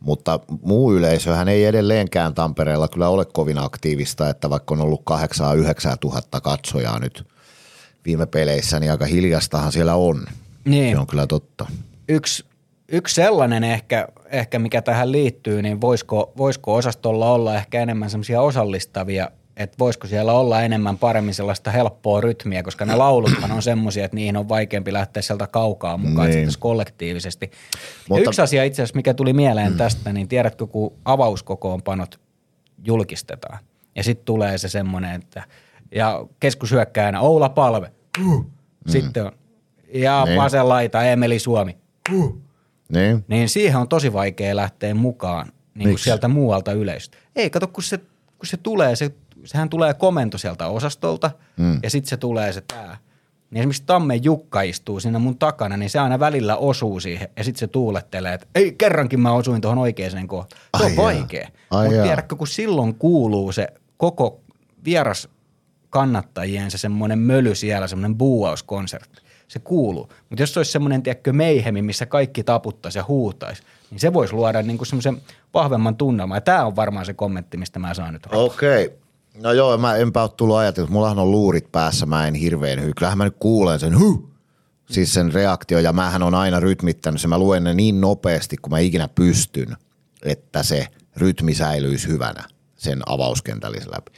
Mutta 0.00 0.40
muu 0.62 0.94
yleisöhän 0.94 1.48
ei 1.48 1.64
edelleenkään 1.64 2.34
Tampereella 2.34 2.88
kyllä 2.88 3.08
ole 3.08 3.24
kovin 3.24 3.58
aktiivista, 3.58 4.28
että 4.28 4.50
vaikka 4.50 4.74
on 4.74 4.80
ollut 4.80 5.02
8-9 5.10 5.96
tuhatta 6.00 6.40
katsojaa 6.40 6.98
nyt 6.98 7.26
viime 8.04 8.26
peleissä, 8.26 8.80
niin 8.80 8.92
aika 8.92 9.04
hiljastahan 9.04 9.72
siellä 9.72 9.94
on. 9.94 10.26
Niin. 10.64 10.96
Se 10.96 11.00
on 11.00 11.06
kyllä 11.06 11.26
totta. 11.26 11.66
Yksi, 12.08 12.44
yksi 12.88 13.14
sellainen 13.14 13.64
ehkä– 13.64 14.08
ehkä 14.30 14.58
mikä 14.58 14.82
tähän 14.82 15.12
liittyy, 15.12 15.62
niin 15.62 15.80
voisiko, 15.80 16.32
voisiko 16.36 16.74
osastolla 16.74 17.32
olla 17.32 17.54
ehkä 17.56 17.82
enemmän 17.82 18.10
semmoisia 18.10 18.40
osallistavia, 18.40 19.30
että 19.56 19.76
voisiko 19.78 20.06
siellä 20.06 20.32
olla 20.32 20.62
enemmän 20.62 20.98
paremmin 20.98 21.34
sellaista 21.34 21.70
helppoa 21.70 22.20
rytmiä, 22.20 22.62
koska 22.62 22.84
ne 22.84 22.96
lauluthan 22.96 23.52
on 23.52 23.62
semmoisia, 23.62 24.04
että 24.04 24.14
niihin 24.14 24.36
on 24.36 24.48
vaikeampi 24.48 24.92
lähteä 24.92 25.22
sieltä 25.22 25.46
kaukaa 25.46 25.96
mukaan 25.96 26.30
Niin. 26.30 26.48
kollektiivisesti. 26.58 27.50
Mutta, 28.08 28.22
ja 28.22 28.28
yksi 28.28 28.42
asia 28.42 28.64
itse 28.64 28.82
asiassa, 28.82 28.96
mikä 28.96 29.14
tuli 29.14 29.32
mieleen 29.32 29.72
mm. 29.72 29.78
tästä, 29.78 30.12
niin 30.12 30.28
tiedätkö, 30.28 30.66
kun 30.66 30.92
avauskokoonpanot 31.04 32.20
julkistetaan 32.84 33.58
ja 33.96 34.02
sitten 34.04 34.24
tulee 34.24 34.58
se 34.58 34.68
semmoinen, 34.68 35.14
että 35.14 35.42
ja 35.94 36.26
keskushyökkäjänä 36.40 37.20
Oula 37.20 37.48
Palve, 37.48 37.92
huh. 38.24 38.46
sitten 38.88 39.26
on 39.26 39.32
ja 39.94 40.24
Niin. 40.24 40.36
vasen 40.36 40.68
laita 40.68 41.04
Emeli 41.04 41.38
Suomi, 41.38 41.76
Niin. 42.88 43.24
niin 43.28 43.48
siihen 43.48 43.76
on 43.76 43.88
tosi 43.88 44.12
vaikea 44.12 44.56
lähteä 44.56 44.94
mukaan 44.94 45.52
niin 45.74 45.88
kuin 45.88 45.98
sieltä 45.98 46.28
muualta 46.28 46.72
yleisöstä. 46.72 47.16
Ei, 47.36 47.50
kato, 47.50 47.66
kun 47.66 47.82
se, 47.82 47.98
kun 48.38 48.46
se 48.46 48.56
tulee, 48.56 48.96
se, 48.96 49.10
sehän 49.44 49.68
tulee 49.68 49.94
komento 49.94 50.38
sieltä 50.38 50.66
osastolta 50.66 51.30
mm. 51.56 51.80
ja 51.82 51.90
sitten 51.90 52.08
se 52.08 52.16
tulee 52.16 52.52
se 52.52 52.60
tää. 52.60 52.96
Niin 53.50 53.60
esimerkiksi 53.60 53.82
Tammen 53.86 54.24
Jukka 54.24 54.62
istuu 54.62 55.00
siinä 55.00 55.18
mun 55.18 55.38
takana, 55.38 55.76
niin 55.76 55.90
se 55.90 55.98
aina 55.98 56.20
välillä 56.20 56.56
osuu 56.56 57.00
siihen 57.00 57.28
ja 57.36 57.44
sitten 57.44 57.60
se 57.60 57.66
tuulettelee, 57.66 58.34
että 58.34 58.46
ei 58.54 58.72
kerrankin 58.72 59.20
mä 59.20 59.32
osuin 59.32 59.60
tuohon 59.60 59.78
oikeaan 59.78 60.28
kohtaan. 60.28 60.62
Se 60.78 60.84
Ai 60.84 60.90
on 60.90 60.94
jaa. 60.96 61.04
vaikea. 61.04 61.48
Ai 61.70 61.86
Mutta 61.86 62.02
tiedätkö, 62.02 62.36
kun 62.36 62.46
silloin 62.46 62.94
kuuluu 62.94 63.52
se 63.52 63.68
koko 63.96 64.40
vieras 64.84 65.28
kannattajien 65.90 66.70
se 66.70 66.78
semmoinen 66.78 67.18
möly 67.18 67.54
siellä, 67.54 67.86
semmoinen 67.88 68.18
buuauskonsertti. 68.18 69.22
Se 69.48 69.58
kuuluu. 69.58 70.08
Mutta 70.30 70.42
jos 70.42 70.54
se 70.54 70.60
olisi 70.60 70.72
semmoinen, 70.72 71.02
tiedätkö, 71.02 71.32
meihemi, 71.32 71.82
missä 71.82 72.06
kaikki 72.06 72.44
taputtaisi 72.44 72.98
ja 72.98 73.04
huutaisi, 73.08 73.62
niin 73.90 74.00
se 74.00 74.12
voisi 74.12 74.34
luoda 74.34 74.62
niinku 74.62 74.84
semmoisen 74.84 75.22
vahvemman 75.54 75.96
tunnelman. 75.96 76.36
Ja 76.36 76.40
tämä 76.40 76.66
on 76.66 76.76
varmaan 76.76 77.06
se 77.06 77.14
kommentti, 77.14 77.56
mistä 77.56 77.78
mä 77.78 77.94
saan 77.94 78.12
nyt. 78.12 78.26
Okei. 78.32 78.86
Okay. 78.86 78.98
No 79.42 79.52
joo, 79.52 79.78
mä 79.78 79.96
enpä 79.96 80.22
ole 80.22 80.30
tullut 80.36 80.56
ajatellut. 80.56 80.90
Mullahan 80.90 81.18
on 81.18 81.30
luurit 81.30 81.72
päässä, 81.72 82.06
mä 82.06 82.28
en 82.28 82.34
hirveän 82.34 82.80
hyy. 82.80 82.92
Kyllähän 82.96 83.18
mä 83.18 83.24
nyt 83.24 83.36
kuulen 83.38 83.80
sen 83.80 83.98
huh! 83.98 84.30
Siis 84.90 85.14
sen 85.14 85.32
reaktio 85.32 85.78
ja 85.78 85.92
mähän 85.92 86.22
on 86.22 86.34
aina 86.34 86.60
rytmittänyt 86.60 87.20
sen. 87.20 87.30
Mä 87.30 87.38
luen 87.38 87.64
ne 87.64 87.74
niin 87.74 88.00
nopeasti, 88.00 88.56
kun 88.56 88.70
mä 88.70 88.78
ikinä 88.78 89.08
pystyn, 89.08 89.76
että 90.22 90.62
se 90.62 90.86
rytmi 91.16 91.54
säilyisi 91.54 92.08
hyvänä 92.08 92.44
sen 92.76 93.02
avauskentällisen 93.06 93.90
läpi. 93.90 94.12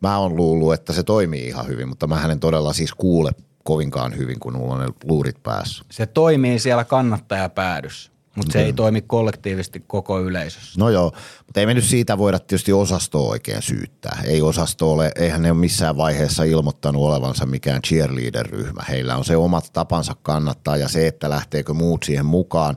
Mä 0.00 0.18
oon 0.18 0.36
luullut, 0.36 0.74
että 0.74 0.92
se 0.92 1.02
toimii 1.02 1.46
ihan 1.46 1.66
hyvin, 1.66 1.88
mutta 1.88 2.06
mä 2.06 2.28
en 2.32 2.40
todella 2.40 2.72
siis 2.72 2.94
kuule 2.94 3.32
kovinkaan 3.64 4.16
hyvin, 4.16 4.40
kun 4.40 4.56
mulla 4.56 4.74
on 4.74 4.80
ne 4.80 4.88
luurit 5.04 5.42
päässä. 5.42 5.84
Se 5.90 6.06
toimii 6.06 6.58
siellä 6.58 6.84
kannattajapäädyssä, 6.84 8.12
mutta 8.36 8.52
se 8.52 8.62
ei 8.62 8.72
toimi 8.72 9.00
kollektiivisesti 9.00 9.84
koko 9.86 10.20
yleisössä. 10.20 10.80
No 10.80 10.90
joo, 10.90 11.12
mutta 11.46 11.60
ei 11.60 11.66
me 11.66 11.74
nyt 11.74 11.84
siitä 11.84 12.18
voida 12.18 12.38
tietysti 12.38 12.72
osastoa 12.72 13.28
oikein 13.28 13.62
syyttää. 13.62 14.22
Ei 14.24 14.42
osasto 14.42 14.92
ole, 14.92 15.12
eihän 15.16 15.42
ne 15.42 15.50
ole 15.50 15.60
missään 15.60 15.96
vaiheessa 15.96 16.44
ilmoittanut 16.44 17.02
olevansa 17.02 17.46
mikään 17.46 17.82
cheerleader-ryhmä. 17.82 18.82
Heillä 18.88 19.16
on 19.16 19.24
se 19.24 19.36
omat 19.36 19.70
tapansa 19.72 20.16
kannattaa 20.22 20.76
ja 20.76 20.88
se, 20.88 21.06
että 21.06 21.30
lähteekö 21.30 21.74
muut 21.74 22.02
siihen 22.02 22.26
mukaan, 22.26 22.76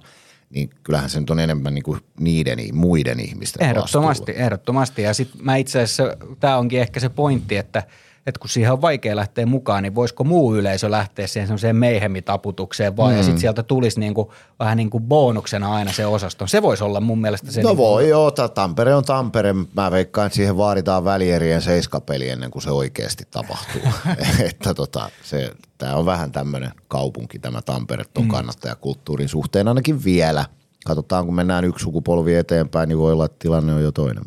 niin 0.50 0.70
kyllähän 0.84 1.10
se 1.10 1.20
nyt 1.20 1.30
on 1.30 1.40
enemmän 1.40 1.74
niin 1.74 1.84
kuin 1.84 2.00
niiden, 2.20 2.60
muiden 2.74 3.20
ihmisten 3.20 3.64
Ehdottomasti, 3.64 4.22
vastuulla. 4.22 4.46
ehdottomasti. 4.46 5.02
Ja 5.02 5.14
sitten 5.14 5.46
mä 5.46 5.56
itse 5.56 5.82
asiassa, 5.82 6.18
tämä 6.40 6.58
onkin 6.58 6.82
ehkä 6.82 7.00
se 7.00 7.10
pointti, 7.10 7.58
että, 7.58 7.84
että 8.28 8.40
kun 8.40 8.50
siihen 8.50 8.72
on 8.72 8.82
vaikea 8.82 9.16
lähteä 9.16 9.46
mukaan, 9.46 9.84
niin 9.84 9.96
voisiko 9.96 10.24
muu 10.24 10.56
yleisö 10.56 10.92
lähteä 10.92 11.28
siihen 11.28 11.48
semmoiseen 11.48 11.76
meihemitaputukseen 11.76 12.98
vaan, 12.98 13.12
mm. 13.12 13.18
ja 13.18 13.24
sitten 13.24 13.42
sieltä 13.42 13.64
tulisi 13.64 14.00
niinku, 14.00 14.34
vähän 14.60 14.78
niin 14.78 14.90
kuin 14.90 15.04
bonuksena 15.04 15.74
aina 15.74 15.92
se 15.92 16.06
osasto. 16.06 16.48
Se 16.48 16.62
voisi 16.62 16.84
olla 16.84 17.00
mun 17.00 17.22
mielestä 17.22 17.52
se. 17.52 17.62
No 17.62 17.70
niinku, 17.70 17.84
voi 17.84 18.10
joo, 18.10 18.32
ta- 18.32 18.50
Tampere 18.50 18.96
on 18.96 19.06
Tampere. 19.06 19.56
Mä 19.76 19.92
veikkaan, 19.92 20.28
että 20.28 20.36
siihen 20.36 20.58
vaaditaan 20.58 21.04
välierien 21.06 21.62
seiskapeli 21.62 22.30
ennen 22.30 22.52
kuin 22.52 22.64
se 22.64 22.72
oikeasti 22.72 23.28
tapahtuu. 23.32 23.82
että 24.50 24.74
tota, 24.74 25.10
se, 25.24 25.52
tää 25.78 25.96
on 25.96 26.06
vähän 26.06 26.32
tämmöinen 26.32 26.72
kaupunki 26.88 27.40
tämä 27.40 27.62
Tampere 27.62 28.04
ton 28.14 28.24
mm. 28.24 28.30
kannattajakulttuurin 28.30 29.30
suhteen 29.30 29.68
ainakin 29.68 30.04
vielä. 30.04 30.46
Katsotaan, 30.86 31.26
kun 31.26 31.36
mennään 31.36 31.66
yksi 31.66 31.84
sukupolvi 31.84 32.36
eteenpäin, 32.36 32.90
niin 32.90 32.98
voi 32.98 33.14
olla, 33.14 33.26
että 33.26 33.40
tilanne 33.40 33.74
on 33.74 33.84
jo 33.84 33.92
toinen. 33.92 34.24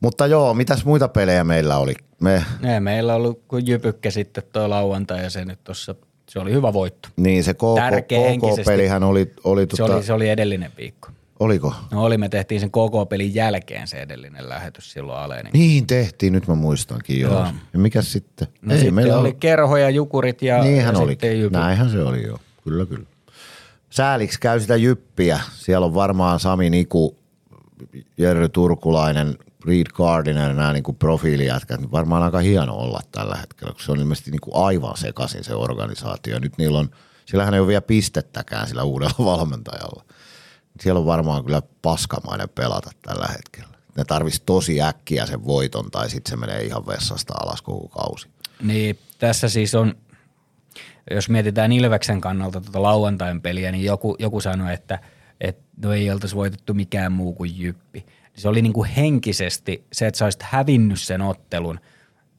Mutta 0.00 0.26
joo, 0.26 0.54
mitäs 0.54 0.84
muita 0.84 1.08
pelejä 1.08 1.44
meillä 1.44 1.78
oli? 1.78 1.94
Me, 2.20 2.44
Ei, 2.74 2.80
meillä 2.80 3.14
on 3.14 3.20
ollut 3.20 3.42
kuin 3.48 3.66
jypykkä 3.66 4.10
sitten 4.10 4.44
tuo 4.52 4.70
lauantai 4.70 5.22
ja 5.22 5.30
se 5.30 5.44
nyt 5.44 5.58
tossa, 5.64 5.94
se 6.28 6.38
oli 6.38 6.52
hyvä 6.52 6.72
voitto. 6.72 7.08
niin 7.16 7.44
se. 7.44 7.54
KK-pelihän 7.54 9.02
oli, 9.02 9.32
oli, 9.44 9.60
Se, 9.62 9.66
tota, 9.66 9.94
oli, 9.94 10.02
se 10.04 10.12
oli 10.12 10.28
edellinen 10.28 10.72
viikko. 10.78 11.08
oliko? 11.40 11.74
No 11.90 12.04
oli, 12.04 12.18
me 12.18 12.28
tehtiin 12.28 12.60
sen 12.60 12.70
KK-pelin 12.70 13.34
jälkeen 13.34 13.86
se 13.88 14.02
edellinen 14.02 14.48
lähetys 14.48 14.92
silloin 14.92 15.18
Alenin. 15.18 15.50
Niin 15.52 15.86
tehtiin, 15.86 16.32
nyt 16.32 16.48
mä 16.48 16.54
muistankin 16.54 17.20
joo. 17.20 17.32
Joo. 17.32 17.46
Ja 17.72 17.78
mikä 17.78 18.02
sitten? 18.02 18.48
No 18.62 18.74
sitten 18.74 18.94
meillä 18.94 19.18
oli 19.18 19.28
ollut- 19.28 19.40
kerho 19.40 19.76
ja 19.76 19.90
jukurit 19.90 20.42
ja, 20.42 20.62
Niinhän 20.62 20.94
ja 20.94 21.00
oli. 21.00 21.12
sitten 21.12 21.40
jypy. 21.40 21.56
Näinhän 21.58 21.90
se 21.90 22.02
oli 22.02 22.22
joo. 22.26 22.38
Kyllä, 22.64 22.86
kyllä. 22.86 23.06
Sääliksi 23.90 24.40
käy 24.40 24.60
sitä 24.60 24.76
jyppiä. 24.76 25.40
Siellä 25.54 25.86
on 25.86 25.94
varmaan 25.94 26.40
Sami 26.40 26.70
Niku, 26.70 27.16
Jerry 28.18 28.48
Turkulainen, 28.48 29.38
Reed 29.66 29.86
Gardiner, 29.92 30.54
nämä 30.54 30.72
niin 30.72 30.96
profiilijätkät. 30.98 31.80
Niin 31.80 31.90
Varmaan 31.90 32.22
aika 32.22 32.38
hieno 32.38 32.74
olla 32.74 33.00
tällä 33.12 33.36
hetkellä, 33.36 33.72
kun 33.72 33.82
se 33.82 33.92
on 33.92 34.00
ilmeisesti 34.00 34.30
niin 34.30 34.40
kuin 34.40 34.64
aivan 34.66 34.96
sekaisin 34.96 35.44
se 35.44 35.54
organisaatio. 35.54 36.38
Nyt 36.38 36.58
niillä 36.58 36.78
on, 36.78 36.90
sillähän 37.26 37.54
ei 37.54 37.60
ole 37.60 37.68
vielä 37.68 37.80
pistettäkään 37.80 38.68
sillä 38.68 38.82
uudella 38.82 39.24
valmentajalla. 39.32 40.04
Siellä 40.80 40.98
on 41.00 41.06
varmaan 41.06 41.44
kyllä 41.44 41.62
paskamainen 41.82 42.48
pelata 42.48 42.90
tällä 43.02 43.26
hetkellä. 43.32 43.70
Ne 43.96 44.04
tarvisi 44.04 44.42
tosi 44.46 44.82
äkkiä 44.82 45.26
sen 45.26 45.46
voiton 45.46 45.90
tai 45.90 46.10
sitten 46.10 46.30
se 46.30 46.36
menee 46.36 46.62
ihan 46.62 46.86
vessasta 46.86 47.34
alas 47.40 47.62
koko 47.62 47.88
kausi. 47.88 48.28
Niin, 48.62 48.98
tässä 49.18 49.48
siis 49.48 49.74
on, 49.74 49.94
jos 51.10 51.28
mietitään 51.28 51.72
Ilveksen 51.72 52.20
kannalta 52.20 52.60
tuota 52.60 52.82
lauantain 52.82 53.40
peliä, 53.40 53.72
niin 53.72 53.84
joku, 53.84 54.16
joku 54.18 54.40
sanoi, 54.40 54.74
että, 54.74 54.98
että 55.40 55.62
no 55.82 55.92
ei 55.92 56.10
oltaisi 56.10 56.36
voitettu 56.36 56.74
mikään 56.74 57.12
muu 57.12 57.32
kuin 57.32 57.58
jyppi. 57.58 58.06
Se 58.40 58.48
oli 58.48 58.62
niin 58.62 58.72
kuin 58.72 58.90
henkisesti 58.90 59.84
se, 59.92 60.06
että 60.06 60.18
sä 60.18 60.24
olisit 60.24 60.42
hävinnyt 60.42 61.00
sen 61.00 61.22
ottelun 61.22 61.80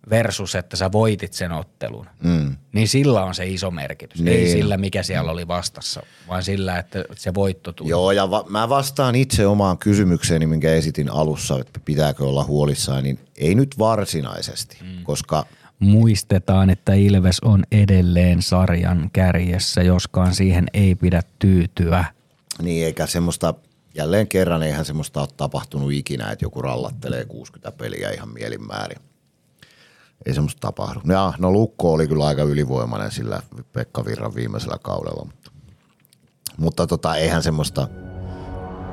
versus, 0.09 0.55
että 0.55 0.77
sä 0.77 0.91
voitit 0.91 1.33
sen 1.33 1.51
ottelun. 1.51 2.05
Mm. 2.23 2.55
Niin 2.73 2.87
sillä 2.87 3.23
on 3.23 3.35
se 3.35 3.45
iso 3.47 3.71
merkitys. 3.71 4.21
Niin. 4.21 4.37
Ei 4.37 4.51
sillä, 4.51 4.77
mikä 4.77 5.03
siellä 5.03 5.31
oli 5.31 5.47
vastassa, 5.47 6.03
vaan 6.27 6.43
sillä, 6.43 6.79
että 6.79 7.05
se 7.15 7.33
voitto 7.33 7.71
tuli. 7.71 7.89
Joo, 7.89 8.11
ja 8.11 8.29
va- 8.31 8.45
mä 8.49 8.69
vastaan 8.69 9.15
itse 9.15 9.47
omaan 9.47 9.77
kysymykseeni, 9.77 10.47
minkä 10.47 10.73
esitin 10.73 11.09
alussa, 11.09 11.59
että 11.59 11.79
pitääkö 11.85 12.23
olla 12.23 12.43
huolissaan, 12.43 13.03
niin 13.03 13.19
ei 13.37 13.55
nyt 13.55 13.79
varsinaisesti, 13.79 14.77
mm. 14.81 15.03
koska 15.03 15.45
Muistetaan, 15.79 16.69
että 16.69 16.93
Ilves 16.93 17.39
on 17.39 17.63
edelleen 17.71 18.41
sarjan 18.41 19.09
kärjessä, 19.13 19.81
joskaan 19.81 20.35
siihen 20.35 20.65
ei 20.73 20.95
pidä 20.95 21.21
tyytyä. 21.39 22.05
niin 22.61 22.85
eikä 22.85 23.05
semmoista, 23.05 23.53
jälleen 23.95 24.27
kerran 24.27 24.63
eihän 24.63 24.85
semmoista 24.85 25.19
ole 25.19 25.27
tapahtunut 25.37 25.91
ikinä, 25.91 26.31
että 26.31 26.45
joku 26.45 26.61
rallattelee 26.61 27.25
60 27.25 27.71
peliä 27.71 28.09
ihan 28.09 28.29
mielinmäärin. 28.29 29.01
Ei 30.25 30.33
semmoista 30.33 30.59
tapahdu. 30.59 31.01
Ja, 31.05 31.33
no 31.37 31.51
Lukko 31.51 31.93
oli 31.93 32.07
kyllä 32.07 32.25
aika 32.25 32.43
ylivoimainen 32.43 33.11
sillä 33.11 33.41
Pekka 33.73 34.05
Virran 34.05 34.35
viimeisellä 34.35 34.77
kaudella, 34.83 35.25
mutta, 35.25 35.51
mutta 36.57 36.87
tota, 36.87 37.15
eihän 37.15 37.43
semmoista, 37.43 37.87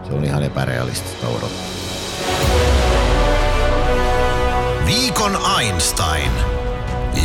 se 0.06 0.12
on 0.12 0.24
ihan 0.24 0.42
epärealistista 0.42 1.28
odottaa. 1.28 1.68
Viikon 4.86 5.38
Einstein 5.60 6.30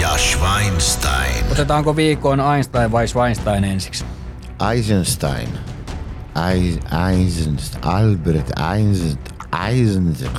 ja 0.02 0.18
Schweinstein. 0.18 1.46
Otetaanko 1.52 1.96
viikon 1.96 2.40
Einstein 2.40 2.92
vai 2.92 3.08
Schweinstein 3.08 3.64
ensiksi? 3.64 4.06
Eisenstein. 4.72 5.73
Eis, 6.52 6.80
Eisenstein. 7.10 7.84
Albert 7.86 8.52
Eisenstein. 8.76 9.68
Eisenstein. 9.68 10.34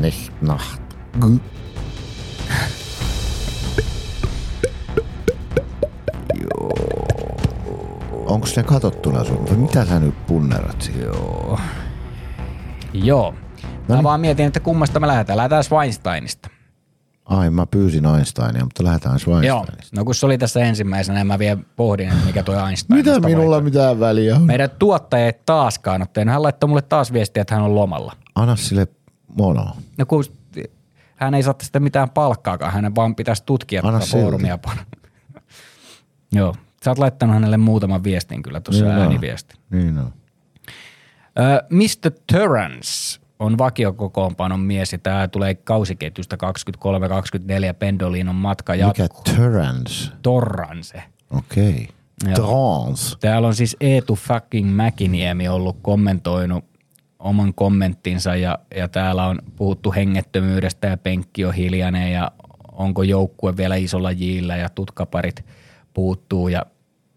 Nicht 0.00 0.32
Nacht. 0.42 0.82
Onko 8.26 8.46
ne 8.56 8.62
katsottuna 8.62 9.24
sun? 9.24 9.48
Vai 9.48 9.56
Mitä 9.56 9.84
sä 9.84 10.00
nyt 10.00 10.26
punnerat 10.26 10.82
siihen? 10.82 11.02
Joo. 11.02 11.58
Joo. 12.92 13.34
Mä 13.88 14.02
vaan 14.02 14.20
mietin, 14.20 14.46
että 14.46 14.60
kummasta 14.60 15.00
me 15.00 15.06
lähdetään. 15.06 15.36
Lähdetään 15.36 15.64
Schweinsteinista. 15.64 16.53
Ai, 17.24 17.50
mä 17.50 17.66
pyysin 17.66 18.06
Einsteinia, 18.06 18.64
mutta 18.64 18.84
lähdetään 18.84 19.12
Joo. 19.12 19.18
Schweinsteinista. 19.18 19.96
No 19.96 20.04
kun 20.04 20.14
se 20.14 20.26
oli 20.26 20.38
tässä 20.38 20.60
ensimmäisenä, 20.60 21.18
niin 21.18 21.26
mä 21.26 21.38
vielä 21.38 21.60
pohdin, 21.76 22.08
että 22.08 22.26
mikä 22.26 22.42
toi 22.42 22.68
Einstein. 22.68 22.98
Mitä 22.98 23.20
minulla 23.20 23.60
mitään 23.60 24.00
väliä 24.00 24.36
on? 24.36 24.42
Meidän 24.42 24.70
tuottaja 24.78 25.26
ei 25.26 25.32
taaskaan 25.46 26.02
ole 26.02 26.08
tehnyt. 26.12 26.32
Hän 26.32 26.42
laittoi 26.42 26.68
mulle 26.68 26.82
taas 26.82 27.12
viestiä, 27.12 27.40
että 27.40 27.54
hän 27.54 27.64
on 27.64 27.74
lomalla. 27.74 28.12
Anna 28.34 28.56
sille 28.56 28.86
mono. 29.38 29.76
No 29.98 30.06
kun 30.06 30.24
hän 31.16 31.34
ei 31.34 31.42
saa 31.42 31.54
tästä 31.54 31.80
mitään 31.80 32.10
palkkaakaan, 32.10 32.72
hänen 32.72 32.94
vaan 32.94 33.14
pitäisi 33.14 33.42
tutkia 33.46 33.80
Anna 33.84 33.98
tätä 34.00 34.10
foorumia. 34.10 34.58
Joo. 36.32 36.54
Sä 36.84 36.90
oot 36.90 36.98
laittanut 36.98 37.34
hänelle 37.34 37.56
muutaman 37.56 38.04
viestin 38.04 38.42
kyllä 38.42 38.60
tuossa 38.60 38.84
Niin 38.84 38.94
ääniviesti. 38.94 39.54
Niin 39.70 39.98
on. 39.98 40.12
Mr. 41.70 42.10
Terrence 42.32 43.20
on 43.38 43.58
vakiokokoonpanon 43.58 44.60
mies 44.60 44.92
ja 44.92 44.98
tämä 44.98 45.28
tulee 45.28 45.54
kausiketjusta 45.54 46.36
23-24 46.36 47.74
Pendolinon 47.78 48.34
matka 48.34 48.72
Mikä 48.72 48.86
jatkuu. 48.86 49.22
Terrence? 49.36 50.12
Torranse. 50.22 51.02
Okei. 51.30 51.70
Okay. 51.70 52.34
Trans. 52.34 53.16
Täällä 53.20 53.48
on 53.48 53.54
siis 53.54 53.76
Eetu 53.80 54.14
fucking 54.14 54.74
Mäkiniemi 54.74 55.48
ollut 55.48 55.76
kommentoinut 55.82 56.64
oman 57.18 57.54
kommenttinsa 57.54 58.36
ja, 58.36 58.58
ja 58.76 58.88
täällä 58.88 59.26
on 59.26 59.38
puhuttu 59.56 59.92
hengettömyydestä 59.92 60.86
ja 60.86 60.96
penkki 60.96 61.44
on 61.44 61.54
hiljainen 61.54 62.12
ja 62.12 62.30
onko 62.72 63.02
joukkue 63.02 63.56
vielä 63.56 63.76
isolla 63.76 64.12
jillä 64.12 64.56
ja 64.56 64.68
tutkaparit 64.68 65.44
puuttuu 65.94 66.48
ja 66.48 66.66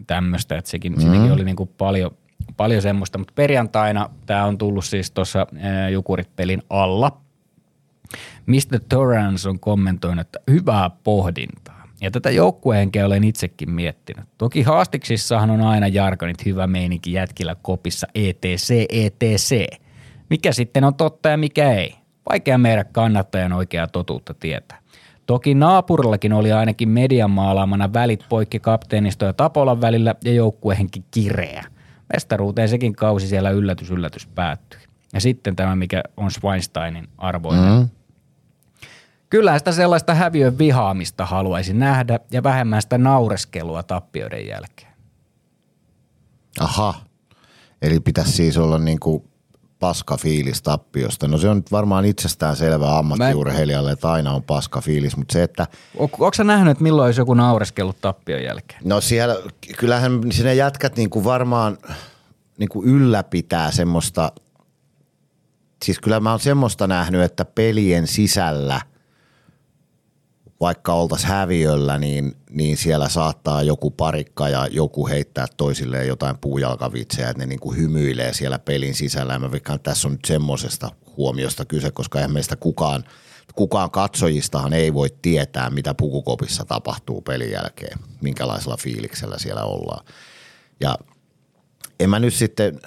tämmöistä, 0.08 0.58
että 0.58 0.72
sekin, 0.72 0.94
mm. 0.94 1.32
oli 1.32 1.44
niinku 1.44 1.66
paljon, 1.66 2.12
paljon 2.58 2.82
semmoista, 2.82 3.18
mutta 3.18 3.34
perjantaina 3.36 4.10
tämä 4.26 4.46
on 4.46 4.58
tullut 4.58 4.86
siis 4.86 5.12
tuossa 5.12 5.48
Jukurit-pelin 5.92 6.62
alla. 6.70 7.22
Mr. 8.46 8.80
Torrance 8.90 9.50
on 9.50 9.60
kommentoinut, 9.60 10.28
että 10.28 10.40
hyvää 10.52 10.90
pohdintaa. 11.04 11.84
Ja 12.02 12.12
tätä 12.12 12.30
joukkuehenkeä 12.30 13.06
olen 13.06 13.24
itsekin 13.24 13.72
miettinyt. 13.72 14.26
Toki 14.38 14.62
haastiksissahan 14.62 15.50
on 15.50 15.62
aina 15.62 15.88
jargonit 15.88 16.46
hyvä 16.46 16.68
meininki 16.68 17.14
jätkillä 17.14 17.56
kopissa 17.62 18.08
ETC, 18.16 18.86
ETC. 18.90 19.68
Mikä 20.30 20.52
sitten 20.52 20.84
on 20.84 20.96
totta 20.96 21.30
ja 21.30 21.38
mikä 21.38 21.72
ei? 21.72 21.96
Vaikea 22.30 22.58
meidän 22.58 22.86
kannattajan 22.92 23.54
oikeaa 23.54 23.88
totuutta 23.88 24.34
tietää. 24.34 24.80
Toki 25.26 25.56
naapurillakin 25.56 26.34
oli 26.34 26.52
ainakin 26.52 26.90
median 26.90 27.32
maalaamana 27.32 27.94
välit 27.94 28.26
poikki 28.30 28.60
kapteenisto 28.60 29.26
ja 29.26 29.34
Tapolan 29.34 29.82
välillä 29.82 30.16
ja 30.24 30.34
joukkuehenki 30.34 31.04
kireä. 31.12 31.64
Mestaruuteen 32.14 32.70
sekin 32.70 32.96
kausi 32.96 33.28
siellä 33.28 33.50
yllätys 33.50 33.92
yllätys 33.92 34.28
päättyi. 34.28 34.80
Ja 35.14 35.22
sitten 35.22 35.56
tämä, 35.56 35.76
mikä 35.76 36.04
on 36.18 36.32
Schweinsteinin 36.32 37.08
arvoinen. 37.18 37.74
Mm. 37.74 37.90
Kyllä 39.30 39.58
sitä 39.58 39.72
sellaista 39.72 40.14
häviön 40.14 40.58
vihaamista 40.58 41.26
haluaisi 41.26 41.74
nähdä 41.74 42.20
ja 42.32 42.44
vähemmän 42.44 42.82
sitä 42.82 42.98
naureskelua 42.98 43.84
tappioiden 43.84 44.48
jälkeen. 44.48 44.94
Aha. 46.60 46.94
Eli 47.82 48.00
pitäisi 48.00 48.32
siis 48.32 48.58
olla 48.58 48.78
niinku 48.78 49.30
paska 49.80 50.18
fiilis 50.18 50.62
tappiosta. 50.62 51.28
No 51.28 51.38
se 51.38 51.50
on 51.50 51.58
nyt 51.58 51.72
varmaan 51.72 52.06
itsestään 52.06 52.56
selvä 52.56 52.98
ammattiurheilijalle, 52.98 53.92
että 53.92 54.12
aina 54.12 54.32
on 54.32 54.44
paska 54.44 54.82
fiilis, 54.82 55.18
mutta 55.18 55.34
se, 55.34 55.44
että... 55.44 55.68
O- 55.98 56.04
Onko 56.04 56.34
sä 56.34 56.44
nähnyt, 56.44 56.72
että 56.72 56.84
milloin 56.84 57.06
olisi 57.06 57.22
joku 57.22 57.34
naureskellut 57.34 58.02
tappion 58.02 58.44
jälkeen? 58.44 58.82
No 58.84 59.02
siellä, 59.02 59.36
kyllähän 59.78 60.32
sinne 60.32 60.54
jätkät 60.54 60.98
niinku 60.98 61.24
varmaan 61.24 61.78
niinku 62.58 62.84
ylläpitää 62.84 63.72
semmoista, 63.72 64.32
siis 65.86 66.00
kyllä 66.00 66.20
mä 66.20 66.32
oon 66.32 66.40
semmoista 66.40 66.88
nähnyt, 66.88 67.22
että 67.22 67.46
pelien 67.46 68.08
sisällä– 68.08 68.82
vaikka 70.60 70.94
oltaisiin 70.94 71.30
häviöllä, 71.30 71.98
niin, 71.98 72.36
niin 72.50 72.78
siellä 72.78 73.10
saattaa 73.10 73.64
joku 73.64 73.92
parikka 73.92 74.50
ja 74.50 74.68
joku 74.72 75.08
heittää 75.08 75.46
toisilleen 75.58 76.08
jotain 76.08 76.38
puujalkavitsejä, 76.38 77.30
että 77.30 77.44
ne 77.44 77.46
niin 77.46 77.60
kuin 77.60 77.78
hymyilee 77.78 78.34
siellä 78.34 78.60
pelin 78.60 78.96
sisällä. 78.96 79.34
Ja 79.34 79.40
mä 79.40 79.52
veikkaan, 79.52 79.80
tässä 79.80 80.08
on 80.08 80.12
nyt 80.12 80.26
semmoisesta 80.26 80.92
huomiosta 81.18 81.66
kyse, 81.66 81.92
koska 81.92 82.20
eihän 82.20 82.34
meistä 82.34 82.56
kukaan, 82.56 83.04
kukaan 83.56 83.92
katsojistahan 83.92 84.74
ei 84.74 84.94
voi 84.94 85.10
tietää, 85.22 85.70
mitä 85.70 85.94
pukukopissa 85.94 86.66
tapahtuu 86.66 87.22
pelin 87.22 87.52
jälkeen, 87.52 88.00
minkälaisella 88.22 88.78
fiiliksellä 88.78 89.38
siellä 89.38 89.64
ollaan. 89.64 90.06
Ja 90.80 90.98
en 92.00 92.10
mä 92.10 92.20
nyt 92.20 92.34
sitten, 92.34 92.80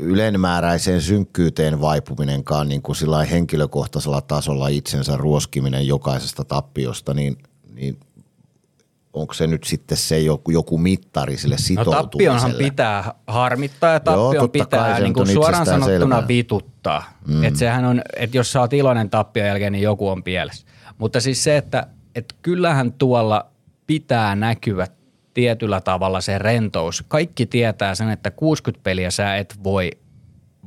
ylenmääräiseen 0.00 1.00
synkkyyteen 1.02 1.80
vaipuminenkaan 1.80 2.68
niin 2.68 2.82
kuin 2.82 2.96
sillä 2.96 3.24
henkilökohtaisella 3.24 4.20
tasolla 4.20 4.68
itsensä 4.68 5.16
ruoskiminen 5.16 5.86
jokaisesta 5.86 6.44
tappiosta, 6.44 7.14
niin, 7.14 7.36
niin 7.74 7.98
onko 9.12 9.34
se 9.34 9.46
nyt 9.46 9.64
sitten 9.64 9.98
se 9.98 10.20
joku, 10.20 10.50
joku 10.50 10.78
mittari 10.78 11.36
sille 11.36 11.54
No 11.54 11.58
sitoutumiselle? 11.58 12.02
tappionhan 12.02 12.52
pitää 12.54 13.14
harmittaa 13.26 13.90
ja 13.92 14.00
Joo, 14.06 14.32
tappion 14.32 14.40
kai 14.40 14.48
pitää 14.48 14.96
se 14.96 15.02
niin 15.02 15.14
kuin 15.14 15.26
suoraan 15.26 15.66
sanottuna 15.66 15.98
selvää. 15.98 16.28
vituttaa. 16.28 17.12
Mm. 17.26 17.44
Että 17.44 17.58
sehän 17.58 17.84
on, 17.84 18.02
että 18.16 18.36
jos 18.36 18.52
sä 18.52 18.60
oot 18.60 18.72
iloinen 18.72 19.10
tappion 19.10 19.46
jälkeen, 19.46 19.72
niin 19.72 19.82
joku 19.82 20.08
on 20.08 20.22
pielessä. 20.22 20.66
Mutta 20.98 21.20
siis 21.20 21.44
se, 21.44 21.56
että, 21.56 21.86
että 22.14 22.34
kyllähän 22.42 22.92
tuolla 22.92 23.46
pitää 23.86 24.36
näkyä 24.36 24.86
tietyllä 25.38 25.80
tavalla 25.80 26.20
se 26.20 26.38
rentous. 26.38 27.04
Kaikki 27.08 27.46
tietää 27.46 27.94
sen, 27.94 28.10
että 28.10 28.30
60 28.30 28.82
peliä 28.82 29.10
sä 29.10 29.36
et 29.36 29.58
voi 29.64 29.90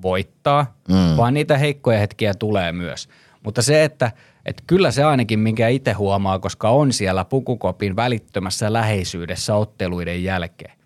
voittaa, 0.01 0.75
mm. 0.89 1.17
vaan 1.17 1.33
niitä 1.33 1.57
heikkoja 1.57 1.99
hetkiä 1.99 2.33
tulee 2.33 2.71
myös. 2.71 3.09
Mutta 3.43 3.61
se, 3.61 3.83
että, 3.83 4.11
että 4.45 4.63
kyllä 4.67 4.91
se 4.91 5.03
ainakin, 5.03 5.39
minkä 5.39 5.67
itse 5.67 5.93
huomaa, 5.93 6.39
koska 6.39 6.69
on 6.69 6.93
siellä 6.93 7.25
pukukopin 7.25 7.95
välittömässä 7.95 8.73
läheisyydessä 8.73 9.55
otteluiden 9.55 10.23
jälkeen, 10.23 10.77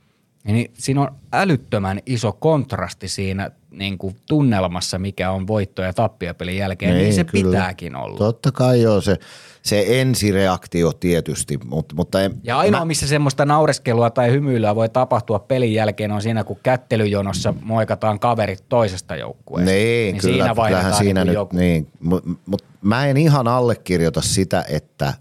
niin 0.43 0.71
siinä 0.73 1.01
on 1.01 1.15
älyttömän 1.33 1.99
iso 2.05 2.31
kontrasti 2.31 3.07
siinä 3.07 3.51
niin 3.77 3.97
kuin 3.97 4.15
tunnelmassa, 4.27 4.99
mikä 4.99 5.31
on 5.31 5.47
voitto- 5.47 5.81
ja 5.81 5.93
tappiopelin 5.93 6.57
jälkeen, 6.57 6.93
niin, 6.93 7.03
niin 7.03 7.13
se 7.13 7.23
kyllä. 7.23 7.51
pitääkin 7.51 7.95
olla. 7.95 8.17
Totta 8.17 8.51
kai 8.51 8.81
joo, 8.81 9.01
se, 9.01 9.17
se 9.61 9.85
ensireaktio 9.87 10.93
tietysti, 10.93 11.59
mutta, 11.65 11.95
mutta 11.95 12.21
en, 12.21 12.33
Ja 12.43 12.57
ainoa, 12.57 12.85
missä 12.85 13.07
semmoista 13.07 13.45
naureskelua 13.45 14.09
tai 14.09 14.31
hymyilyä 14.31 14.75
voi 14.75 14.89
tapahtua 14.89 15.39
pelin 15.39 15.73
jälkeen 15.73 16.11
on 16.11 16.21
siinä, 16.21 16.43
kun 16.43 16.59
kättelyjonossa 16.63 17.53
moikataan 17.61 18.19
kaverit 18.19 18.63
toisesta 18.69 19.15
joukkueesta. 19.15 19.71
Niin, 19.71 20.17
kyllä, 20.17 20.33
siinä 20.33 20.55
kyllähän 20.65 20.93
siinä 20.93 21.23
niin 21.23 21.27
nyt, 21.27 21.33
joku. 21.33 21.57
niin, 21.57 21.87
mutta 21.99 22.29
mut 22.45 22.63
mä 22.81 23.07
en 23.07 23.17
ihan 23.17 23.47
allekirjoita 23.47 24.21
sitä, 24.21 24.65
että, 24.69 25.13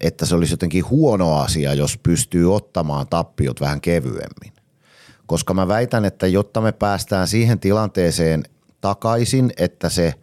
että 0.00 0.26
se 0.26 0.34
olisi 0.34 0.52
jotenkin 0.52 0.90
huono 0.90 1.36
asia, 1.36 1.74
jos 1.74 1.98
pystyy 1.98 2.54
ottamaan 2.54 3.06
tappiot 3.10 3.60
vähän 3.60 3.80
kevyemmin. 3.80 4.55
Koska 5.26 5.54
mä 5.54 5.68
väitän, 5.68 6.04
että 6.04 6.26
jotta 6.26 6.60
me 6.60 6.72
päästään 6.72 7.28
siihen 7.28 7.60
tilanteeseen 7.60 8.44
takaisin, 8.80 9.52
että 9.56 9.88
se 9.88 10.14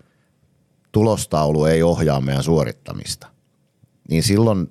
tulostaulu 0.92 1.66
ei 1.66 1.84
ohjaa 1.84 2.22
meidän 2.22 2.44
suorittamista, 2.44 3.28
niin 4.10 4.24
silloin 4.24 4.70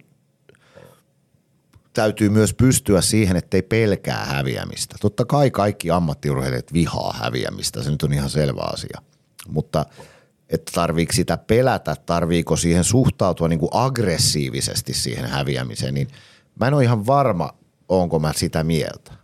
täytyy 1.93 2.28
myös 2.28 2.55
pystyä 2.55 3.01
siihen, 3.01 3.37
ettei 3.37 3.62
pelkää 3.62 4.24
häviämistä. 4.24 4.97
Totta 5.01 5.24
kai 5.24 5.51
kaikki 5.51 5.91
ammattiurheilijat 5.91 6.72
vihaa 6.72 7.14
häviämistä, 7.22 7.83
se 7.83 7.91
nyt 7.91 8.03
on 8.03 8.12
ihan 8.12 8.30
selvä 8.30 8.62
asia. 8.72 9.03
Mutta 9.49 9.87
että 10.49 10.72
tarviiko 10.74 11.12
sitä 11.12 11.39
pelätä, 11.39 11.97
tarviiko 12.07 12.57
siihen 12.57 12.85
suhtautua 12.85 13.49
niin 13.49 13.59
kuin 13.59 13.70
aggressiivisesti 13.72 14.95
siihen 14.95 15.26
häviämiseen, 15.26 15.95
niin 15.95 16.09
mä 16.61 16.66
en 16.66 16.74
ole 16.74 16.85
ihan 16.85 17.07
varma, 17.07 17.51
onko 17.89 18.18
mä 18.18 18.33
sitä 18.37 18.64
mieltä. 18.64 19.22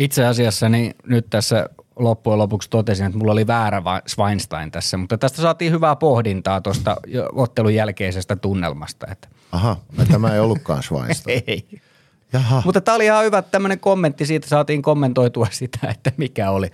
Itse 0.00 0.26
asiassa 0.26 0.68
niin 0.68 0.94
nyt 1.06 1.26
tässä 1.30 1.68
loppujen 1.96 2.38
lopuksi 2.38 2.70
totesin, 2.70 3.06
että 3.06 3.18
mulla 3.18 3.32
oli 3.32 3.46
väärä 3.46 3.82
Schweinstein 4.08 4.70
tässä, 4.70 4.96
mutta 4.96 5.18
tästä 5.18 5.42
saatiin 5.42 5.72
hyvää 5.72 5.96
pohdintaa 5.96 6.60
tuosta 6.60 6.96
ottelun 7.32 7.74
jälkeisestä 7.74 8.36
tunnelmasta. 8.36 9.06
Että. 9.10 9.28
Aha, 9.52 9.76
no 9.98 10.04
tämä 10.04 10.34
ei 10.34 10.40
ollutkaan 10.40 10.82
Schweinstein. 10.82 11.42
Ei. 11.46 11.80
Jaha, 12.32 12.62
Mutta 12.64 12.80
tämä 12.80 12.94
oli 12.94 13.04
ihan 13.04 13.24
hyvä 13.24 13.42
tämmöinen 13.42 13.80
kommentti, 13.80 14.26
siitä 14.26 14.48
saatiin 14.48 14.82
kommentoitua 14.82 15.46
sitä, 15.60 15.78
että 15.90 16.12
mikä 16.16 16.50
oli 16.50 16.70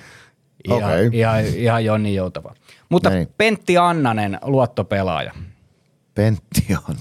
ihan, 0.64 0.92
Okei. 0.92 1.08
ihan, 1.12 1.44
ihan 1.44 1.84
Jonni 1.84 2.14
Joutava. 2.14 2.54
Mutta 2.88 3.10
Näin. 3.10 3.28
Pentti 3.38 3.78
Annanen, 3.78 4.38
luottopelaaja. 4.42 5.32
Pentti 6.14 6.66
on 6.88 6.96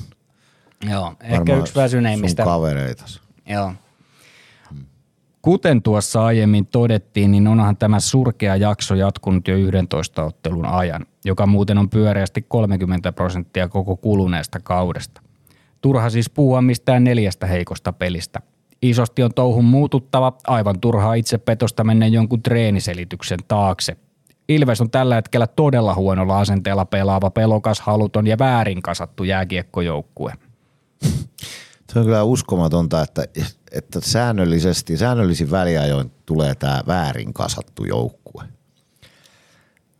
Joo, 0.89 1.13
ehkä 1.21 1.37
varmaan 1.37 1.59
yksi 1.59 1.75
väsyneimmistä. 1.75 2.43
sun 2.43 2.51
kavereitas. 2.51 3.21
Joo. 3.45 3.73
Kuten 5.45 5.81
tuossa 5.81 6.25
aiemmin 6.25 6.67
todettiin, 6.67 7.31
niin 7.31 7.47
onhan 7.47 7.77
tämä 7.77 7.99
surkea 7.99 8.55
jakso 8.55 8.95
jatkunut 8.95 9.47
jo 9.47 9.55
11 9.55 10.23
ottelun 10.23 10.65
ajan, 10.65 11.05
joka 11.25 11.45
muuten 11.45 11.77
on 11.77 11.89
pyöreästi 11.89 12.41
30 12.41 13.11
prosenttia 13.11 13.67
koko 13.67 13.95
kuluneesta 13.95 14.59
kaudesta. 14.59 15.21
Turha 15.81 16.09
siis 16.09 16.29
puhua 16.29 16.61
mistään 16.61 17.03
neljästä 17.03 17.47
heikosta 17.47 17.93
pelistä. 17.93 18.41
Isosti 18.81 19.23
on 19.23 19.33
touhun 19.33 19.65
muututtava, 19.65 20.37
aivan 20.47 20.79
turhaa 20.79 21.13
itsepetosta 21.13 21.83
mennä 21.83 22.07
jonkun 22.07 22.43
treeniselityksen 22.43 23.39
taakse. 23.47 23.97
Ilves 24.49 24.81
on 24.81 24.91
tällä 24.91 25.15
hetkellä 25.15 25.47
todella 25.47 25.95
huonolla 25.95 26.39
asenteella 26.39 26.85
pelaava, 26.85 27.29
pelokas, 27.29 27.81
haluton 27.81 28.27
ja 28.27 28.37
väärin 28.39 28.81
kasattu 28.81 29.23
jääkiekkojoukkue. 29.23 30.33
Se 31.93 31.99
on 31.99 32.05
kyllä 32.05 32.23
uskomatonta, 32.23 33.01
että, 33.01 33.25
että 33.71 33.99
säännöllisesti, 34.01 34.97
säännöllisin 34.97 35.51
väliajoin 35.51 36.11
tulee 36.25 36.55
tämä 36.55 36.83
väärin 36.87 37.33
kasattu 37.33 37.85
joukkue. 37.85 38.43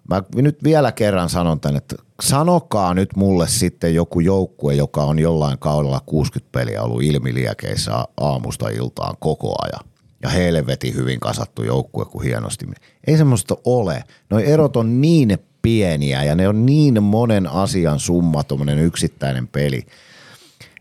Mä 0.10 0.24
nyt 0.36 0.64
vielä 0.64 0.92
kerran 0.92 1.30
sanon 1.30 1.60
tämän, 1.60 1.76
että 1.76 1.96
sanokaa 2.22 2.94
nyt 2.94 3.16
mulle 3.16 3.48
sitten 3.48 3.96
joku 3.96 4.20
joukkue, 4.20 4.74
joka 4.74 5.04
on 5.04 5.20
jollain 5.20 5.60
kaudella 5.60 6.02
60 6.06 6.52
peliä 6.52 6.84
ollut 6.84 7.04
ilmiliekeissä 7.04 8.06
aamusta 8.18 8.70
iltaan 8.70 9.16
koko 9.20 9.56
ajan. 9.62 9.96
ja 10.24 10.30
helvetin 10.30 10.96
hyvin 10.96 11.20
kasattu 11.20 11.64
joukkue 11.64 12.06
kuin 12.06 12.26
hienosti. 12.26 12.66
Ei 13.08 13.18
semmoista 13.18 13.58
ole. 13.66 14.04
Noi 14.30 14.46
erot 14.46 14.76
on 14.78 15.02
niin 15.02 15.38
pieniä 15.62 16.24
ja 16.24 16.36
ne 16.36 16.48
on 16.48 16.66
niin 16.66 17.04
monen 17.04 17.48
asian 17.48 18.00
summa, 18.00 18.44
tuommoinen 18.44 18.80
yksittäinen 18.80 19.48
peli, 19.48 19.86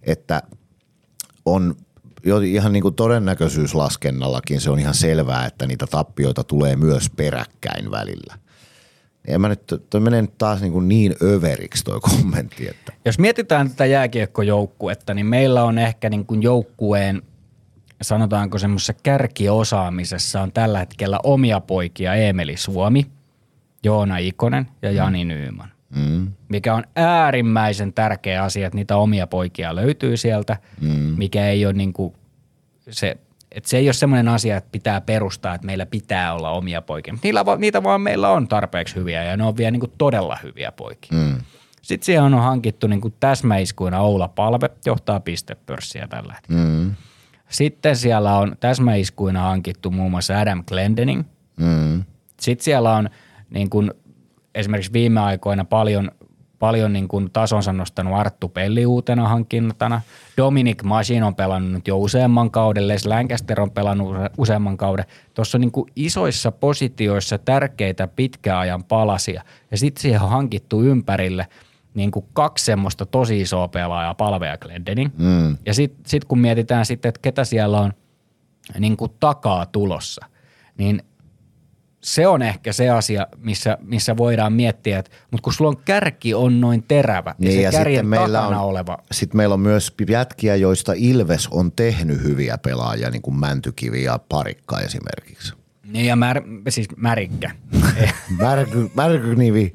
että 0.03 0.43
on 1.45 1.77
jo 2.25 2.39
ihan 2.39 2.73
niin 2.73 2.83
kuin 2.83 2.95
todennäköisyyslaskennallakin 2.95 4.61
se 4.61 4.71
on 4.71 4.79
ihan 4.79 4.95
selvää, 4.95 5.47
että 5.47 5.67
niitä 5.67 5.87
tappioita 5.87 6.45
tulee 6.45 6.77
myös 6.77 7.11
peräkkäin 7.17 7.91
välillä. 7.91 8.39
En 9.29 9.41
mä 9.41 9.49
nyt, 9.49 9.63
toi 9.91 10.01
menee 10.01 10.23
nyt 10.23 10.39
taas 10.39 10.61
niin, 10.61 10.73
kuin 10.73 10.89
niin 10.89 11.15
överiksi 11.23 11.85
toi 11.85 12.01
kommentti. 12.01 12.69
Että. 12.69 12.93
Jos 13.05 13.19
mietitään 13.19 13.71
tätä 13.71 13.87
jääkiekkojoukkuetta, 13.87 15.15
niin 15.15 15.27
meillä 15.27 15.65
on 15.65 15.79
ehkä 15.79 16.11
niin 16.11 16.27
kuin 16.27 16.43
joukkueen, 16.43 17.23
sanotaanko 18.03 18.59
semmoisessa 18.59 18.93
kärkiosaamisessa 18.93 20.43
on 20.43 20.53
tällä 20.53 20.79
hetkellä 20.79 21.19
omia 21.23 21.61
poikia 21.61 22.15
Emeli 22.15 22.57
Suomi, 22.57 23.07
Joona 23.85 24.19
Ikonen 24.19 24.69
ja 24.83 24.91
Jani 24.91 25.25
mm. 25.25 25.29
Nyyman. 25.29 25.74
Mm. 25.95 26.33
Mikä 26.49 26.75
on 26.75 26.85
äärimmäisen 26.97 27.93
tärkeä 27.93 28.43
asia, 28.43 28.67
että 28.67 28.77
niitä 28.77 28.97
omia 28.97 29.27
poikia 29.27 29.75
löytyy 29.75 30.17
sieltä, 30.17 30.57
mm. 30.81 31.15
mikä 31.19 31.49
ei 31.49 31.67
ole 31.67 31.73
niin 31.73 31.93
kuin 31.93 32.15
se 32.91 33.17
et 33.55 33.65
se 33.65 33.77
ei 33.77 33.87
ole 33.87 33.93
semmoinen 33.93 34.29
asia, 34.29 34.57
että 34.57 34.69
pitää 34.73 35.01
perustaa, 35.01 35.55
että 35.55 35.67
meillä 35.67 35.87
pitää 35.87 36.35
olla 36.35 36.51
omia 36.51 36.83
poikia. 36.83 37.15
Niillä, 37.23 37.45
niitä 37.59 37.83
vaan 37.83 38.01
meillä 38.01 38.29
on 38.29 38.49
tarpeeksi 38.49 38.95
hyviä 38.95 39.25
ja 39.25 39.37
ne 39.37 39.45
on 39.45 39.57
vielä 39.57 39.71
niin 39.71 39.81
kuin 39.81 39.93
todella 39.99 40.39
hyviä 40.43 40.73
poikia. 40.73 41.19
Mm. 41.19 41.41
Sitten 41.83 42.07
siihen 42.07 42.23
on 42.23 42.35
hankittu 42.35 42.87
niin 42.87 43.01
kuin 43.01 43.15
täsmäiskuina 43.21 44.01
Oula 44.01 44.29
Palve, 44.29 44.71
johtaa 44.87 45.21
pistepörssiä 45.21 46.09
tällä 46.09 46.35
hetkellä. 46.35 46.65
Mm. 46.65 46.95
Sitten 47.49 47.97
siellä 47.97 48.39
on 48.39 48.57
täsmäiskuina 48.61 49.43
hankittu 49.43 49.91
muun 49.91 50.11
muassa 50.11 50.39
Adam 50.39 50.65
Glendening. 50.69 51.23
Mm. 51.57 52.05
Sitten 52.41 52.65
siellä 52.65 52.97
on 52.97 53.11
niin 53.51 53.71
kuin 53.71 53.91
esimerkiksi 54.55 54.93
viime 54.93 55.21
aikoina 55.21 55.65
paljon 55.65 56.11
paljon 56.59 56.93
niin 56.93 57.09
kuin 57.09 57.31
tasonsa 57.33 57.73
nostanut 57.73 58.15
Arttu 58.15 58.49
Pelli 58.49 58.87
uutena 58.87 59.29
hankintana. 59.29 60.01
Dominic 60.37 60.83
Masin 60.83 61.23
on 61.23 61.35
pelannut 61.35 61.73
nyt 61.73 61.89
jo 61.89 61.99
useamman 61.99 62.51
kauden, 62.51 62.89
Les 62.89 63.07
Lancaster 63.07 63.61
on 63.61 63.71
pelannut 63.71 64.17
useamman 64.39 64.77
kauden. 64.77 65.05
Tuossa 65.35 65.59
on 65.59 65.61
niin 65.61 65.73
kuin 65.73 65.91
isoissa 65.97 66.53
positioissa 66.53 67.39
tärkeitä 67.39 68.09
pitkäajan 68.09 68.85
palasia 68.85 69.43
ja 69.71 69.79
sitten 69.79 70.03
siihen 70.03 70.23
on 70.23 70.31
hankittu 70.31 70.83
ympärille 70.83 71.47
niin 71.95 72.11
kuin 72.11 72.27
kaksi 72.33 72.65
semmoista 72.65 73.07
tosi 73.07 73.41
isoa 73.41 73.69
pelaajaa, 73.69 74.15
Palve 74.15 74.47
ja 74.47 74.59
Glendening. 74.59 75.11
Mm. 75.19 75.57
Ja 75.67 75.75
sitten 75.75 76.03
sit 76.07 76.25
kun 76.25 76.39
mietitään 76.39 76.87
sitten, 76.87 77.09
että 77.09 77.21
ketä 77.23 77.45
siellä 77.45 77.81
on 77.81 77.93
niin 78.79 78.97
kuin 78.97 79.13
takaa 79.21 79.67
tulossa, 79.67 80.27
niin– 80.79 81.03
se 82.05 82.27
on 82.27 82.43
ehkä 82.43 82.73
se 82.73 82.91
asia, 82.91 83.27
missä, 83.39 83.79
missä 83.81 84.17
voidaan 84.17 84.53
miettiä, 84.53 84.99
että, 84.99 85.11
mutta 85.31 85.45
kun 85.45 85.53
sulla 85.53 85.69
on 85.69 85.77
kärki 85.77 86.35
on 86.35 86.61
noin 86.61 86.83
terävä 86.83 87.35
niin, 87.39 87.63
ja 87.63 87.71
se 87.71 87.77
ja 87.77 87.81
kärjen 87.81 88.07
meillä 88.07 88.47
on, 88.47 88.55
oleva. 88.55 88.99
Sitten 89.13 89.37
meillä 89.37 89.53
on 89.53 89.61
myös 89.61 89.95
jätkiä, 90.09 90.57
joista 90.57 90.93
Ilves 90.97 91.49
on 91.51 91.73
tehnyt 91.73 92.23
hyviä 92.23 92.59
pelaajia, 92.59 93.11
niin 93.11 93.23
kuin 93.23 93.37
Mäntykivi 93.37 94.05
ja 94.05 94.19
Parikka 94.29 94.81
esimerkiksi. 94.81 95.55
Niin 95.85 96.07
ja 96.07 96.17
mär, 96.17 96.43
siis 96.69 96.89
Märikkä. 96.97 97.51
Märky, 98.43 98.91
märkynivi. 98.95 99.73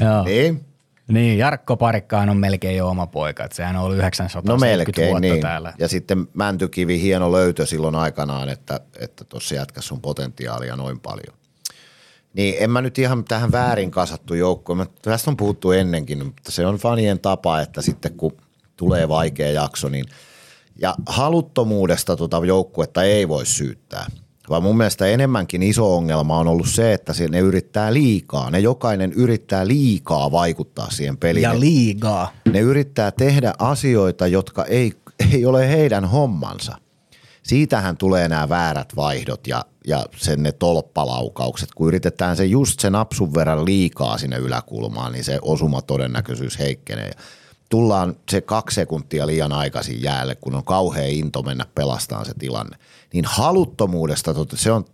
Joo. 0.00 0.24
Niin. 0.24 0.73
Niin, 1.08 1.38
Jarkko 1.38 1.76
Parikkaan 1.76 2.30
on 2.30 2.36
melkein 2.36 2.76
jo 2.76 2.88
oma 2.88 3.06
poika, 3.06 3.44
että 3.44 3.56
sehän 3.56 3.76
on 3.76 3.82
ollut 3.82 3.98
900 3.98 4.54
no 4.54 4.60
melkein, 4.60 5.10
vuotta 5.10 5.20
niin. 5.20 5.40
täällä. 5.40 5.72
Ja 5.78 5.88
sitten 5.88 6.28
Mäntykivi, 6.34 7.00
hieno 7.00 7.32
löytö 7.32 7.66
silloin 7.66 7.94
aikanaan, 7.94 8.48
että 8.48 8.80
että 9.00 9.24
tuossa 9.24 9.54
jätkässä 9.54 9.94
on 9.94 10.00
potentiaalia 10.00 10.76
noin 10.76 11.00
paljon. 11.00 11.36
Niin 12.34 12.54
en 12.58 12.70
mä 12.70 12.82
nyt 12.82 12.98
ihan 12.98 13.24
tähän 13.24 13.52
väärin 13.52 13.90
kasattu 13.90 14.34
joukkoon. 14.34 14.86
Tästä 15.02 15.30
on 15.30 15.36
puhuttu 15.36 15.72
ennenkin, 15.72 16.24
mutta 16.26 16.52
se 16.52 16.66
on 16.66 16.76
fanien 16.76 17.20
tapa, 17.20 17.60
että 17.60 17.82
sitten 17.82 18.12
kun 18.16 18.36
tulee 18.76 19.08
vaikea 19.08 19.50
jakso, 19.50 19.88
niin 19.88 20.04
ja 20.80 20.94
haluttomuudesta 21.06 22.16
tuota 22.16 22.40
joukkuetta 22.46 23.02
ei 23.02 23.28
voi 23.28 23.46
syyttää– 23.46 24.06
vaan 24.50 24.62
mun 24.62 24.76
mielestä 24.76 25.06
enemmänkin 25.06 25.62
iso 25.62 25.96
ongelma 25.96 26.38
on 26.38 26.48
ollut 26.48 26.68
se, 26.68 26.92
että 26.92 27.12
ne 27.30 27.38
yrittää 27.38 27.94
liikaa. 27.94 28.50
Ne 28.50 28.58
jokainen 28.58 29.12
yrittää 29.12 29.68
liikaa 29.68 30.32
vaikuttaa 30.32 30.90
siihen 30.90 31.16
peliin. 31.16 31.42
Ja 31.42 31.60
liikaa. 31.60 32.32
Ne 32.52 32.60
yrittää 32.60 33.10
tehdä 33.10 33.54
asioita, 33.58 34.26
jotka 34.26 34.64
ei, 34.64 34.92
ei 35.32 35.46
ole 35.46 35.68
heidän 35.68 36.04
hommansa. 36.04 36.76
Siitähän 37.42 37.96
tulee 37.96 38.28
nämä 38.28 38.48
väärät 38.48 38.96
vaihdot 38.96 39.46
ja, 39.46 39.64
ja 39.86 40.04
sen 40.16 40.42
ne 40.42 40.52
tolppalaukaukset. 40.52 41.68
Kun 41.74 41.88
yritetään 41.88 42.36
se 42.36 42.44
just 42.44 42.80
sen 42.80 42.92
napsun 42.92 43.34
verran 43.34 43.64
liikaa 43.64 44.18
sinne 44.18 44.36
yläkulmaan, 44.36 45.12
niin 45.12 45.24
se 45.24 45.38
osuma 45.42 45.82
todennäköisyys 45.82 46.58
heikkenee. 46.58 47.10
Tullaan 47.68 48.16
se 48.30 48.40
kaksi 48.40 48.74
sekuntia 48.74 49.26
liian 49.26 49.52
aikaisin 49.52 50.02
jäälle, 50.02 50.34
kun 50.34 50.54
on 50.54 50.64
kauhea 50.64 51.06
into 51.06 51.42
mennä 51.42 51.66
pelastamaan 51.74 52.26
se 52.26 52.32
tilanne– 52.38 52.76
niin 53.14 53.24
haluttomuudesta, 53.24 54.34
se 54.54 54.72
on, 54.72 54.84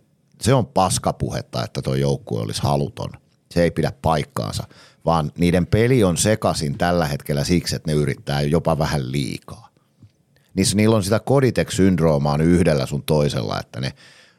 se 0.40 0.54
on 0.54 0.66
paskapuhetta, 0.66 1.64
että 1.64 1.82
tuo 1.82 1.94
joukkue 1.94 2.40
olisi 2.40 2.62
haluton. 2.62 3.10
Se 3.50 3.62
ei 3.62 3.70
pidä 3.70 3.92
paikkaansa, 4.02 4.64
vaan 5.04 5.32
niiden 5.38 5.66
peli 5.66 6.04
on 6.04 6.16
sekasin 6.16 6.78
tällä 6.78 7.06
hetkellä 7.06 7.44
siksi, 7.44 7.76
että 7.76 7.90
ne 7.90 7.96
yrittää 7.96 8.42
jopa 8.42 8.78
vähän 8.78 9.12
liikaa. 9.12 9.68
Niissä 10.54 10.76
niillä 10.76 10.96
on 10.96 11.02
sitä 11.02 11.20
Koditek-syndroomaa 11.20 12.38
yhdellä 12.42 12.86
sun 12.86 13.02
toisella, 13.02 13.60
että 13.60 13.80
ne 13.80 13.92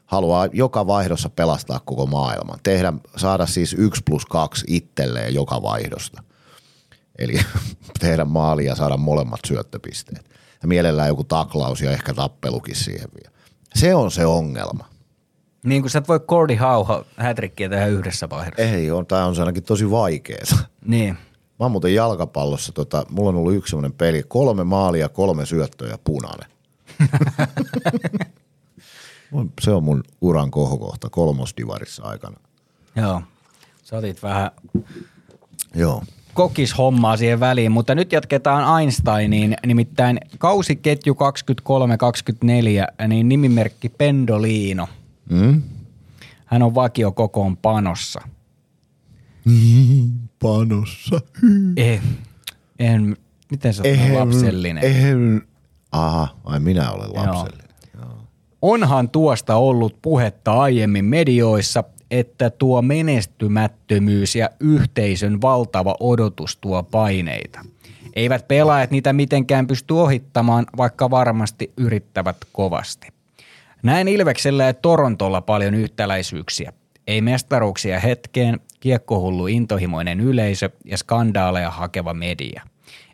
haluaa 0.06 0.48
joka 0.54 0.88
vaihdossa 0.88 1.30
pelastaa 1.30 1.80
koko 1.80 2.06
maailman. 2.06 2.60
Tehdä, 2.64 2.94
saada 3.18 3.46
siis 3.46 3.76
yksi 3.78 4.02
plus 4.06 4.26
kaksi 4.26 4.66
itselleen 4.68 5.34
joka 5.34 5.62
vaihdosta. 5.62 6.24
Eli 7.18 7.34
tehdä 8.00 8.26
maali 8.26 8.66
ja 8.66 8.76
saada 8.76 8.98
molemmat 8.98 9.40
syöttöpisteet. 9.48 10.30
Ja 10.62 10.68
mielellään 10.68 11.08
joku 11.08 11.24
taklaus 11.24 11.82
ja 11.82 11.92
ehkä 11.92 12.14
tappelukin 12.14 12.76
siihen 12.76 13.10
vielä. 13.24 13.41
Se 13.76 13.96
on 13.96 14.12
se 14.12 14.26
ongelma. 14.26 14.86
Niin 15.64 15.82
kuin 15.82 15.92
sä 15.92 16.00
et 16.00 16.08
voi 16.08 16.20
Cordy 16.20 16.56
Hauha 16.56 17.06
hätrikkiä 17.16 17.70
tehdä 17.70 17.86
yhdessä 17.86 18.30
vaiheessa. 18.30 18.62
Ei 18.62 18.92
on, 18.92 19.06
tämä 19.06 19.26
on 19.26 19.36
se 19.36 19.42
ainakin 19.42 19.64
tosi 19.64 19.92
vaikeaa. 19.92 20.58
Niin. 20.86 21.14
Mä 21.14 21.66
oon 21.66 21.72
muuten 21.72 21.94
jalkapallossa, 21.94 22.72
tota, 22.72 23.06
mulla 23.10 23.30
on 23.30 23.36
ollut 23.36 23.54
yksi 23.54 23.70
semmoinen 23.70 23.94
peli, 23.94 24.24
kolme 24.28 24.64
maalia, 24.64 25.10
kolme 25.10 25.46
syöttöä 25.46 25.90
ja 25.90 25.98
punainen. 26.04 26.52
se 29.62 29.72
on 29.72 29.84
mun 29.84 30.04
uran 30.22 30.52
kohokohta 30.52 31.10
kolmosdivarissa 31.10 32.04
aikana. 32.04 32.38
Joo, 32.96 33.22
sä 33.84 33.98
otit 33.98 34.24
vähän 34.24 34.52
Joo 35.76 36.04
kokis 36.34 36.78
hommaa 36.78 37.18
siihen 37.18 37.40
väliin, 37.40 37.72
mutta 37.72 37.96
nyt 37.96 38.12
jatketaan 38.12 38.82
Einsteiniin, 38.82 39.56
nimittäin 39.66 40.20
kausiketju 40.38 41.18
23-24, 43.04 43.08
niin 43.08 43.30
nimimerkki 43.30 43.90
Pendolino. 43.90 44.88
Mm? 45.30 45.62
Hän 46.46 46.64
on 46.64 46.76
vakio 46.76 47.12
kokoon 47.12 47.58
panossa. 47.58 48.22
panossa. 50.42 51.22
Eh, 51.78 52.02
en, 52.80 53.18
miten 53.52 53.74
se 53.74 53.82
on 53.82 54.20
lapsellinen? 54.20 54.84
En, 54.84 55.42
aha, 55.92 56.28
ai 56.44 56.60
minä 56.60 56.92
olen 56.92 57.14
lapsellinen. 57.14 57.68
Joo. 57.98 58.18
Onhan 58.62 59.10
tuosta 59.10 59.56
ollut 59.56 60.02
puhetta 60.02 60.54
aiemmin 60.54 61.06
medioissa, 61.06 61.84
että 62.12 62.50
tuo 62.50 62.82
menestymättömyys 62.82 64.36
ja 64.36 64.50
yhteisön 64.60 65.42
valtava 65.42 65.96
odotus 66.00 66.58
tuo 66.58 66.84
paineita. 66.84 67.60
Eivät 68.16 68.48
pelaajat 68.48 68.92
niitä 68.92 69.14
mitenkään 69.14 69.68
pysty 69.68 69.94
ohittamaan, 69.94 70.66
vaikka 70.78 71.10
varmasti 71.10 71.72
yrittävät 71.78 72.38
kovasti. 72.52 73.08
Näin 73.84 74.08
Ilveksellä 74.08 74.64
ja 74.64 74.74
Torontolla 74.74 75.42
paljon 75.42 75.74
yhtäläisyyksiä. 75.74 76.74
Ei 77.08 77.22
mestaruuksia 77.22 78.00
hetkeen, 78.00 78.60
kiekkohullu 78.80 79.48
intohimoinen 79.48 80.20
yleisö 80.20 80.70
ja 80.86 80.98
skandaaleja 80.98 81.70
hakeva 81.70 82.14
media. 82.14 82.62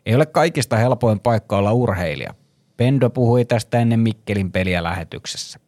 Ei 0.06 0.14
ole 0.14 0.26
kaikista 0.26 0.76
helpoin 0.76 1.20
paikka 1.20 1.56
olla 1.56 1.72
urheilija. 1.72 2.34
Pendo 2.76 3.10
puhui 3.10 3.44
tästä 3.44 3.78
ennen 3.78 4.00
Mikkelin 4.00 4.52
peliä 4.52 4.82
lähetyksessä. 4.82 5.58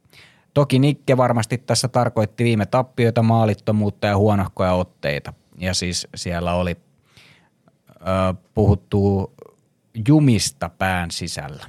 Toki 0.55 0.79
Nikke 0.79 1.17
varmasti 1.17 1.59
tässä 1.59 1.89
tarkoitti 1.89 2.45
viime 2.45 2.67
tappioita, 2.67 3.23
maalittomuutta 3.23 4.07
ja 4.07 4.17
huonohkoja 4.17 4.73
otteita. 4.73 5.33
Ja 5.59 5.75
siis 5.75 6.09
siellä 6.15 6.55
oli 6.55 6.77
ö, 7.87 8.35
puhuttu 8.55 9.33
jumista 10.09 10.71
pään 10.79 11.11
sisällä, 11.11 11.67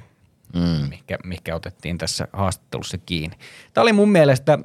mm. 0.53 0.89
mikä, 0.89 1.17
mikä 1.23 1.55
otettiin 1.55 1.97
tässä 1.97 2.27
haastattelussa 2.33 2.97
kiinni. 2.97 3.37
Tämä 3.73 3.83
oli 3.83 3.93
mun 3.93 4.09
mielestä 4.09 4.59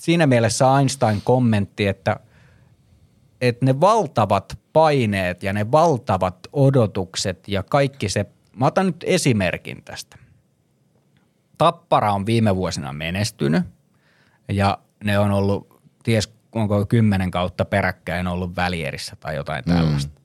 siinä 0.00 0.26
mielessä 0.26 0.78
Einstein 0.78 1.20
kommentti, 1.24 1.86
että, 1.86 2.20
että 3.40 3.66
ne 3.66 3.80
valtavat 3.80 4.58
paineet 4.72 5.42
ja 5.42 5.52
ne 5.52 5.72
valtavat 5.72 6.38
odotukset 6.52 7.48
ja 7.48 7.62
kaikki 7.62 8.08
se, 8.08 8.26
mä 8.56 8.66
otan 8.66 8.86
nyt 8.86 9.04
esimerkin 9.06 9.82
tästä. 9.84 10.16
Tappara 11.60 12.12
on 12.12 12.26
viime 12.26 12.56
vuosina 12.56 12.92
menestynyt 12.92 13.62
ja 14.48 14.78
ne 15.04 15.18
on 15.18 15.30
ollut, 15.30 15.82
ties 16.02 16.32
onko 16.52 16.86
kymmenen 16.86 17.30
kautta 17.30 17.64
peräkkäin 17.64 18.26
ollut 18.26 18.56
välierissä 18.56 19.16
tai 19.20 19.36
jotain 19.36 19.64
tällaista. 19.64 20.20
Mm. 20.20 20.24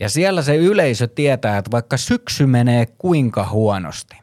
Ja 0.00 0.08
siellä 0.08 0.42
se 0.42 0.56
yleisö 0.56 1.06
tietää, 1.06 1.58
että 1.58 1.70
vaikka 1.70 1.96
syksy 1.96 2.46
menee 2.46 2.86
kuinka 2.86 3.48
huonosti, 3.48 4.16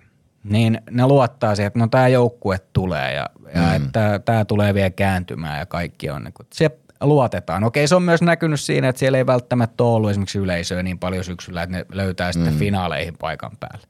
niin 0.43 0.81
ne 0.91 1.07
luottaa 1.07 1.55
siihen, 1.55 1.67
että 1.67 1.79
no 1.79 1.87
tämä 1.87 2.07
joukkue 2.07 2.59
tulee 2.73 3.13
ja, 3.13 3.29
ja 3.55 3.61
mm. 3.61 3.75
että 3.75 4.19
tämä 4.25 4.45
tulee 4.45 4.73
vielä 4.73 4.89
kääntymään 4.89 5.59
ja 5.59 5.65
kaikki 5.65 6.09
on. 6.09 6.23
Niin 6.23 6.33
kuin, 6.33 6.47
se 6.53 6.71
luotetaan. 7.01 7.63
Okei, 7.63 7.87
se 7.87 7.95
on 7.95 8.03
myös 8.03 8.21
näkynyt 8.21 8.59
siinä, 8.59 8.89
että 8.89 8.99
siellä 8.99 9.17
ei 9.17 9.25
välttämättä 9.25 9.83
ole 9.83 9.95
ollut 9.95 10.09
esimerkiksi 10.11 10.39
yleisöä 10.39 10.83
niin 10.83 10.99
paljon 10.99 11.23
syksyllä, 11.23 11.63
että 11.63 11.77
ne 11.77 11.85
löytää 11.91 12.31
sitten 12.31 12.53
mm. 12.53 12.59
finaaleihin 12.59 13.17
paikan 13.17 13.51
päälle. 13.59 13.87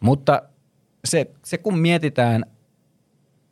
Mutta 0.00 0.42
se, 1.04 1.30
se 1.44 1.58
kun 1.58 1.78
mietitään 1.78 2.44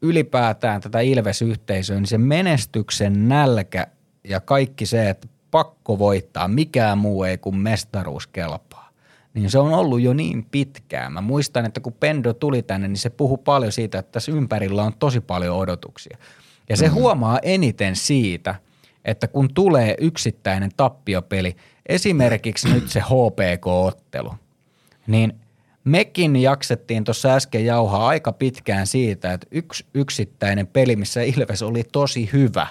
ylipäätään 0.03 0.81
tätä 0.81 1.01
Ilves-yhteisöä, 1.01 1.97
niin 1.97 2.07
se 2.07 2.19
menestyksen 2.19 3.29
nälkä 3.29 3.87
ja 4.25 4.41
kaikki 4.41 4.87
se, 4.87 5.11
että 5.11 5.29
pakko 5.51 5.99
voittaa, 5.99 6.49
mikään 6.49 6.99
muu 6.99 7.25
ei 7.25 7.39
kuin 7.39 7.57
mestaruus 7.57 8.27
kelpaa. 8.27 8.91
Niin 9.35 9.51
se 9.51 9.59
on 9.59 9.73
ollut 9.73 10.01
jo 10.01 10.13
niin 10.13 10.47
pitkään. 10.51 11.13
Mä 11.13 11.21
muistan, 11.21 11.65
että 11.65 11.81
kun 11.81 11.93
Pendo 11.93 12.33
tuli 12.33 12.63
tänne, 12.63 12.89
niin 12.89 12.97
se 12.97 13.11
puhui 13.11 13.39
paljon 13.45 13.73
siitä, 13.73 13.99
että 13.99 14.13
tässä 14.13 14.33
ympärillä 14.33 14.83
on 14.83 14.93
tosi 14.99 15.21
paljon 15.21 15.57
odotuksia. 15.57 16.19
Ja 16.69 16.77
se 16.77 16.85
mm-hmm. 16.85 17.01
huomaa 17.01 17.39
eniten 17.43 17.97
siitä, 17.97 18.55
että 19.05 19.29
kun 19.29 19.55
tulee 19.55 19.95
yksittäinen 20.01 20.71
tappiopeli, 20.77 21.57
esimerkiksi 21.87 22.69
nyt 22.69 22.89
se 22.89 23.01
HPK-ottelu, 23.01 24.35
niin 25.07 25.35
mekin 25.87 26.37
jaksettiin 26.37 27.05
tuossa 27.05 27.35
äsken 27.35 27.65
jauhaa 27.65 28.09
aika 28.09 28.33
pitkään 28.33 28.87
siitä, 28.87 29.33
että 29.33 29.47
yksi 29.51 29.87
yksittäinen 29.95 30.67
peli, 30.67 30.97
missä 30.97 31.23
Ilves 31.23 31.63
oli 31.63 31.85
tosi 31.93 32.31
hyvä, 32.33 32.67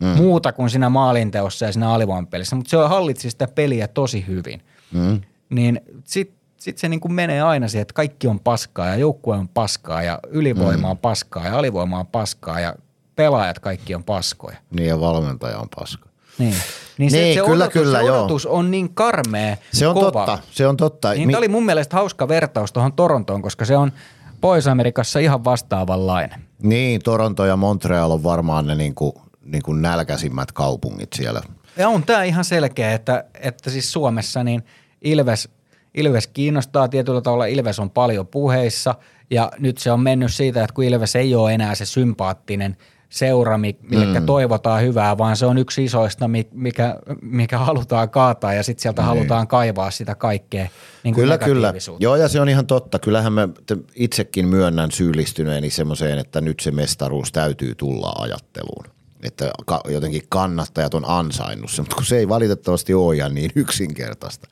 mm. 0.00 0.06
muuta 0.06 0.52
kuin 0.52 0.70
siinä 0.70 0.88
maalinteossa 0.88 1.66
ja 1.66 1.72
siinä 1.72 1.90
alivoimapelissä, 1.90 2.56
mutta 2.56 2.70
se 2.70 2.76
hallitsi 2.76 3.30
sitä 3.30 3.48
peliä 3.48 3.88
tosi 3.88 4.26
hyvin. 4.26 4.62
Mm. 4.92 5.20
Niin 5.50 5.80
sitten 6.04 6.40
sit 6.56 6.78
se 6.78 6.88
niin 6.88 7.00
kuin 7.00 7.12
menee 7.12 7.42
aina 7.42 7.68
siihen, 7.68 7.82
että 7.82 7.94
kaikki 7.94 8.26
on 8.26 8.40
paskaa 8.40 8.86
ja 8.86 8.96
joukkue 8.96 9.36
on 9.36 9.48
paskaa 9.48 10.02
ja 10.02 10.18
ylivoima 10.28 10.90
on 10.90 10.96
mm. 10.96 11.00
paskaa 11.00 11.46
ja 11.46 11.58
alivoima 11.58 11.98
on 11.98 12.06
paskaa 12.06 12.60
ja 12.60 12.74
pelaajat 13.16 13.58
kaikki 13.58 13.94
on 13.94 14.04
paskoja. 14.04 14.56
Niin 14.70 14.88
ja 14.88 15.00
valmentaja 15.00 15.58
on 15.58 15.68
paska. 15.76 16.09
Niin. 16.38 16.54
Niin, 16.98 17.10
se, 17.10 17.16
niin 17.16 17.34
se, 17.34 17.40
kyllä, 17.40 17.64
odotus, 17.64 17.72
kyllä, 17.72 17.98
se 17.98 18.10
odotus 18.10 18.44
joo. 18.44 18.54
on 18.54 18.70
niin 18.70 18.94
karmea, 18.94 19.56
Se 19.72 19.88
on 19.88 19.94
kova. 19.94 20.12
totta, 20.12 20.38
se 20.50 20.66
on 20.66 20.76
totta. 20.76 21.12
Niin 21.12 21.26
Mi- 21.26 21.34
oli 21.34 21.48
mun 21.48 21.66
mielestä 21.66 21.96
hauska 21.96 22.28
vertaus 22.28 22.72
tuohon 22.72 22.92
Torontoon, 22.92 23.42
koska 23.42 23.64
se 23.64 23.76
on 23.76 23.92
Pohjois-Amerikassa 24.40 25.18
ihan 25.18 25.44
vastaavanlainen. 25.44 26.40
Niin, 26.62 27.02
Toronto 27.02 27.46
ja 27.46 27.56
Montreal 27.56 28.10
on 28.10 28.22
varmaan 28.22 28.66
ne 28.66 28.74
niin 28.74 28.94
kuin, 28.94 29.12
niin 29.44 29.62
kuin 29.62 29.82
nälkäisimmät 29.82 30.52
kaupungit 30.52 31.12
siellä. 31.12 31.42
Ja 31.76 31.88
on 31.88 32.02
tämä 32.02 32.22
ihan 32.22 32.44
selkeä, 32.44 32.92
että, 32.92 33.24
että 33.40 33.70
siis 33.70 33.92
Suomessa 33.92 34.44
niin 34.44 34.62
Ilves, 35.02 35.48
Ilves 35.94 36.26
kiinnostaa 36.26 36.88
tietyllä 36.88 37.20
tavalla, 37.20 37.46
Ilves 37.46 37.78
on 37.78 37.90
paljon 37.90 38.26
puheissa 38.26 38.94
ja 39.30 39.52
nyt 39.58 39.78
se 39.78 39.92
on 39.92 40.00
mennyt 40.00 40.34
siitä, 40.34 40.64
että 40.64 40.74
kun 40.74 40.84
Ilves 40.84 41.16
ei 41.16 41.34
ole 41.34 41.54
enää 41.54 41.74
se 41.74 41.86
sympaattinen– 41.86 42.76
seura, 43.10 43.58
mille 43.58 44.20
mm. 44.20 44.26
toivotaan 44.26 44.82
hyvää, 44.82 45.18
vaan 45.18 45.36
se 45.36 45.46
on 45.46 45.58
yksi 45.58 45.84
isoista, 45.84 46.30
mikä, 46.52 46.96
mikä 47.22 47.58
halutaan 47.58 48.10
kaataa 48.10 48.54
ja 48.54 48.62
sitten 48.62 48.82
sieltä 48.82 49.02
niin. 49.02 49.06
halutaan 49.06 49.48
kaivaa 49.48 49.90
sitä 49.90 50.14
kaikkea 50.14 50.68
niin 51.04 51.14
Kyllä, 51.14 51.38
kyllä. 51.38 51.74
Joo 51.98 52.16
ja 52.16 52.28
se 52.28 52.40
on 52.40 52.48
ihan 52.48 52.66
totta. 52.66 52.98
Kyllähän 52.98 53.32
mä 53.32 53.48
itsekin 53.94 54.48
myönnän 54.48 54.90
syyllistyneeni 54.90 55.70
semmoiseen, 55.70 56.18
että 56.18 56.40
nyt 56.40 56.60
se 56.60 56.70
mestaruus 56.70 57.32
täytyy 57.32 57.74
tulla 57.74 58.12
ajatteluun. 58.18 58.84
Että 59.22 59.50
jotenkin 59.88 60.22
kannattajat 60.28 60.94
on 60.94 61.04
ansainnut 61.08 61.70
se, 61.70 61.82
mutta 61.82 61.96
kun 61.96 62.04
se 62.04 62.18
ei 62.18 62.28
valitettavasti 62.28 62.94
ole 62.94 63.16
ihan 63.16 63.34
niin 63.34 63.50
yksinkertaista. 63.54 64.48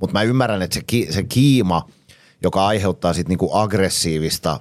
Mutta 0.00 0.12
mä 0.12 0.22
ymmärrän, 0.22 0.62
että 0.62 0.74
se, 0.74 0.80
ki, 0.86 1.08
se 1.10 1.22
kiima, 1.22 1.88
joka 2.42 2.66
aiheuttaa 2.66 3.12
sitten 3.12 3.30
niinku 3.30 3.50
aggressiivista 3.52 4.60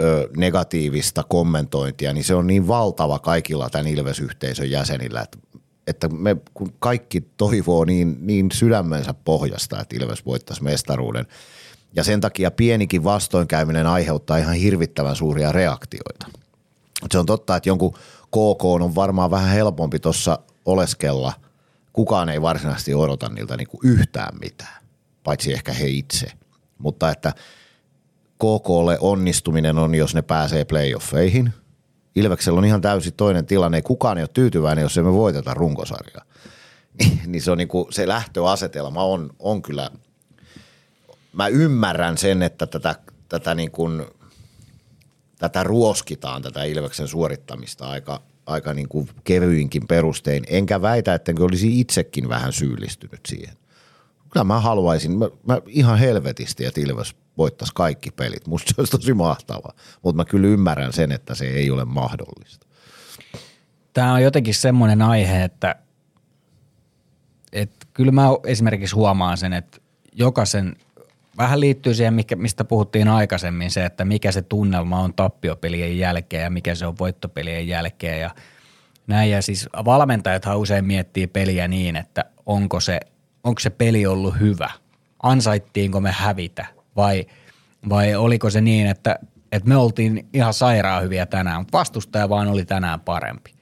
ö, 0.00 0.28
negatiivista 0.36 1.24
kommentointia, 1.28 2.12
niin 2.12 2.24
se 2.24 2.34
on 2.34 2.46
niin 2.46 2.68
valtava 2.68 3.18
kaikilla 3.18 3.70
tämän 3.70 3.86
Ilves-yhteisön 3.86 4.70
jäsenillä, 4.70 5.20
että, 5.20 5.38
että 5.86 6.08
me 6.08 6.36
kun 6.54 6.72
kaikki 6.78 7.20
toivoo 7.20 7.84
niin, 7.84 8.16
niin 8.20 8.50
sydämensä 8.52 9.14
pohjasta, 9.24 9.80
että 9.80 9.96
Ilves 9.96 10.26
voittaisi 10.26 10.62
mestaruuden. 10.62 11.26
Ja 11.94 12.04
sen 12.04 12.20
takia 12.20 12.50
pienikin 12.50 13.04
vastoinkäyminen 13.04 13.86
aiheuttaa 13.86 14.36
ihan 14.36 14.54
hirvittävän 14.54 15.16
suuria 15.16 15.52
reaktioita. 15.52 16.26
Se 17.12 17.18
on 17.18 17.26
totta, 17.26 17.56
että 17.56 17.68
jonkun 17.68 17.92
KK 18.26 18.64
on 18.64 18.94
varmaan 18.94 19.30
vähän 19.30 19.50
helpompi 19.50 19.98
tuossa 19.98 20.38
oleskella. 20.64 21.32
Kukaan 21.92 22.28
ei 22.28 22.42
varsinaisesti 22.42 22.94
odota 22.94 23.28
niiltä 23.28 23.56
niin 23.56 23.68
kuin 23.68 23.80
yhtään 23.84 24.38
mitään, 24.40 24.82
paitsi 25.24 25.52
ehkä 25.52 25.72
he 25.72 25.86
itse. 25.88 26.26
Mutta 26.78 27.10
että– 27.10 27.32
KKlle 28.38 28.98
onnistuminen 29.00 29.78
on, 29.78 29.94
jos 29.94 30.14
ne 30.14 30.22
pääsee 30.22 30.64
playoffeihin. 30.64 31.52
Ilveksellä 32.14 32.58
on 32.58 32.64
ihan 32.64 32.80
täysin 32.80 33.12
toinen 33.12 33.46
tilanne. 33.46 33.82
Kukaan 33.82 34.18
ei 34.18 34.22
ole 34.22 34.30
tyytyväinen, 34.32 34.82
jos 34.82 34.98
emme 34.98 35.12
voiteta 35.12 35.54
runkosarjaa. 35.54 36.24
niin 37.26 37.42
se, 37.42 37.50
on 37.50 37.58
niin 37.58 37.68
kuin, 37.68 37.92
se 37.92 38.08
lähtöasetelma 38.08 39.04
on, 39.04 39.30
on 39.38 39.62
kyllä, 39.62 39.90
mä 41.32 41.48
ymmärrän 41.48 42.18
sen, 42.18 42.42
että 42.42 42.66
tätä, 42.66 42.94
tätä, 43.28 43.54
niin 43.54 43.70
kuin, 43.70 44.04
tätä 45.38 45.64
ruoskitaan, 45.64 46.42
tätä 46.42 46.64
Ilveksen 46.64 47.08
suorittamista 47.08 47.88
aika, 47.88 48.22
aika 48.46 48.74
niin 48.74 48.88
kuin 48.88 49.08
kevyinkin 49.24 49.86
perustein. 49.86 50.44
Enkä 50.48 50.82
väitä, 50.82 51.14
että 51.14 51.32
olisi 51.40 51.80
itsekin 51.80 52.28
vähän 52.28 52.52
syyllistynyt 52.52 53.20
siihen. 53.28 53.56
Kyllä 54.32 54.44
mä 54.44 54.60
haluaisin, 54.60 55.18
mä, 55.18 55.28
mä 55.46 55.60
ihan 55.66 55.98
helvetisti, 55.98 56.64
että 56.64 56.80
Ilves 56.80 57.14
voittaisi 57.38 57.72
kaikki 57.74 58.10
pelit. 58.10 58.46
Musta 58.46 58.72
se 58.74 58.80
olisi 58.80 58.90
tosi 58.90 59.14
mahtavaa, 59.14 59.72
mutta 60.02 60.16
mä 60.16 60.24
kyllä 60.24 60.48
ymmärrän 60.48 60.92
sen, 60.92 61.12
että 61.12 61.34
se 61.34 61.46
ei 61.46 61.70
ole 61.70 61.84
mahdollista. 61.84 62.66
Tämä 63.92 64.12
on 64.12 64.22
jotenkin 64.22 64.54
semmoinen 64.54 65.02
aihe, 65.02 65.44
että, 65.44 65.74
että 67.52 67.86
kyllä 67.94 68.12
mä 68.12 68.28
esimerkiksi 68.46 68.94
huomaan 68.94 69.36
sen, 69.36 69.52
että 69.52 69.78
jokaisen, 70.12 70.76
vähän 71.38 71.60
liittyy 71.60 71.94
siihen, 71.94 72.14
mistä 72.36 72.64
puhuttiin 72.64 73.08
aikaisemmin, 73.08 73.70
se, 73.70 73.84
että 73.84 74.04
mikä 74.04 74.32
se 74.32 74.42
tunnelma 74.42 75.00
on 75.00 75.14
tappiopelien 75.14 75.98
jälkeen 75.98 76.42
ja 76.42 76.50
mikä 76.50 76.74
se 76.74 76.86
on 76.86 76.98
voittopelien 76.98 77.68
jälkeen 77.68 78.20
ja 78.20 78.30
näin. 79.06 79.30
Ja 79.30 79.42
siis 79.42 79.68
valmentajathan 79.84 80.58
usein 80.58 80.84
miettii 80.84 81.26
peliä 81.26 81.68
niin, 81.68 81.96
että 81.96 82.24
onko 82.46 82.80
se, 82.80 83.00
onko 83.44 83.60
se 83.60 83.70
peli 83.70 84.06
ollut 84.06 84.40
hyvä, 84.40 84.70
ansaittiinko 85.22 86.00
me 86.00 86.12
hävitä, 86.12 86.66
vai, 86.96 87.26
vai 87.88 88.14
oliko 88.14 88.50
se 88.50 88.60
niin, 88.60 88.86
että, 88.86 89.18
että 89.52 89.68
me 89.68 89.76
oltiin 89.76 90.26
ihan 90.32 90.54
sairaan 90.54 91.02
hyviä 91.02 91.26
tänään, 91.26 91.60
mutta 91.60 91.78
vastustaja 91.78 92.28
vaan 92.28 92.48
oli 92.48 92.64
tänään 92.64 93.00
parempi. 93.00 93.54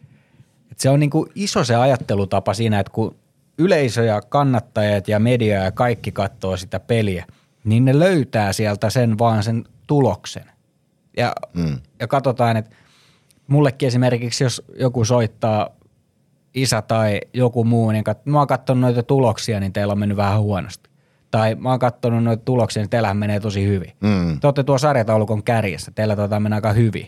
Et 0.72 0.80
se 0.80 0.91
on 0.91 1.01
niin 1.01 1.11
kuin 1.11 1.30
iso 1.35 1.64
se 1.64 1.74
ajattelutapa 1.74 2.55
siinä, 2.55 2.80
että 2.80 2.93
kun 2.93 3.16
yleisö 3.59 4.05
ja 4.05 4.20
kannattajat 4.20 5.09
ja 5.09 5.18
media 5.18 5.64
ja 5.64 5.72
kaikki 5.72 6.12
katsoo 6.12 6.57
sitä 6.57 6.80
peliä, 6.80 7.26
niin 7.64 7.85
ne 7.85 7.99
löytää 7.99 8.53
sieltä 8.53 8.91
sen 8.91 9.18
vaan 9.18 9.43
sen 9.43 9.64
tuloksen. 9.87 10.45
Ja, 11.16 11.32
mm. 11.55 11.78
ja 12.01 12.09
katsotaan, 12.09 12.57
että 12.57 12.76
mullekin 13.47 13.87
esimerkiksi, 13.87 14.45
jos 14.45 14.62
joku 14.78 15.05
soittaa 15.05 15.70
isä 16.55 16.82
tai 16.82 17.20
joku 17.32 17.64
muu, 17.64 17.91
niin 17.91 18.05
kat, 18.05 18.26
mä 18.26 18.39
oon 18.39 18.47
katsonut 18.47 18.80
noita 18.80 19.03
tuloksia, 19.03 19.61
niin 19.61 19.72
teillä 19.72 19.93
on 19.93 19.99
mennyt 19.99 20.16
vähän 20.16 20.41
huonosti 20.41 20.91
tai 21.35 21.55
mä 21.55 21.70
oon 21.70 21.78
katsonut 21.78 22.24
noita 22.24 22.45
tuloksia, 22.45 22.82
niin 22.82 22.91
teillähän 22.91 23.16
menee 23.16 23.41
tosi 23.41 23.66
hyvin. 23.66 23.93
Mm. 24.01 24.41
Te 24.41 24.47
olette 24.47 24.64
tuo 24.64 24.78
sarjataulukon 24.78 25.43
kärjessä, 25.43 25.91
teillä 25.91 26.16
tota 26.16 26.41
menee 26.41 26.57
aika 26.57 26.72
hyvin. 26.72 27.07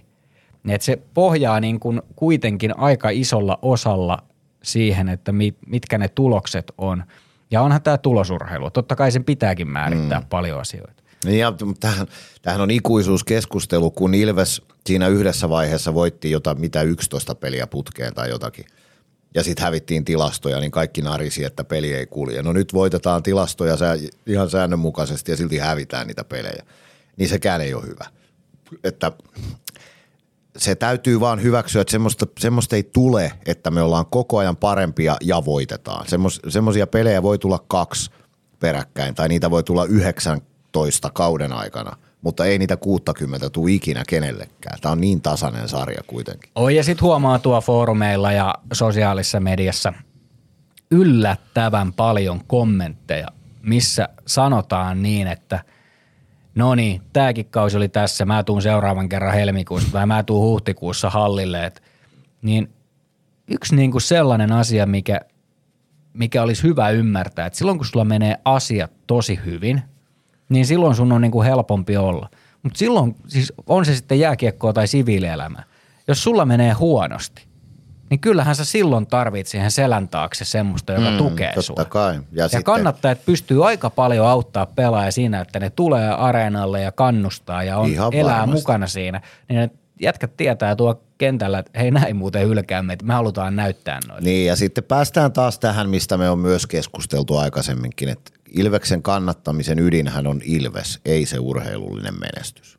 Että 0.68 0.84
se 0.84 0.98
pohjaa 1.14 1.60
niin 1.60 1.80
kuin 1.80 2.02
kuitenkin 2.16 2.78
aika 2.78 3.10
isolla 3.10 3.58
osalla 3.62 4.18
siihen, 4.62 5.08
että 5.08 5.32
mit, 5.32 5.56
mitkä 5.66 5.98
ne 5.98 6.08
tulokset 6.08 6.72
on. 6.78 7.04
Ja 7.50 7.62
onhan 7.62 7.82
tämä 7.82 7.98
tulosurheilu. 7.98 8.70
Totta 8.70 8.96
kai 8.96 9.12
sen 9.12 9.24
pitääkin 9.24 9.68
määrittää 9.68 10.20
mm. 10.20 10.26
paljon 10.26 10.60
asioita. 10.60 11.02
Niin 11.24 11.38
ja 11.38 11.52
tämähän, 11.80 12.06
tämähän 12.42 12.60
on 12.60 12.70
ikuisuuskeskustelu, 12.70 13.90
kun 13.90 14.14
Ilves 14.14 14.62
siinä 14.86 15.08
yhdessä 15.08 15.48
vaiheessa 15.48 15.94
voitti 15.94 16.30
jotain 16.30 16.60
mitä 16.60 16.82
11 16.82 17.34
peliä 17.34 17.66
putkeen 17.66 18.14
tai 18.14 18.30
jotakin– 18.30 18.64
ja 19.36 19.42
sitten 19.42 19.64
hävittiin 19.64 20.04
tilastoja, 20.04 20.60
niin 20.60 20.70
kaikki 20.70 21.02
narisi, 21.02 21.44
että 21.44 21.64
peli 21.64 21.94
ei 21.94 22.06
kulje. 22.06 22.42
No 22.42 22.52
nyt 22.52 22.74
voitetaan 22.74 23.22
tilastoja 23.22 23.76
ihan 24.26 24.50
säännönmukaisesti 24.50 25.32
ja 25.32 25.36
silti 25.36 25.58
hävitään 25.58 26.06
niitä 26.06 26.24
pelejä. 26.24 26.62
Niin 27.16 27.28
sekään 27.28 27.60
ei 27.60 27.74
ole 27.74 27.86
hyvä. 27.86 28.04
Että 28.84 29.12
se 30.56 30.74
täytyy 30.74 31.20
vaan 31.20 31.42
hyväksyä, 31.42 31.80
että 31.80 31.92
semmoista, 31.92 32.26
semmoista 32.38 32.76
ei 32.76 32.82
tule, 32.82 33.32
että 33.46 33.70
me 33.70 33.82
ollaan 33.82 34.06
koko 34.06 34.38
ajan 34.38 34.56
parempia 34.56 35.16
ja 35.20 35.44
voitetaan. 35.44 36.08
Semmos, 36.08 36.40
semmoisia 36.48 36.86
pelejä 36.86 37.22
voi 37.22 37.38
tulla 37.38 37.64
kaksi 37.68 38.10
peräkkäin 38.60 39.14
tai 39.14 39.28
niitä 39.28 39.50
voi 39.50 39.64
tulla 39.64 39.84
19 39.84 41.10
kauden 41.10 41.52
aikana, 41.52 41.96
mutta 42.22 42.44
ei 42.44 42.58
niitä 42.58 42.76
60 42.76 43.50
tule 43.50 43.72
ikinä 43.72 44.02
kenellekään. 44.08 44.78
Tämä 44.80 44.92
on 44.92 45.00
niin 45.00 45.20
tasainen 45.20 45.68
sarja 45.68 46.02
kuitenkin. 46.06 46.50
Oi 46.54 46.76
ja 46.76 46.84
sitten 46.84 47.02
huomaa 47.02 47.38
tuo 47.38 47.60
foorumeilla 47.60 48.32
ja 48.32 48.54
sosiaalisessa 48.72 49.40
mediassa 49.40 49.92
yllättävän 50.90 51.92
paljon 51.92 52.40
kommentteja, 52.46 53.28
missä 53.62 54.08
sanotaan 54.26 55.02
niin, 55.02 55.26
että 55.26 55.64
no 56.54 56.74
niin, 56.74 57.02
tämäkin 57.12 57.46
kausi 57.50 57.76
oli 57.76 57.88
tässä, 57.88 58.24
mä 58.24 58.42
tuun 58.42 58.62
seuraavan 58.62 59.08
kerran 59.08 59.34
helmikuussa 59.34 59.92
tai 59.92 60.06
mä 60.06 60.22
tuun 60.22 60.48
huhtikuussa 60.48 61.10
hallille. 61.10 61.66
Et, 61.66 61.82
niin 62.42 62.70
yksi 63.48 63.76
niin 63.76 63.90
kuin 63.90 64.02
sellainen 64.02 64.52
asia, 64.52 64.86
mikä, 64.86 65.20
mikä 66.12 66.42
olisi 66.42 66.62
hyvä 66.62 66.90
ymmärtää, 66.90 67.46
että 67.46 67.58
silloin 67.58 67.78
kun 67.78 67.86
sulla 67.86 68.04
menee 68.04 68.36
asiat 68.44 68.92
tosi 69.06 69.40
hyvin, 69.44 69.82
niin 70.48 70.66
silloin 70.66 70.94
sun 70.96 71.12
on 71.12 71.20
niin 71.20 71.32
kuin 71.32 71.46
helpompi 71.46 71.96
olla. 71.96 72.28
Mutta 72.62 72.78
silloin, 72.78 73.14
siis 73.28 73.52
on 73.66 73.84
se 73.86 73.94
sitten 73.96 74.20
jääkiekkoa 74.20 74.72
tai 74.72 74.88
siviilielämä, 74.88 75.62
jos 76.08 76.22
sulla 76.22 76.44
menee 76.44 76.72
huonosti, 76.72 77.44
niin 78.10 78.20
kyllähän 78.20 78.54
sä 78.56 78.64
silloin 78.64 79.06
tarvit 79.06 79.46
siihen 79.46 79.70
selän 79.70 80.08
taakse 80.08 80.44
semmoista, 80.44 80.92
joka 80.92 81.10
mm, 81.10 81.16
tukee 81.18 81.46
totta 81.54 81.62
sua. 81.62 81.84
kai. 81.84 82.14
Ja, 82.14 82.20
Ja 82.32 82.48
sitten, 82.48 82.64
kannattajat 82.64 83.18
pystyy 83.26 83.66
aika 83.68 83.90
paljon 83.90 84.26
auttaa 84.26 84.66
pelaajia 84.66 85.10
siinä, 85.12 85.40
että 85.40 85.60
ne 85.60 85.70
tulee 85.70 86.08
areenalle 86.10 86.80
ja 86.82 86.92
kannustaa 86.92 87.62
ja 87.62 87.78
on, 87.78 87.88
Ihan 87.90 88.14
elää 88.14 88.38
varmasti. 88.40 88.60
mukana 88.60 88.86
siinä. 88.86 89.20
Niin 89.48 89.56
ne 89.60 89.70
jätkät 90.00 90.36
tietää 90.36 90.76
tuo 90.76 91.02
kentällä, 91.18 91.58
että 91.58 91.78
hei 91.78 91.90
näin 91.90 92.16
muuten 92.16 92.48
hylkäämme, 92.48 92.92
että 92.92 93.06
me 93.06 93.14
halutaan 93.14 93.56
näyttää 93.56 94.00
noita. 94.08 94.24
Niin 94.24 94.46
ja 94.46 94.56
sitten 94.56 94.84
päästään 94.84 95.32
taas 95.32 95.58
tähän, 95.58 95.90
mistä 95.90 96.16
me 96.16 96.30
on 96.30 96.38
myös 96.38 96.66
keskusteltu 96.66 97.36
aikaisemminkin, 97.36 98.08
että 98.08 98.30
Ilveksen 98.50 99.02
kannattamisen 99.02 99.78
ydinhän 99.78 100.26
on 100.26 100.40
Ilves, 100.44 101.00
ei 101.04 101.26
se 101.26 101.38
urheilullinen 101.38 102.14
menestys. 102.20 102.78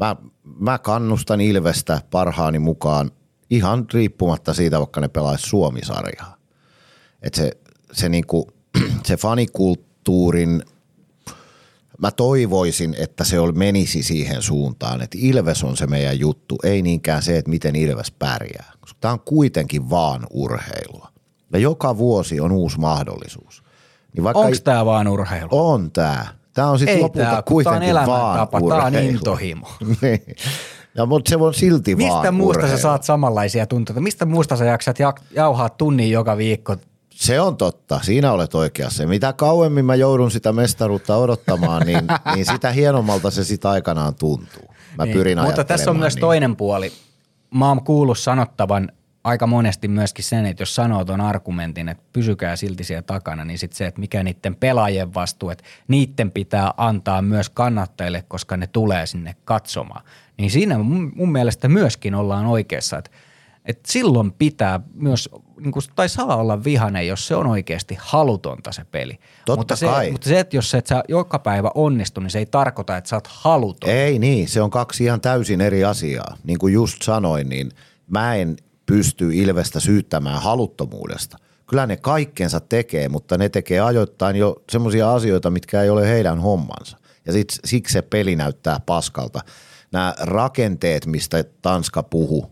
Mä, 0.00 0.16
mä 0.58 0.78
kannustan 0.78 1.40
Ilvestä 1.40 2.00
parhaani 2.10 2.58
mukaan 2.58 3.10
ihan 3.50 3.86
riippumatta 3.94 4.54
siitä, 4.54 4.78
vaikka 4.78 5.00
ne 5.00 5.08
pelaisi 5.08 5.48
Suomisarjaa. 5.48 6.36
Että 7.22 7.36
se, 7.36 7.52
se, 7.92 8.08
niinku, 8.08 8.50
se 9.06 9.16
fanikulttuurin, 9.16 10.62
mä 12.02 12.10
toivoisin, 12.10 12.94
että 12.98 13.24
se 13.24 13.36
menisi 13.54 14.02
siihen 14.02 14.42
suuntaan, 14.42 15.02
että 15.02 15.18
Ilves 15.20 15.64
on 15.64 15.76
se 15.76 15.86
meidän 15.86 16.18
juttu, 16.20 16.56
ei 16.64 16.82
niinkään 16.82 17.22
se, 17.22 17.38
että 17.38 17.50
miten 17.50 17.76
Ilves 17.76 18.10
pärjää. 18.10 18.72
Koska 18.80 18.98
tämä 19.00 19.12
on 19.12 19.20
kuitenkin 19.20 19.90
vaan 19.90 20.26
urheilua. 20.30 21.08
Ja 21.52 21.58
joka 21.58 21.96
vuosi 21.98 22.40
on 22.40 22.52
uusi 22.52 22.78
mahdollisuus. 22.80 23.62
Niin 24.16 24.26
Onko 24.26 24.56
tämä 24.64 24.84
vaan 24.84 25.08
urheilu? 25.08 25.48
on 25.50 25.90
tämä. 25.92 26.26
Tämä 26.54 26.70
on 26.70 26.78
sitten 26.78 27.02
lopulta 27.02 27.18
tää, 27.30 27.42
kun 27.42 27.64
tää 27.64 27.72
on 27.72 27.78
kuitenkin 27.80 27.94
vaan 27.94 28.06
elämäntapa, 28.08 28.58
tää 28.58 28.66
on 28.78 28.86
urheilu. 28.86 29.08
intohimo. 29.10 29.68
niin. 30.02 30.22
Ja, 30.94 31.06
mutta 31.06 31.28
se 31.28 31.36
on 31.36 31.54
silti 31.54 31.96
Mistä 31.96 32.12
vaan 32.14 32.34
muusta 32.34 32.58
urheilu. 32.58 32.76
sä 32.78 32.82
saat 32.82 33.02
samanlaisia 33.04 33.66
tunteita? 33.66 34.00
Mistä 34.00 34.26
muusta 34.26 34.56
sä 34.56 34.64
jaksat 34.64 34.98
jak- 34.98 35.22
jauhaa 35.34 35.68
tunnin 35.68 36.10
joka 36.10 36.36
viikko? 36.36 36.76
Se 37.22 37.40
on 37.40 37.56
totta, 37.56 38.00
siinä 38.02 38.32
olet 38.32 38.54
oikeassa. 38.54 39.06
Mitä 39.06 39.32
kauemmin 39.32 39.84
mä 39.84 39.94
joudun 39.94 40.30
sitä 40.30 40.52
mestaruutta 40.52 41.16
odottamaan, 41.16 41.86
niin, 41.86 42.06
niin 42.34 42.46
sitä 42.46 42.70
hienommalta 42.72 43.30
se 43.30 43.44
sitä 43.44 43.70
aikanaan 43.70 44.14
tuntuu. 44.14 44.74
Mä 44.98 45.04
Niin, 45.04 45.16
pyrin 45.16 45.42
Mutta 45.42 45.64
tässä 45.64 45.90
on 45.90 45.96
myös 45.96 46.14
niin. 46.14 46.20
toinen 46.20 46.56
puoli. 46.56 46.92
Mä 47.54 47.68
oon 47.68 47.84
kuullut 47.84 48.18
sanottavan 48.18 48.92
aika 49.24 49.46
monesti 49.46 49.88
myöskin 49.88 50.24
sen, 50.24 50.46
että 50.46 50.62
jos 50.62 50.74
sanoo 50.74 51.04
ton 51.04 51.20
argumentin, 51.20 51.88
että 51.88 52.04
pysykää 52.12 52.56
silti 52.56 52.84
siellä 52.84 53.02
takana, 53.02 53.44
niin 53.44 53.58
sitten 53.58 53.76
se, 53.76 53.86
että 53.86 54.00
mikä 54.00 54.22
niiden 54.22 54.54
pelaajien 54.54 55.14
vastuu, 55.14 55.50
että 55.50 55.64
niiden 55.88 56.30
pitää 56.30 56.74
antaa 56.76 57.22
myös 57.22 57.50
kannattajille, 57.50 58.24
koska 58.28 58.56
ne 58.56 58.66
tulee 58.66 59.06
sinne 59.06 59.36
katsomaan. 59.44 60.04
Niin 60.38 60.50
siinä 60.50 60.78
mun, 60.78 61.12
mun 61.16 61.32
mielestä 61.32 61.68
myöskin 61.68 62.14
ollaan 62.14 62.46
oikeassa, 62.46 62.98
että, 62.98 63.10
että 63.64 63.92
silloin 63.92 64.32
pitää 64.32 64.80
myös, 64.94 65.28
niin 65.62 65.72
kuin, 65.72 65.82
tai 65.94 66.08
saa 66.08 66.36
olla 66.36 66.64
vihanen, 66.64 67.06
jos 67.06 67.26
se 67.26 67.36
on 67.36 67.46
oikeasti 67.46 67.98
halutonta 68.00 68.72
se 68.72 68.84
peli. 68.90 69.18
Totta 69.46 69.60
mutta, 69.60 69.76
kai. 69.86 70.04
Se, 70.06 70.12
mutta 70.12 70.28
se, 70.28 70.40
että 70.40 70.56
jos 70.56 70.74
et 70.74 70.86
sä 70.86 71.04
joka 71.08 71.38
päivä 71.38 71.70
onnistu, 71.74 72.20
niin 72.20 72.30
se 72.30 72.38
ei 72.38 72.46
tarkoita, 72.46 72.96
että 72.96 73.10
sä 73.10 73.16
oot 73.16 73.26
haluton. 73.26 73.90
Ei 73.90 74.18
niin, 74.18 74.48
se 74.48 74.62
on 74.62 74.70
kaksi 74.70 75.04
ihan 75.04 75.20
täysin 75.20 75.60
eri 75.60 75.84
asiaa. 75.84 76.36
Niin 76.44 76.58
kuin 76.58 76.74
just 76.74 77.02
sanoin, 77.02 77.48
niin 77.48 77.70
mä 78.10 78.34
en 78.34 78.56
pysty 78.86 79.34
Ilvestä 79.34 79.80
syyttämään 79.80 80.42
haluttomuudesta. 80.42 81.38
Kyllä 81.66 81.86
ne 81.86 81.96
kaikkensa 81.96 82.60
tekee, 82.60 83.08
mutta 83.08 83.38
ne 83.38 83.48
tekee 83.48 83.80
ajoittain 83.80 84.36
jo 84.36 84.62
semmoisia 84.70 85.14
asioita, 85.14 85.50
mitkä 85.50 85.82
ei 85.82 85.90
ole 85.90 86.08
heidän 86.08 86.40
hommansa. 86.40 86.96
Ja 87.26 87.32
sit, 87.32 87.48
siksi 87.64 87.92
se 87.92 88.02
peli 88.02 88.36
näyttää 88.36 88.80
paskalta. 88.86 89.40
Nämä 89.92 90.14
rakenteet, 90.20 91.06
mistä 91.06 91.44
Tanska 91.62 92.02
puhuu, 92.02 92.50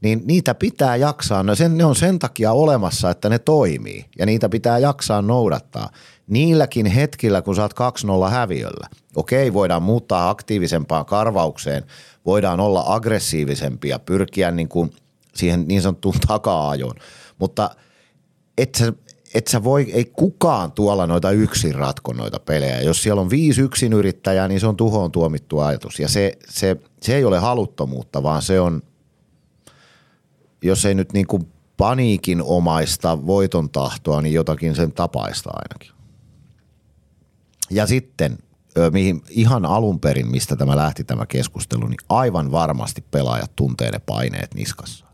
niin 0.00 0.22
niitä 0.24 0.54
pitää 0.54 0.96
jaksaa. 0.96 1.42
No 1.42 1.54
sen, 1.54 1.76
ne 1.76 1.84
on 1.84 1.96
sen 1.96 2.18
takia 2.18 2.52
olemassa, 2.52 3.10
että 3.10 3.28
ne 3.28 3.38
toimii 3.38 4.04
ja 4.18 4.26
niitä 4.26 4.48
pitää 4.48 4.78
jaksaa 4.78 5.22
noudattaa. 5.22 5.90
Niilläkin 6.26 6.86
hetkillä, 6.86 7.42
kun 7.42 7.60
oot 7.60 7.72
2-0 8.26 8.30
häviöllä, 8.30 8.88
okei, 9.16 9.52
voidaan 9.52 9.82
muuttaa 9.82 10.30
aktiivisempaan 10.30 11.06
karvaukseen, 11.06 11.84
voidaan 12.26 12.60
olla 12.60 12.84
aggressiivisempia, 12.86 13.98
pyrkiä 13.98 14.50
niin 14.50 14.68
kuin 14.68 14.92
siihen 15.34 15.64
niin 15.68 15.82
sanottuun 15.82 16.14
taka-ajoon, 16.28 16.94
mutta 17.38 17.70
et 18.58 18.74
sä, 18.74 18.92
et 19.34 19.46
sä 19.46 19.64
voi, 19.64 19.92
ei 19.92 20.04
kukaan 20.04 20.72
tuolla 20.72 21.06
noita 21.06 21.30
yksin 21.30 21.74
ratko 21.74 22.12
noita 22.12 22.40
pelejä. 22.40 22.80
Jos 22.80 23.02
siellä 23.02 23.20
on 23.20 23.30
viisi 23.30 23.60
yksin 23.60 23.92
yrittäjää, 23.92 24.48
niin 24.48 24.60
se 24.60 24.66
on 24.66 24.76
tuhoon 24.76 25.12
tuomittu 25.12 25.58
ajatus. 25.58 26.00
Ja 26.00 26.08
se, 26.08 26.32
se, 26.48 26.76
se 27.02 27.16
ei 27.16 27.24
ole 27.24 27.38
haluttomuutta, 27.38 28.22
vaan 28.22 28.42
se 28.42 28.60
on, 28.60 28.82
jos 30.62 30.84
ei 30.84 30.94
nyt 30.94 31.12
niin 31.12 31.26
kuin 31.26 31.52
paniikin 31.76 32.42
omaista 32.42 33.26
voiton 33.26 33.70
tahtoa, 33.70 34.22
niin 34.22 34.34
jotakin 34.34 34.74
sen 34.74 34.92
tapaista 34.92 35.50
ainakin. 35.52 35.92
Ja 37.70 37.86
sitten, 37.86 38.38
mihin 38.92 39.22
ihan 39.28 39.66
alun 39.66 40.00
perin, 40.00 40.30
mistä 40.30 40.56
tämä 40.56 40.76
lähti 40.76 41.04
tämä 41.04 41.26
keskustelu, 41.26 41.86
niin 41.86 41.98
aivan 42.08 42.52
varmasti 42.52 43.04
pelaajat 43.10 43.56
tuntee 43.56 43.90
ne 43.90 43.98
paineet 43.98 44.54
niskassa. 44.54 45.06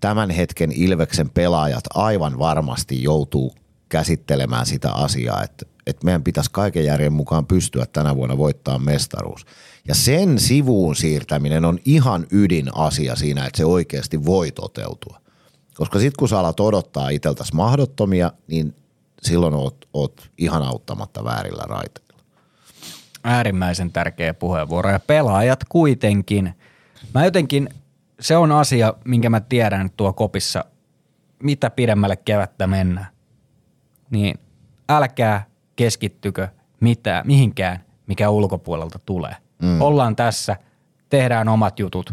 Tämän 0.00 0.30
hetken 0.30 0.72
Ilveksen 0.72 1.30
pelaajat 1.30 1.84
aivan 1.94 2.38
varmasti 2.38 3.02
joutuu 3.02 3.54
käsittelemään 3.88 4.66
sitä 4.66 4.92
asiaa, 4.92 5.42
että, 5.42 5.66
että 5.86 6.04
meidän 6.04 6.24
pitäisi 6.24 6.50
kaiken 6.52 6.84
järjen 6.84 7.12
mukaan 7.12 7.46
pystyä 7.46 7.86
tänä 7.92 8.16
vuonna 8.16 8.38
voittaa 8.38 8.78
mestaruus. 8.78 9.46
Ja 9.88 9.94
sen 9.94 10.38
sivuun 10.38 10.96
siirtäminen 10.96 11.64
on 11.64 11.78
ihan 11.84 12.26
ydinasia 12.30 13.16
siinä, 13.16 13.46
että 13.46 13.56
se 13.56 13.64
oikeasti 13.64 14.24
voi 14.24 14.50
toteutua. 14.52 15.20
Koska 15.74 15.98
sitten 15.98 16.18
kun 16.18 16.28
sä 16.28 16.38
alat 16.38 16.60
odottaa 16.60 17.08
iteltäs 17.08 17.52
mahdottomia, 17.52 18.32
niin 18.46 18.74
silloin 19.22 19.54
oot, 19.54 19.88
oot 19.92 20.30
ihan 20.38 20.62
auttamatta 20.62 21.24
väärillä 21.24 21.62
raiteilla. 21.68 22.20
äärimmäisen 23.24 23.92
tärkeä 23.92 24.34
puheenvuoro. 24.34 24.90
Ja 24.90 25.00
pelaajat 25.00 25.64
kuitenkin, 25.68 26.54
mä 27.14 27.24
jotenkin, 27.24 27.68
se 28.20 28.36
on 28.36 28.52
asia, 28.52 28.94
minkä 29.04 29.30
mä 29.30 29.40
tiedän 29.40 29.90
tuo 29.96 30.12
kopissa, 30.12 30.64
mitä 31.42 31.70
pidemmälle 31.70 32.16
kevättä 32.16 32.66
mennään, 32.66 33.06
niin 34.10 34.38
älkää 34.88 35.46
keskittykö 35.76 36.48
mitään, 36.80 37.26
mihinkään, 37.26 37.84
mikä 38.06 38.30
ulkopuolelta 38.30 38.98
tulee. 38.98 39.36
Mm. 39.62 39.80
Ollaan 39.80 40.16
tässä, 40.16 40.56
tehdään 41.10 41.48
omat 41.48 41.78
jutut, 41.78 42.12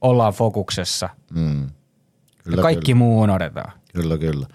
ollaan 0.00 0.32
fokuksessa 0.32 1.08
Mm. 1.30 1.70
kyllä, 2.44 2.56
ja 2.56 2.62
kaikki 2.62 2.92
kyllä. 2.92 2.98
muu 2.98 3.20
unohdetaan. 3.20 3.72
Kyllä, 3.94 4.18
kyllä. 4.18 4.46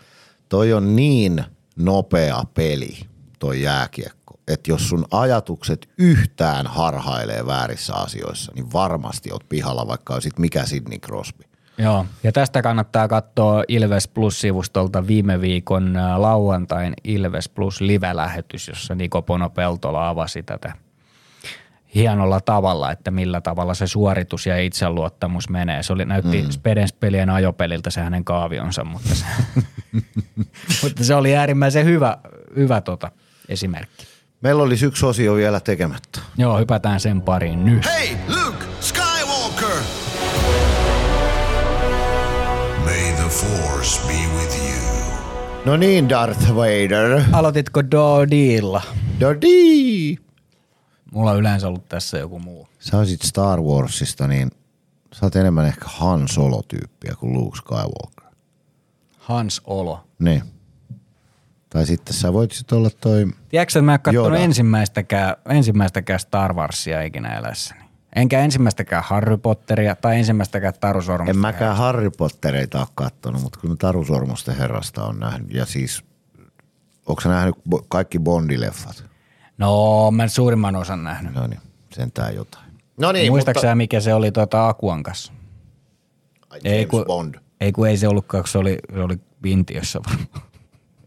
Toi 0.50 0.74
on 0.74 0.96
niin 0.96 1.44
nopea 1.76 2.44
peli, 2.54 3.00
toi 3.40 3.62
jääkiekko, 3.62 4.40
että 4.48 4.72
jos 4.72 4.90
sun 4.90 5.06
ajatukset 5.12 5.90
yhtään 5.98 6.68
harhailee 6.68 7.46
väärissä 7.46 7.94
asioissa, 7.94 8.52
niin 8.56 8.74
varmasti 8.74 9.32
oot 9.32 9.50
pihalla, 9.50 9.88
vaikka 9.88 10.14
olisit 10.14 10.40
mikä 10.40 10.66
Sidney 10.66 11.00
Crosby. 11.00 11.44
Joo, 11.78 12.06
ja 12.24 12.32
tästä 12.32 12.62
kannattaa 12.62 13.08
katsoa 13.08 13.64
Ilves 13.68 14.08
Plus-sivustolta 14.08 15.08
viime 15.08 15.42
viikon 15.42 15.98
ää, 15.98 16.22
lauantain 16.22 16.94
Ilves 17.04 17.50
Plus 17.50 17.82
live-lähetys, 17.82 18.68
jossa 18.68 18.96
Niko 18.96 19.22
Pono 19.22 19.50
Peltola 19.50 20.10
avasi 20.10 20.44
tätä 20.44 20.74
hienolla 21.96 22.42
tavalla, 22.42 22.92
että 22.92 23.12
millä 23.12 23.42
tavalla 23.42 23.74
se 23.74 23.88
suoritus 23.88 24.46
ja 24.46 24.58
itseluottamus 24.58 25.50
menee. 25.50 25.84
Se 25.84 25.94
oli, 25.94 26.06
näytti 26.06 26.42
mm. 26.42 26.50
Spedens-pelien 26.50 27.30
ajopeliltä 27.30 27.90
se 27.90 28.02
hänen 28.02 28.24
kaavionsa, 28.24 28.84
mutta 28.84 29.16
se, 29.16 29.26
mutta 30.84 31.04
se 31.04 31.16
oli 31.16 31.36
äärimmäisen 31.36 31.86
hyvä, 31.86 32.18
hyvä 32.56 32.82
tota, 32.82 33.12
esimerkki. 33.50 34.08
Meillä 34.42 34.64
olisi 34.64 34.86
yksi 34.86 35.06
osio 35.06 35.36
vielä 35.36 35.60
tekemättä. 35.60 36.20
Joo, 36.38 36.60
hypätään 36.60 37.00
sen 37.00 37.22
pariin 37.22 37.66
nyt. 37.66 37.86
Hey, 37.86 38.18
Luke 38.28 38.47
No 45.68 45.78
niin, 45.78 46.10
Darth 46.10 46.56
Vader. 46.56 47.22
Aloititko 47.32 47.92
Dodilla? 47.92 48.82
Dodi! 49.20 50.16
Mulla 51.12 51.32
on 51.32 51.40
yleensä 51.40 51.68
ollut 51.68 51.90
tässä 51.90 52.18
joku 52.18 52.40
muu. 52.40 52.68
Sä 52.80 52.98
olisit 52.98 53.22
Star 53.22 53.62
Warsista, 53.62 54.28
niin 54.28 54.52
sä 55.14 55.26
oot 55.26 55.36
enemmän 55.36 55.66
ehkä 55.66 55.86
Han 55.86 56.28
Solo-tyyppiä 56.28 57.16
kuin 57.20 57.34
Luke 57.34 57.58
Skywalker. 57.58 58.34
Hans 59.18 59.62
Olo. 59.66 60.08
Niin. 60.20 60.44
Tai 61.70 61.86
sitten 61.86 62.14
sä 62.14 62.34
voisit 62.34 62.72
olla 62.72 62.90
toi... 63.02 63.28
Tiedätkö, 63.50 63.80
että 63.80 63.82
mä 63.82 63.94
en 63.94 64.00
katsonut 64.00 64.40
ensimmäistäkään, 64.40 65.36
ensimmäistäkään 65.50 66.20
Star 66.20 66.54
Warsia 66.54 67.02
ikinä 67.02 67.38
elässäni. 67.38 67.87
Enkä 68.16 68.40
ensimmäistäkään 68.40 69.04
Harry 69.04 69.38
Potteria 69.38 69.96
tai 69.96 70.18
ensimmäistäkään 70.18 70.74
Taru 70.80 71.02
Sormusta. 71.02 71.30
En 71.30 71.38
mäkään 71.38 71.78
Harry 71.78 72.10
Pottereita 72.10 72.80
ole 72.80 72.88
kattonut, 72.96 73.42
mutta 73.42 73.60
kyllä 73.60 73.76
Taru 73.80 74.06
Sormusten 74.06 74.58
herrasta 74.58 75.04
on 75.04 75.20
nähnyt. 75.20 75.54
Ja 75.54 75.66
siis, 75.66 76.04
onko 77.06 77.22
sä 77.22 77.30
nähnyt 77.30 77.56
kaikki 77.88 78.20
Bondileffat? 78.20 79.04
No, 79.58 80.12
mä 80.12 80.24
en 80.24 80.30
suurimman 80.30 80.76
osan 80.76 81.04
nähnyt. 81.04 81.34
No 81.34 81.48
niin, 81.48 81.60
sentään 81.94 82.36
jotain. 82.36 82.66
No 82.98 83.12
niin, 83.12 83.32
Muistaaksä 83.32 83.76
mikä 83.76 84.00
se 84.00 84.14
oli 84.14 84.32
tuota 84.32 84.68
Akuan 84.68 85.04
kanssa? 85.04 85.34
Ai, 86.50 86.60
Ei 86.64 86.74
James 86.82 86.90
kun, 86.90 87.06
Bond. 87.08 87.36
ei 87.62 87.72
kun 87.72 87.88
ei 87.88 87.98
se 87.98 88.08
ollutkaan, 88.08 88.44
kun 88.44 88.50
se 88.50 88.58
oli, 88.58 88.78
se 88.94 89.00
oli 89.00 89.20
Vintiössä 89.44 90.00
varmaan. 90.10 90.48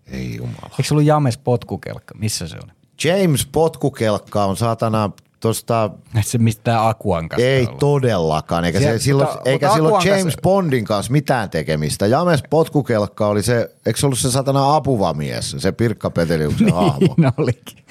Ei 0.07 0.37
jumala. 0.37 0.71
Eikö 0.71 0.83
se 0.83 0.95
ollut 0.95 1.07
James 1.07 1.39
potkukelkka? 1.39 2.15
Missä 2.15 2.49
se 2.49 2.57
oli? 2.57 2.73
James 3.05 3.47
Potkukelkka 3.47 4.45
on 4.45 4.57
saatana 4.57 5.11
tosta, 5.41 5.91
Et 6.19 6.27
se 6.27 6.39
mistään 6.39 6.89
Akuan 6.89 7.29
kanssa 7.29 7.47
ei 7.47 7.65
ollut. 7.67 7.79
todellakaan, 7.79 8.65
eikä, 8.65 8.79
Siellä- 8.79 8.99
se, 8.99 9.05
silloin, 9.05 9.29
mutta- 9.29 9.51
eikä 9.51 9.67
mutta 9.67 9.75
silloin 9.77 10.07
James 10.07 10.23
kanssa- 10.25 10.41
Bondin 10.43 10.85
kanssa 10.85 11.13
mitään 11.13 11.51
tekemistä. 11.51 12.07
James 12.07 12.43
Potkukelkka 12.51 13.27
oli 13.27 13.43
se, 13.43 13.71
eikö 13.87 13.99
se 14.01 14.07
ollut 14.07 14.19
se 14.19 14.31
satana 14.31 14.75
apuvamies, 14.77 15.51
se 15.59 15.73
Pirkka 15.73 16.11
Peteliuksen 16.11 16.73
hahmo. 16.75 17.15
Niin 17.17 17.33
olikin. 17.37 17.85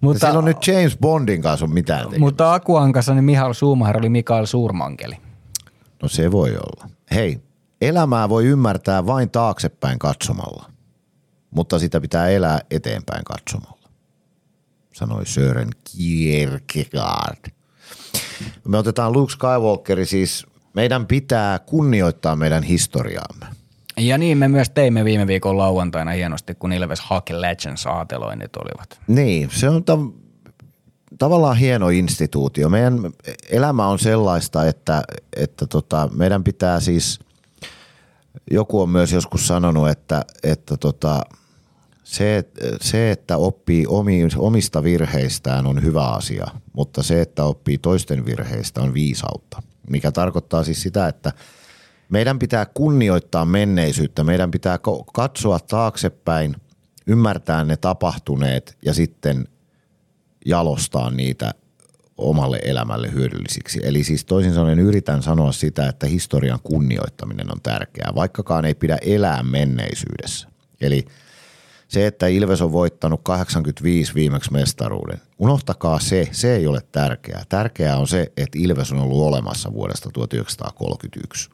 Mutta, 0.00 0.26
silloin 0.26 0.44
nyt 0.44 0.66
James 0.66 0.96
Bondin 0.98 1.42
kanssa 1.42 1.64
on 1.66 1.72
mitään 1.72 1.98
tekemistä. 2.00 2.20
mutta 2.20 2.54
Akuan 2.54 2.92
kanssa 2.92 3.14
niin 3.14 3.24
Mihail 3.24 3.52
Schumacher 3.52 3.98
oli 3.98 4.08
Mikael 4.08 4.46
Suurmankeli. 4.46 5.16
No 6.02 6.08
se 6.08 6.32
voi 6.32 6.50
olla. 6.50 6.90
Hei, 7.14 7.40
elämää 7.80 8.28
voi 8.28 8.44
ymmärtää 8.46 9.06
vain 9.06 9.30
taaksepäin 9.30 9.98
katsomalla, 9.98 10.64
mutta 11.50 11.78
sitä 11.78 12.00
pitää 12.00 12.28
elää 12.28 12.60
eteenpäin 12.70 13.24
katsomalla, 13.24 13.79
sanoi 15.00 15.26
Sören 15.26 15.70
Kierkegaard. 15.84 17.50
Me 18.68 18.78
otetaan 18.78 19.12
Luke 19.12 19.32
Skywalkeri 19.32 20.06
siis, 20.06 20.46
meidän 20.74 21.06
pitää 21.06 21.58
kunnioittaa 21.58 22.36
meidän 22.36 22.62
historiaamme. 22.62 23.46
Ja 23.96 24.18
niin 24.18 24.38
me 24.38 24.48
myös 24.48 24.70
teimme 24.70 25.04
viime 25.04 25.26
viikon 25.26 25.58
lauantaina 25.58 26.10
hienosti, 26.10 26.54
kun 26.54 26.72
Ilves 26.72 27.02
Hockey 27.10 27.40
Legends 27.40 27.86
aateloinnit 27.86 28.56
olivat. 28.56 29.00
Niin, 29.06 29.50
se 29.52 29.68
on 29.68 29.82
tav- 29.82 30.12
tavallaan 31.18 31.56
hieno 31.56 31.88
instituutio. 31.88 32.68
Meidän 32.68 32.98
elämä 33.50 33.86
on 33.86 33.98
sellaista, 33.98 34.66
että, 34.66 35.02
että 35.36 35.66
tota, 35.66 36.08
meidän 36.12 36.44
pitää 36.44 36.80
siis, 36.80 37.20
joku 38.50 38.80
on 38.80 38.88
myös 38.88 39.12
joskus 39.12 39.46
sanonut, 39.46 39.88
että, 39.88 40.24
että 40.42 40.76
tota, 40.76 41.22
se, 42.10 42.44
se, 42.80 43.10
että 43.10 43.36
oppii 43.36 43.86
omi, 43.86 44.28
omista 44.36 44.82
virheistään 44.82 45.66
on 45.66 45.82
hyvä 45.82 46.04
asia, 46.04 46.46
mutta 46.72 47.02
se, 47.02 47.20
että 47.20 47.44
oppii 47.44 47.78
toisten 47.78 48.26
virheistä 48.26 48.80
on 48.80 48.94
viisautta. 48.94 49.62
Mikä 49.90 50.12
tarkoittaa 50.12 50.64
siis 50.64 50.82
sitä, 50.82 51.08
että 51.08 51.32
meidän 52.08 52.38
pitää 52.38 52.66
kunnioittaa 52.66 53.44
menneisyyttä, 53.44 54.24
meidän 54.24 54.50
pitää 54.50 54.78
katsoa 55.12 55.58
taaksepäin, 55.58 56.56
ymmärtää 57.06 57.64
ne 57.64 57.76
tapahtuneet 57.76 58.76
ja 58.84 58.94
sitten 58.94 59.48
jalostaa 60.46 61.10
niitä 61.10 61.54
omalle 62.18 62.58
elämälle 62.64 63.12
hyödyllisiksi. 63.12 63.80
Eli 63.82 64.04
siis 64.04 64.24
toisin 64.24 64.54
sanoen 64.54 64.78
yritän 64.78 65.22
sanoa 65.22 65.52
sitä, 65.52 65.88
että 65.88 66.06
historian 66.06 66.60
kunnioittaminen 66.62 67.52
on 67.52 67.60
tärkeää, 67.62 68.12
vaikkakaan 68.14 68.64
ei 68.64 68.74
pidä 68.74 68.98
elää 69.02 69.42
menneisyydessä. 69.42 70.48
Eli 70.80 71.06
se, 71.90 72.06
että 72.06 72.26
Ilves 72.26 72.62
on 72.62 72.72
voittanut 72.72 73.20
85 73.22 74.14
viimeksi 74.14 74.52
mestaruuden, 74.52 75.20
unohtakaa 75.38 76.00
se, 76.00 76.28
se 76.32 76.56
ei 76.56 76.66
ole 76.66 76.80
tärkeää. 76.92 77.42
Tärkeää 77.48 77.96
on 77.96 78.08
se, 78.08 78.32
että 78.36 78.58
Ilves 78.58 78.92
on 78.92 78.98
ollut 78.98 79.22
olemassa 79.22 79.72
vuodesta 79.72 80.10
1931 80.12 81.50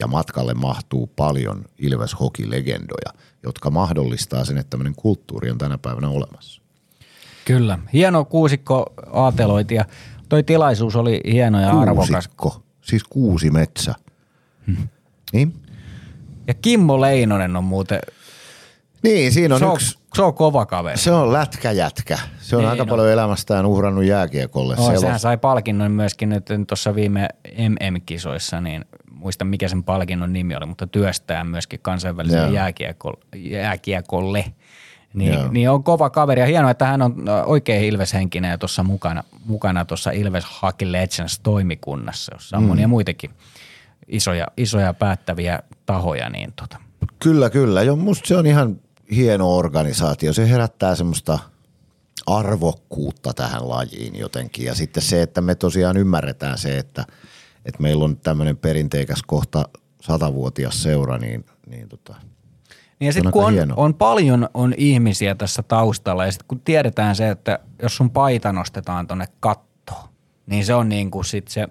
ja 0.00 0.06
matkalle 0.06 0.54
mahtuu 0.54 1.06
paljon 1.06 1.64
Ilves 1.78 2.14
Hockey-legendoja, 2.20 3.12
jotka 3.42 3.70
mahdollistaa 3.70 4.44
sen, 4.44 4.58
että 4.58 4.70
tämmöinen 4.70 4.94
kulttuuri 4.94 5.50
on 5.50 5.58
tänä 5.58 5.78
päivänä 5.78 6.08
olemassa. 6.08 6.62
Kyllä. 7.44 7.78
Hieno 7.92 8.24
kuusikko 8.24 8.92
aateloiti 9.12 9.74
ja 9.74 9.84
toi 10.28 10.42
tilaisuus 10.42 10.96
oli 10.96 11.20
hieno 11.32 11.60
ja 11.60 11.80
arvokas. 11.80 12.08
Kuusikko, 12.08 12.62
siis 12.80 13.04
kuusi 13.04 13.50
metsä. 13.50 13.94
Niin? 15.32 15.54
Ja 16.46 16.54
Kimmo 16.54 17.00
Leinonen 17.00 17.56
on 17.56 17.64
muuten, 17.64 18.00
Niin, 19.02 19.32
siinä 19.32 19.54
on 19.54 19.58
se 19.58 19.64
on, 19.66 19.74
yksi, 19.74 19.98
se 20.14 20.22
on 20.22 20.34
kova 20.34 20.66
kaveri. 20.66 20.98
se 20.98 21.10
on 21.12 21.32
lätkäjätkä. 21.32 22.18
Se 22.38 22.56
on 22.56 22.62
Niin 22.62 22.70
aika 22.70 22.82
on. 22.82 22.88
paljon 22.88 23.10
elämästään 23.10 23.66
uhrannut 23.66 24.04
jääkiekolle. 24.04 24.76
Selos- 24.76 25.00
sehän 25.00 25.18
sai 25.18 25.38
palkinnon 25.38 25.92
myöskin 25.92 26.28
nyt 26.28 26.46
tuossa 26.66 26.94
viime 26.94 27.28
MM-kisoissa, 27.68 28.60
niin 28.60 28.84
muista 29.12 29.44
mikä 29.44 29.68
sen 29.68 29.84
palkinnon 29.84 30.32
nimi 30.32 30.56
oli, 30.56 30.66
mutta 30.66 30.86
työstää 30.86 31.44
myöskin 31.44 31.80
kansainväliselle 31.82 32.54
jääkiekko, 32.56 33.14
jääkiekolle. 33.36 34.44
Niin, 35.14 35.32
Joo. 35.32 35.48
niin, 35.52 35.70
on 35.70 35.84
kova 35.84 36.10
kaveri 36.10 36.40
ja 36.40 36.46
hienoa, 36.46 36.70
että 36.70 36.84
hän 36.84 37.02
on 37.02 37.28
ö, 37.28 37.44
oikein 37.44 37.84
Ilves-henkinen 37.84 38.50
ja 38.50 38.58
tuossa 38.58 38.82
mukana, 38.82 39.24
mukana 39.44 39.84
tuossa 39.84 40.10
Ilves 40.10 40.44
Hockey 40.62 40.92
Legends 40.92 41.40
toimikunnassa, 41.42 42.34
jossa 42.34 42.56
on 42.56 42.62
mm. 42.62 42.68
monia 42.68 42.88
muitakin 42.88 43.30
isoja, 44.08 44.46
isoja 44.56 44.94
päättäviä 44.94 45.60
tahoja. 45.86 46.30
Niin 46.30 46.52
tota. 46.56 46.76
Kyllä, 47.18 47.50
kyllä. 47.50 47.82
Jo, 47.82 47.96
musta 47.96 48.28
se 48.28 48.36
on 48.36 48.46
ihan 48.46 48.76
hieno 49.10 49.56
organisaatio. 49.56 50.32
Se 50.32 50.50
herättää 50.50 50.94
semmoista 50.94 51.38
arvokkuutta 52.26 53.32
tähän 53.34 53.68
lajiin 53.68 54.18
jotenkin. 54.18 54.64
Ja 54.64 54.74
sitten 54.74 55.02
se, 55.02 55.22
että 55.22 55.40
me 55.40 55.54
tosiaan 55.54 55.96
ymmärretään 55.96 56.58
se, 56.58 56.78
että, 56.78 57.04
että 57.64 57.82
meillä 57.82 58.04
on 58.04 58.16
tämmöinen 58.16 58.56
perinteikäs 58.56 59.22
kohta 59.26 59.68
satavuotias 60.00 60.82
seura, 60.82 61.18
niin, 61.18 61.46
niin 61.66 61.88
tota, 61.88 62.14
Niin 62.98 63.06
ja 63.06 63.12
sitten 63.12 63.32
kun 63.32 63.44
on, 63.44 63.72
on 63.76 63.94
paljon 63.94 64.48
on 64.54 64.74
ihmisiä 64.76 65.34
tässä 65.34 65.62
taustalla 65.62 66.26
ja 66.26 66.32
sitten 66.32 66.48
kun 66.48 66.60
tiedetään 66.60 67.16
se, 67.16 67.30
että 67.30 67.58
jos 67.82 67.96
sun 67.96 68.10
paita 68.10 68.52
nostetaan 68.52 69.06
tonne 69.06 69.26
kattoon, 69.40 70.08
niin 70.46 70.64
se 70.64 70.74
on 70.74 70.88
niin 70.88 71.10
kuin 71.10 71.24
sit 71.24 71.48
se, 71.48 71.68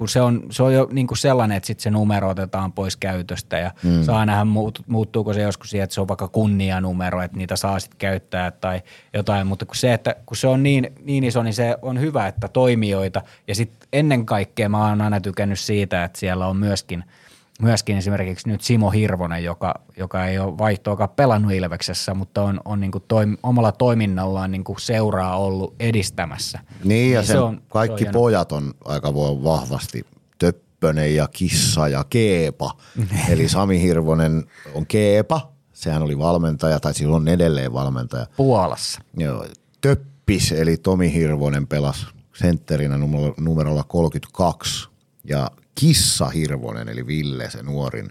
kun 0.00 0.08
se 0.08 0.20
on, 0.20 0.42
se 0.50 0.62
on 0.62 0.74
jo 0.74 0.88
niin 0.92 1.06
kuin 1.06 1.18
sellainen, 1.18 1.56
että 1.56 1.66
sitten 1.66 1.82
se 1.82 1.90
numero 1.90 2.28
otetaan 2.28 2.72
pois 2.72 2.96
käytöstä 2.96 3.58
ja 3.58 3.70
mm. 3.82 4.02
saa 4.02 4.26
nähdä 4.26 4.44
muut, 4.44 4.82
muuttuuko 4.86 5.32
se 5.32 5.42
joskus 5.42 5.70
siihen, 5.70 5.84
että 5.84 5.94
se 5.94 6.00
on 6.00 6.08
vaikka 6.08 6.28
kunnianumero, 6.28 7.22
että 7.22 7.36
niitä 7.36 7.56
saa 7.56 7.80
sitten 7.80 7.98
käyttää 7.98 8.50
tai 8.50 8.82
jotain, 9.14 9.46
mutta 9.46 9.66
kun 9.66 9.76
se, 9.76 9.92
että 9.92 10.16
kun 10.26 10.36
se 10.36 10.48
on 10.48 10.62
niin, 10.62 10.92
niin 11.04 11.24
iso, 11.24 11.42
niin 11.42 11.54
se 11.54 11.76
on 11.82 12.00
hyvä, 12.00 12.26
että 12.26 12.48
toimijoita 12.48 13.22
ja 13.48 13.54
sitten 13.54 13.88
ennen 13.92 14.26
kaikkea 14.26 14.68
mä 14.68 14.88
oon 14.88 15.00
aina 15.00 15.20
tykännyt 15.20 15.60
siitä, 15.60 16.04
että 16.04 16.18
siellä 16.18 16.46
on 16.46 16.56
myöskin– 16.56 17.04
myöskin 17.60 17.96
esimerkiksi 17.96 18.48
nyt 18.48 18.60
Simo 18.60 18.90
Hirvonen, 18.90 19.44
joka, 19.44 19.74
joka 19.96 20.26
ei 20.26 20.38
ole 20.38 20.58
vaihtoakaan 20.58 21.10
pelannut 21.10 21.52
Ilveksessä, 21.52 22.14
mutta 22.14 22.42
on, 22.42 22.60
on 22.64 22.80
niin 22.80 22.90
kuin 22.92 23.04
toim, 23.08 23.36
omalla 23.42 23.72
toiminnallaan 23.72 24.50
niin 24.50 24.64
kuin 24.64 24.80
seuraa 24.80 25.36
ollut 25.38 25.74
edistämässä. 25.80 26.58
Niin 26.84 27.12
ja 27.12 27.18
Niin 27.20 27.26
sen 27.26 27.36
se 27.36 27.40
on- 27.40 27.62
kaikki 27.68 28.02
se 28.04 28.08
on 28.08 28.12
pojat 28.12 28.52
on 28.52 28.74
aika 28.84 29.14
voi 29.14 29.44
vahvasti 29.44 30.06
Töppönen 30.38 31.14
ja 31.14 31.28
Kissa 31.28 31.88
ja 31.88 32.04
Keepa. 32.10 32.70
Eli 33.30 33.48
Sami 33.48 33.80
Hirvonen 33.82 34.44
on 34.74 34.86
Keepa, 34.86 35.52
sehän 35.72 36.02
oli 36.02 36.18
valmentaja 36.18 36.80
tai 36.80 36.94
silloin 36.94 37.22
on 37.22 37.28
edelleen 37.28 37.72
valmentaja. 37.72 38.26
Puolassa. 38.36 39.00
Joo, 39.16 39.46
Töppis 39.80 40.52
eli 40.52 40.76
Tomi 40.76 41.12
Hirvonen 41.14 41.66
pelasi 41.66 42.06
sentterinä 42.36 42.96
numero- 42.96 43.34
numerolla 43.40 43.84
32 43.84 44.88
ja 45.24 45.50
Kissa 45.80 46.28
Hirvonen 46.28 46.88
eli 46.88 47.06
Ville 47.06 47.50
se 47.50 47.62
nuorin. 47.62 48.10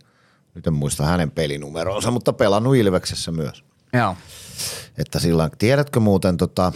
Nyt 0.56 0.68
en 0.68 0.74
muista 0.74 1.06
hänen 1.06 1.32
pelinumeronsa, 1.32 2.12
mutta 2.12 2.34
pelannut 2.34 2.76
Ilveksessä 2.76 3.32
myös. 3.32 3.64
Joo. 3.94 4.16
Että 4.98 5.20
sillä, 5.20 5.50
tiedätkö 5.58 6.00
muuten, 6.00 6.38
tota, 6.38 6.72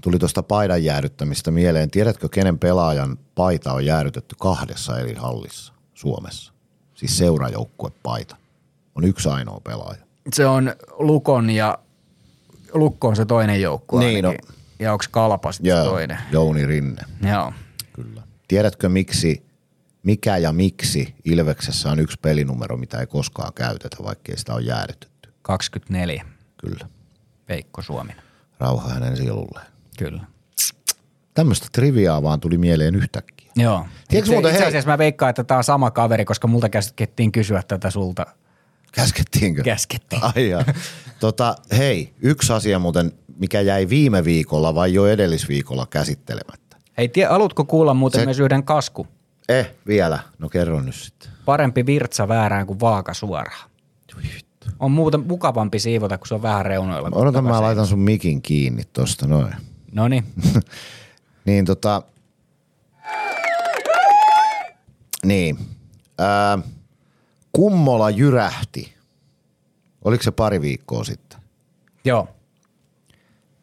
tuli 0.00 0.18
tuosta 0.18 0.42
paidan 0.42 0.84
jäädyttämistä 0.84 1.50
mieleen, 1.50 1.90
tiedätkö 1.90 2.28
kenen 2.28 2.58
pelaajan 2.58 3.18
paita 3.34 3.72
on 3.72 3.86
jäädytetty 3.86 4.34
kahdessa 4.40 4.98
eri 4.98 5.14
hallissa 5.14 5.72
Suomessa? 5.94 6.52
Siis 6.94 7.18
seurajoukkuepaita. 7.18 8.36
On 8.94 9.04
yksi 9.04 9.28
ainoa 9.28 9.60
pelaaja. 9.60 10.02
Se 10.32 10.46
on 10.46 10.74
Lukon 10.98 11.50
ja 11.50 11.78
Lukko 12.74 13.08
on 13.08 13.16
se 13.16 13.24
toinen 13.24 13.60
joukkue 13.60 14.04
Niin, 14.04 14.26
ainakin. 14.26 14.54
Ja 14.78 14.92
onko 14.92 15.04
Kalpa 15.10 15.52
sitten 15.52 15.76
se 15.76 15.84
toinen? 15.84 16.18
Jouni 16.32 16.66
Rinne. 16.66 17.02
Joo. 17.32 17.52
Kyllä. 17.92 18.22
Tiedätkö 18.48 18.88
miksi, 18.88 19.51
mikä 20.02 20.36
ja 20.36 20.52
miksi 20.52 21.14
Ilveksessä 21.24 21.90
on 21.90 21.98
yksi 22.00 22.18
pelinumero, 22.22 22.76
mitä 22.76 22.98
ei 22.98 23.06
koskaan 23.06 23.52
käytetä, 23.54 23.96
vaikkei 24.04 24.38
sitä 24.38 24.54
on 24.54 24.66
jäädytetty? 24.66 25.32
24. 25.42 26.24
Kyllä. 26.56 26.88
Veikko 27.48 27.82
Suominen. 27.82 28.22
Rauha 28.58 28.88
hänen 28.88 29.16
sielulleen. 29.16 29.66
Kyllä. 29.98 30.22
Tämmöistä 31.34 31.66
triviaa 31.72 32.22
vaan 32.22 32.40
tuli 32.40 32.58
mieleen 32.58 32.94
yhtäkkiä. 32.94 33.50
Joo. 33.56 33.78
Tiedätkö 33.78 34.18
itse, 34.18 34.32
muuten, 34.32 34.50
itse 34.50 34.60
hei- 34.60 34.68
asiassa 34.68 34.90
mä 34.90 34.98
veikkaan, 34.98 35.30
että 35.30 35.44
tämä 35.44 35.58
on 35.58 35.64
sama 35.64 35.90
kaveri, 35.90 36.24
koska 36.24 36.48
multa 36.48 36.68
käskettiin 36.68 37.32
kysyä 37.32 37.62
tätä 37.68 37.90
sulta. 37.90 38.26
Käskettiinkö? 38.92 39.62
Käskettiin. 39.62 40.22
Ai 40.24 40.48
jaa. 40.48 40.64
tota, 41.20 41.56
hei, 41.78 42.14
yksi 42.20 42.52
asia 42.52 42.78
muuten, 42.78 43.12
mikä 43.36 43.60
jäi 43.60 43.88
viime 43.88 44.24
viikolla 44.24 44.74
vai 44.74 44.94
jo 44.94 45.06
edellisviikolla 45.06 45.86
käsittelemättä. 45.86 46.76
Hei, 46.98 47.08
tie, 47.08 47.24
haluatko 47.24 47.64
kuulla 47.64 47.94
muuten 47.94 48.20
Se... 48.20 48.24
myös 48.24 48.40
yhden 48.40 48.64
kasku? 48.64 49.06
Eh, 49.58 49.74
vielä. 49.86 50.18
No 50.38 50.48
kerro 50.48 50.80
nyt 50.80 50.94
sitten. 50.94 51.30
Parempi 51.44 51.86
virtsa 51.86 52.28
väärään 52.28 52.66
kuin 52.66 52.80
vaaka 52.80 53.14
suoraan. 53.14 53.70
On 54.80 54.90
muuten 54.92 55.26
mukavampi 55.26 55.78
siivota, 55.78 56.18
kun 56.18 56.26
se 56.26 56.34
on 56.34 56.42
vähän 56.42 56.66
reunoilla. 56.66 57.10
kuin 57.10 57.22
Odota, 57.22 57.42
mä 57.42 57.62
laitan 57.62 57.86
sun 57.86 57.98
mikin 57.98 58.42
kiinni 58.42 58.82
tosta 58.92 59.26
noin. 59.26 59.54
No 59.92 60.08
niin. 60.08 60.24
Niin 61.44 61.64
tota, 61.64 62.02
niin, 65.24 65.58
ää, 66.18 66.58
Kummola 67.52 68.10
jyrähti. 68.10 68.94
Oliko 70.04 70.22
se 70.22 70.30
pari 70.30 70.60
viikkoa 70.60 71.04
sitten? 71.04 71.40
Joo. 72.04 72.28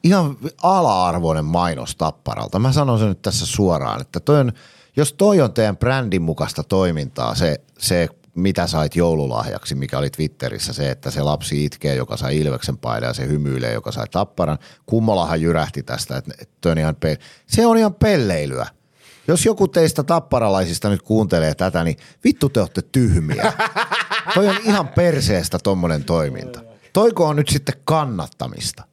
Ihan 0.04 0.38
ala-arvoinen 0.64 1.46
mainos 1.46 1.96
Tapparalta. 1.96 2.60
Mä 2.60 2.72
sanon 2.72 3.00
sen 3.00 3.08
nyt 3.08 3.22
tässä 3.22 3.46
suoraan, 3.46 4.02
että 4.02 4.20
toi 4.20 4.40
on, 4.40 4.54
jos 4.98 5.14
toi 5.14 5.42
on 5.42 5.54
teidän 5.54 5.78
brändin 5.78 6.22
mukaista 6.22 6.64
toimintaa, 6.64 7.36
se, 7.36 7.62
se 7.78 8.10
mitä 8.36 8.68
sait 8.68 8.96
joululahjaksi, 8.96 9.76
mikä 9.76 9.98
oli 9.98 10.10
Twitterissä, 10.10 10.74
se, 10.74 10.92
että 10.92 11.12
se 11.12 11.22
lapsi 11.22 11.66
itkee, 11.66 11.96
joka 11.96 12.18
sai 12.18 12.38
Ilveksen 12.38 12.78
paidan 12.78 13.08
ja 13.08 13.14
se 13.14 13.28
hymyilee, 13.28 13.74
joka 13.74 13.92
sai 13.92 14.08
Tapparan. 14.12 14.58
Kummolahan 14.86 15.42
jyrähti 15.42 15.84
tästä, 15.84 16.18
että 16.18 16.34
että 16.42 16.70
on 16.70 16.78
ihan 16.78 16.96
pe- 16.96 17.18
se 17.48 17.66
on 17.66 17.78
ihan 17.78 17.94
pelleilyä. 17.94 18.68
Jos 19.28 19.46
joku 19.46 19.68
teistä 19.68 20.04
tapparalaisista 20.04 20.90
nyt 20.90 21.02
kuuntelee 21.02 21.56
tätä, 21.56 21.84
niin 21.84 21.98
vittu 22.24 22.50
te 22.50 22.60
olette 22.60 22.82
tyhmiä. 22.82 23.54
toi 24.36 24.48
on 24.48 24.58
ihan 24.64 24.88
perseestä 24.88 25.60
tommonen 25.64 26.04
toiminta. 26.04 26.62
Toiko 26.94 27.28
on 27.28 27.36
nyt 27.36 27.48
sitten 27.48 27.76
kannattamista? 27.84 28.84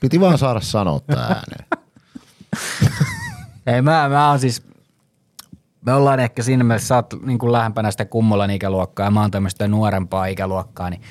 Piti 0.00 0.20
vaan 0.20 0.38
saada 0.38 0.60
sanoa 0.60 1.00
tää 1.00 1.24
ääneen. 1.24 1.66
Ei, 3.68 3.82
mä, 3.82 4.08
mä 4.08 4.30
oon 4.30 4.38
siis, 4.38 4.62
me 5.86 5.92
ollaan 5.92 6.20
ehkä 6.20 6.42
siinä 6.42 6.64
mielessä, 6.64 6.88
sä 6.88 6.94
oot 6.94 7.14
niin 7.26 7.38
kuin 7.38 7.52
lähempänä 7.52 7.90
sitä 7.90 8.04
kummolan 8.04 8.50
ikäluokkaa 8.50 9.06
ja 9.06 9.10
mä 9.10 9.20
oon 9.20 9.30
tämmöistä 9.30 9.68
nuorempaa 9.68 10.26
ikäluokkaa, 10.26 10.90
niin 10.90 11.02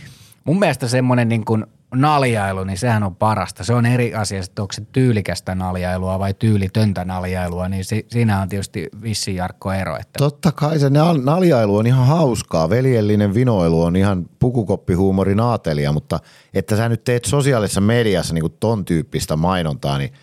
mun 0.44 0.60
mielestä 0.60 0.88
semmoinen 0.88 1.30
niin 1.30 1.46
kuin 1.46 1.66
naljailu, 1.96 2.64
niin 2.64 2.78
sehän 2.78 3.04
on 3.04 3.16
parasta. 3.16 3.64
Se 3.64 3.74
on 3.74 3.86
eri 3.86 4.16
asia, 4.16 4.40
että 4.40 4.62
onko 4.62 4.74
se 4.74 4.82
tyylikästä 4.92 5.56
naljailua 5.56 6.20
vai 6.20 6.34
tyylitöntä 6.34 7.06
naljailua, 7.06 7.70
niin 7.70 7.86
si, 7.86 8.06
siinä 8.10 8.42
on 8.42 8.50
tietysti 8.50 8.88
vissi 9.02 9.36
Jarkko 9.36 9.72
ero. 9.72 9.98
Että 9.98 10.18
Totta 10.18 10.52
kai 10.52 10.80
se 10.80 10.90
nal- 10.90 11.24
naljailu 11.24 11.78
on 11.78 11.88
ihan 11.88 12.08
hauskaa. 12.08 12.70
Veljellinen 12.70 13.34
vinoilu 13.34 13.82
on 13.82 13.96
ihan 13.96 14.26
pukukoppihuumorin 14.40 15.40
aatelia, 15.40 15.92
mutta 15.92 16.20
että 16.54 16.78
sä 16.78 16.90
nyt 16.90 17.04
teet 17.04 17.26
sosiaalisessa 17.26 17.82
mediassa 17.82 18.34
niin 18.34 18.58
ton 18.60 18.86
tyyppistä 18.86 19.36
mainontaa, 19.36 19.98
niin 19.98 20.14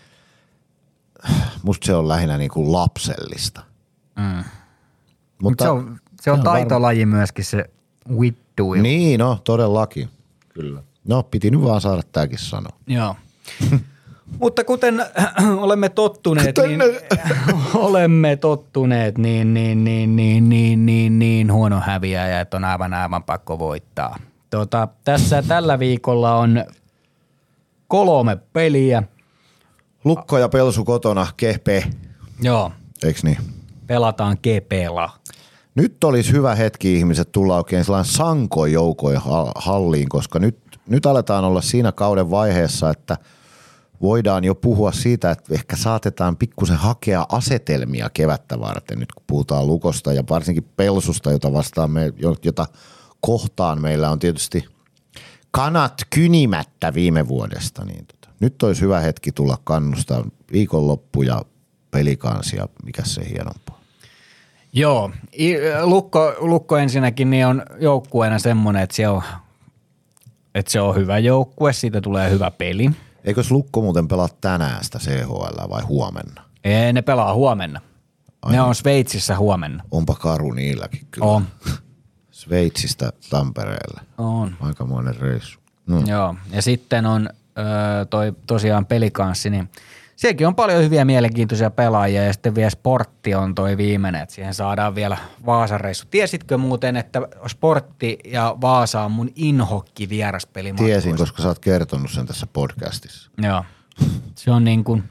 musta 1.63 1.85
se 1.85 1.95
on 1.95 2.07
lähinnä 2.07 2.37
niin 2.37 2.51
kuin 2.51 2.71
lapsellista. 2.71 3.61
Mm. 4.15 4.43
Mutta 5.41 5.63
se 5.63 5.69
on, 5.69 5.99
se 6.21 6.31
on 6.31 6.35
ihan 6.37 6.45
varma- 6.45 6.59
taitolaji 6.59 7.05
myöskin 7.05 7.45
se 7.45 7.65
vittuilu. 8.21 8.81
Niin, 8.83 9.19
no 9.19 9.39
todellakin. 9.43 10.09
Kyllä. 10.53 10.83
No, 11.07 11.23
piti 11.23 11.51
nyt 11.51 11.61
vaan 11.61 11.81
saada 11.81 12.01
tääkin 12.11 12.39
sanoa. 12.39 12.77
Joo. 12.87 13.15
Mutta 14.39 14.63
kuten 14.63 14.99
äh, 14.99 15.33
olemme 15.57 15.89
tottuneet, 15.89 16.55
Kuten- 16.55 16.69
niin, 16.69 16.81
olemme 17.73 18.35
tottuneet, 18.35 19.17
niin, 19.17 19.53
niin, 19.53 19.83
niin, 19.83 20.15
niin, 20.15 20.49
niin, 20.49 20.85
niin, 20.85 21.19
niin 21.19 21.53
huono 21.53 21.79
häviäjä, 21.79 22.41
että 22.41 22.57
on 22.57 22.63
aivan 22.63 22.93
aivan 22.93 23.23
pakko 23.23 23.59
voittaa. 23.59 24.19
Tota, 24.49 24.87
tässä 25.03 25.43
tällä 25.47 25.79
viikolla 25.79 26.37
on 26.37 26.65
kolme 27.87 28.35
peliä. 28.53 29.03
Lukko 30.05 30.37
ja 30.37 30.49
Pelsu 30.49 30.85
kotona, 30.85 31.27
kehpe, 31.37 31.83
Joo, 32.41 32.71
eiks 33.03 33.23
niin? 33.23 33.37
pelataan 33.87 34.37
GPlla. 34.43 35.09
Nyt 35.75 36.03
olisi 36.03 36.31
hyvä 36.31 36.55
hetki 36.55 36.95
ihmiset 36.95 37.31
tulla 37.31 37.57
oikein 37.57 37.85
sellainen 37.85 38.13
sankoin 38.13 38.73
joukoin 38.73 39.17
ha- 39.17 39.51
halliin, 39.55 40.09
koska 40.09 40.39
nyt, 40.39 40.57
nyt 40.87 41.05
aletaan 41.05 41.43
olla 41.45 41.61
siinä 41.61 41.91
kauden 41.91 42.31
vaiheessa, 42.31 42.89
että 42.89 43.17
voidaan 44.01 44.43
jo 44.43 44.55
puhua 44.55 44.91
siitä, 44.91 45.31
että 45.31 45.53
ehkä 45.53 45.75
saatetaan 45.75 46.37
pikkusen 46.37 46.77
hakea 46.77 47.25
asetelmia 47.29 48.09
kevättä 48.13 48.59
varten, 48.59 48.99
nyt 48.99 49.11
kun 49.11 49.23
puhutaan 49.27 49.67
lukosta 49.67 50.13
ja 50.13 50.23
varsinkin 50.29 50.69
pelsusta, 50.77 51.31
jota 51.31 51.53
vastaan 51.53 51.91
me, 51.91 52.13
jota 52.43 52.65
kohtaan 53.21 53.81
meillä 53.81 54.09
on 54.09 54.19
tietysti 54.19 54.65
kanat 55.51 56.01
kynimättä 56.09 56.93
viime 56.93 57.27
vuodesta. 57.27 57.85
Niin 57.85 58.05
tota, 58.05 58.24
nyt 58.45 58.63
olisi 58.63 58.81
hyvä 58.81 58.99
hetki 58.99 59.31
tulla 59.31 59.57
kannustaa 59.63 60.23
viikonloppu 60.51 61.21
ja 61.21 61.41
pelikansia, 61.91 62.67
mikä 62.83 63.03
se 63.05 63.29
hienompaa. 63.29 63.79
Joo, 64.73 65.11
Lukko, 65.83 66.35
Lukko 66.39 66.77
ensinnäkin 66.77 67.29
niin 67.29 67.45
on 67.47 67.63
joukkueena 67.79 68.39
semmoinen, 68.39 68.83
että 68.83 68.95
se 68.95 69.07
on, 69.07 69.21
että 70.55 70.71
se 70.71 70.81
on 70.81 70.95
hyvä 70.95 71.19
joukkue, 71.19 71.73
siitä 71.73 72.01
tulee 72.01 72.29
hyvä 72.29 72.51
peli. 72.51 72.91
Eikös 73.23 73.51
Lukko 73.51 73.81
muuten 73.81 74.07
pelaa 74.07 74.29
tänään 74.41 74.83
sitä 74.83 74.99
CHL 74.99 75.69
vai 75.69 75.81
huomenna? 75.81 76.43
Ei, 76.63 76.93
ne 76.93 77.01
pelaa 77.01 77.33
huomenna. 77.33 77.81
Ne 78.49 78.61
on 78.61 78.75
Sveitsissä 78.75 79.37
huomenna. 79.37 79.83
Onpa 79.91 80.13
karu 80.13 80.51
niilläkin 80.51 81.07
kyllä. 81.11 81.27
On. 81.27 81.47
Sveitsistä 82.31 83.13
Tampereelle. 83.29 84.01
On. 84.17 84.55
Aikamoinen 84.59 85.15
reissu. 85.15 85.59
No. 85.87 85.99
Joo. 85.99 86.35
Ja 86.51 86.61
sitten 86.61 87.05
on 87.05 87.29
öö, 87.57 88.05
toi 88.05 88.33
tosiaan 88.47 88.85
pelikanssi, 88.85 89.49
niin 89.49 89.69
sielläkin 90.15 90.47
on 90.47 90.55
paljon 90.55 90.83
hyviä 90.83 91.05
mielenkiintoisia 91.05 91.69
pelaajia 91.71 92.23
ja 92.23 92.33
sitten 92.33 92.55
vielä 92.55 92.69
sportti 92.69 93.35
on 93.35 93.55
toi 93.55 93.77
viimeinen, 93.77 94.21
että 94.21 94.35
siihen 94.35 94.53
saadaan 94.53 94.95
vielä 94.95 95.17
Vaasan 95.45 95.79
reissu. 95.81 96.05
Tiesitkö 96.11 96.57
muuten, 96.57 96.95
että 96.97 97.21
sportti 97.47 98.19
ja 98.25 98.55
Vaasa 98.61 99.01
on 99.01 99.11
mun 99.11 99.29
inhokki 99.35 100.09
vieraspeli 100.09 100.73
Tiesin, 100.73 101.17
koska 101.17 101.41
sä 101.41 101.47
oot 101.47 101.59
kertonut 101.59 102.11
sen 102.11 102.25
tässä 102.25 102.47
podcastissa. 102.53 103.31
Joo. 103.43 103.63
Se 104.35 104.51
on 104.51 104.63
niin 104.63 104.83
kuin, 104.83 105.03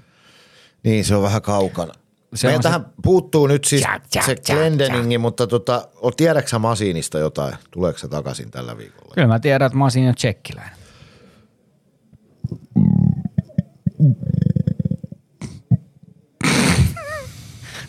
Niin, 0.85 1.05
se 1.05 1.17
on 1.17 1.23
vähän 1.23 1.43
kaukana. 1.43 1.93
Se 1.95 2.39
Se 2.41 2.47
on 2.47 2.53
Meiltähän 2.53 2.87
puuttuu 3.03 3.47
nyt 3.47 3.65
siis 3.65 3.83
Tja, 3.83 4.01
tja, 4.11 4.23
se 4.23 4.37
Glendeningi, 4.47 5.19
mutta 5.19 5.47
tota, 5.47 5.89
o- 6.03 6.11
tiedätkö 6.11 6.51
sä 6.51 6.59
Masiinista 6.59 7.19
jotain? 7.19 7.55
Tuleeko 7.71 7.99
se 7.99 8.09
takaisin 8.09 8.51
tällä 8.51 8.79
viikolla? 8.79 9.15
kyllä 9.15 9.29
mä 9.29 9.39
tiedän, 9.41 9.67
että 9.67 9.79
oon 9.79 9.91
siinä 9.91 10.13
tsekkiläinen. 10.13 10.73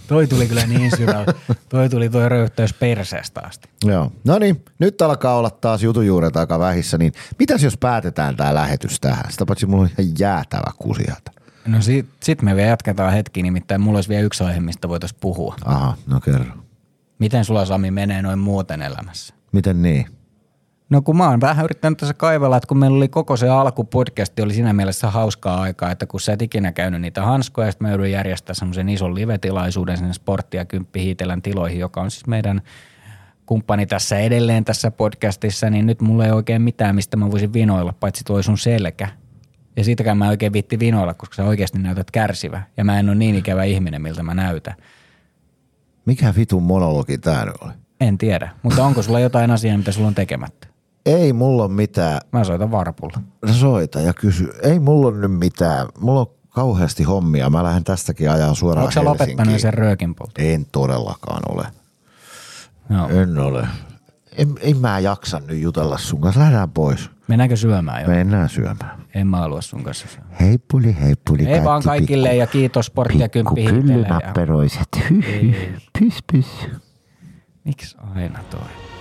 Toi 0.07 0.27
tuli 0.27 0.47
kyllä 0.47 0.65
niin 0.65 0.91
syvällä. 0.97 1.33
Toi 1.69 1.89
tuli 1.89 2.09
toi 2.09 2.29
röyhtäys 2.29 2.73
perseestä 2.73 3.41
asti. 3.43 3.69
Joo. 3.85 4.11
No 4.23 4.39
niin, 4.39 4.65
nyt 4.79 5.01
alkaa 5.01 5.37
olla 5.37 5.49
taas 5.49 5.83
jutujuuret 5.83 6.37
aika 6.37 6.59
vähissä, 6.59 6.97
niin 6.97 7.13
mitäs 7.39 7.63
jos 7.63 7.77
päätetään 7.77 8.35
tämä 8.35 8.53
lähetys 8.53 8.99
tähän? 8.99 9.31
Sitä 9.31 9.45
paitsi 9.45 9.65
mulla 9.65 9.83
on 9.83 9.89
ihan 9.99 10.13
jäätävä 10.19 10.71
kusiata. 10.77 11.31
No 11.67 11.81
sit, 11.81 12.05
sit 12.23 12.41
me 12.41 12.55
vielä 12.55 12.69
jatketaan 12.69 13.13
hetki, 13.13 13.43
nimittäin 13.43 13.81
mulla 13.81 13.97
olisi 13.97 14.09
vielä 14.09 14.23
yksi 14.23 14.43
aihe, 14.43 14.59
mistä 14.59 14.89
voitaisiin 14.89 15.19
puhua. 15.21 15.55
Aha, 15.65 15.97
no 16.07 16.19
kerro. 16.19 16.53
Miten 17.19 17.45
sulla 17.45 17.65
Sami 17.65 17.91
menee 17.91 18.21
noin 18.21 18.39
muuten 18.39 18.81
elämässä? 18.81 19.33
Miten 19.51 19.81
niin? 19.81 20.05
No 20.89 21.01
kun 21.01 21.17
mä 21.17 21.29
oon 21.29 21.41
vähän 21.41 21.65
yrittänyt 21.65 21.97
tässä 21.97 22.13
kaivella, 22.13 22.57
että 22.57 22.67
kun 22.67 22.77
meillä 22.77 22.97
oli 22.97 23.07
koko 23.07 23.37
se 23.37 23.49
alkupodcasti, 23.49 24.41
oli 24.41 24.53
siinä 24.53 24.73
mielessä 24.73 25.09
hauskaa 25.09 25.61
aikaa, 25.61 25.91
että 25.91 26.05
kun 26.05 26.19
sä 26.19 26.33
et 26.33 26.41
ikinä 26.41 26.71
käynyt 26.71 27.01
niitä 27.01 27.21
hanskoja, 27.21 27.71
sitten 27.71 27.87
mä 27.87 27.91
joudun 27.91 28.11
järjestämään 28.11 28.55
semmoisen 28.55 28.89
ison 28.89 29.15
live-tilaisuuden 29.15 29.97
sinne 29.97 30.13
Sportti 30.13 30.57
ja 30.57 30.65
Kymppi 30.65 31.03
Hiitelän 31.03 31.41
tiloihin, 31.41 31.79
joka 31.79 32.01
on 32.01 32.11
siis 32.11 32.27
meidän 32.27 32.61
kumppani 33.45 33.85
tässä 33.85 34.19
edelleen 34.19 34.65
tässä 34.65 34.91
podcastissa, 34.91 35.69
niin 35.69 35.85
nyt 35.85 36.01
mulla 36.01 36.25
ei 36.25 36.31
oikein 36.31 36.61
mitään, 36.61 36.95
mistä 36.95 37.17
mä 37.17 37.31
voisin 37.31 37.53
vinoilla, 37.53 37.93
paitsi 37.99 38.23
toi 38.23 38.43
sun 38.43 38.57
selkä. 38.57 39.09
Ja 39.77 39.83
siitäkään 39.83 40.17
mä 40.17 40.29
oikein 40.29 40.53
vitti 40.53 40.79
vinoilla, 40.79 41.13
koska 41.13 41.35
sä 41.35 41.43
oikeasti 41.43 41.79
näytät 41.79 42.11
kärsivä. 42.11 42.61
Ja 42.77 42.83
mä 42.83 42.99
en 42.99 43.09
ole 43.09 43.15
niin 43.15 43.35
ikävä 43.35 43.63
ihminen, 43.63 44.01
miltä 44.01 44.23
mä 44.23 44.33
näytän. 44.33 44.75
Mikä 46.05 46.33
vitun 46.37 46.63
monologi 46.63 47.17
tää 47.17 47.45
nyt 47.45 47.55
oli? 47.61 47.73
En 48.01 48.17
tiedä, 48.17 48.49
mutta 48.63 48.85
onko 48.85 49.01
sulla 49.01 49.19
jotain 49.19 49.51
asiaa, 49.51 49.77
mitä 49.77 49.91
sulla 49.91 50.07
on 50.07 50.15
tekemättä? 50.15 50.64
ei 51.05 51.33
mulla 51.33 51.63
ole 51.63 51.71
mitään. 51.71 52.21
Mä 52.31 52.43
soitan 52.43 52.71
varpulla. 52.71 53.21
No 53.45 53.53
soita 53.53 54.01
ja 54.01 54.13
kysy. 54.13 54.49
Ei 54.61 54.79
mulla 54.79 55.07
ole 55.07 55.17
nyt 55.17 55.39
mitään. 55.39 55.87
Mulla 55.99 56.19
on 56.19 56.27
kauheasti 56.49 57.03
hommia. 57.03 57.49
Mä 57.49 57.63
lähden 57.63 57.83
tästäkin 57.83 58.31
ajaa 58.31 58.53
suoraan 58.53 58.83
Onko 58.83 58.91
sä 58.91 59.03
lopettanut 59.03 59.59
sen 59.59 59.73
röökin? 59.73 60.15
En 60.37 60.65
todellakaan 60.71 61.41
ole. 61.49 61.67
No. 62.89 63.09
En 63.09 63.39
ole. 63.39 63.67
En, 64.37 64.55
en 64.59 64.77
mä 64.77 64.99
jaksa 64.99 65.39
nyt 65.39 65.59
jutella 65.59 65.97
sun 65.97 66.21
kanssa. 66.21 66.41
Lähdään 66.41 66.71
pois. 66.71 67.09
Mennäänkö 67.27 67.55
syömään 67.55 68.01
jo? 68.01 68.07
Mennään 68.07 68.49
syömään. 68.49 69.05
En 69.13 69.27
mä 69.27 69.37
halua 69.37 69.61
sun 69.61 69.83
kanssa 69.83 70.07
syömään. 70.07 70.35
Hei 70.39 70.57
puli, 70.71 70.95
Hei 71.45 71.63
vaan 71.63 71.83
kaikille 71.83 72.27
pikku, 72.27 72.39
ja 72.39 72.47
kiitos 72.47 72.85
Sportti 72.85 73.19
ja 73.19 73.29
Kymppi 73.29 73.65
Pikku 73.65 73.89
ja... 73.89 74.33
pys, 75.99 76.17
pys. 76.31 76.45
Miksi 77.63 77.97
aina 78.15 78.39
toi? 78.49 78.94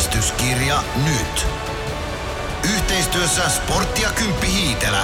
menestyskirja 0.00 0.82
nyt. 1.04 1.46
Yhteistyössä 2.74 3.48
Sportti 3.48 4.02
ja 4.02 4.12
Kymppi 4.12 4.46
Hiitelä. 4.46 5.02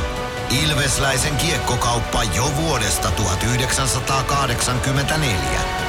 Ilvesläisen 0.64 1.36
kiekkokauppa 1.36 2.24
jo 2.24 2.56
vuodesta 2.56 3.10
1984. 3.10 5.85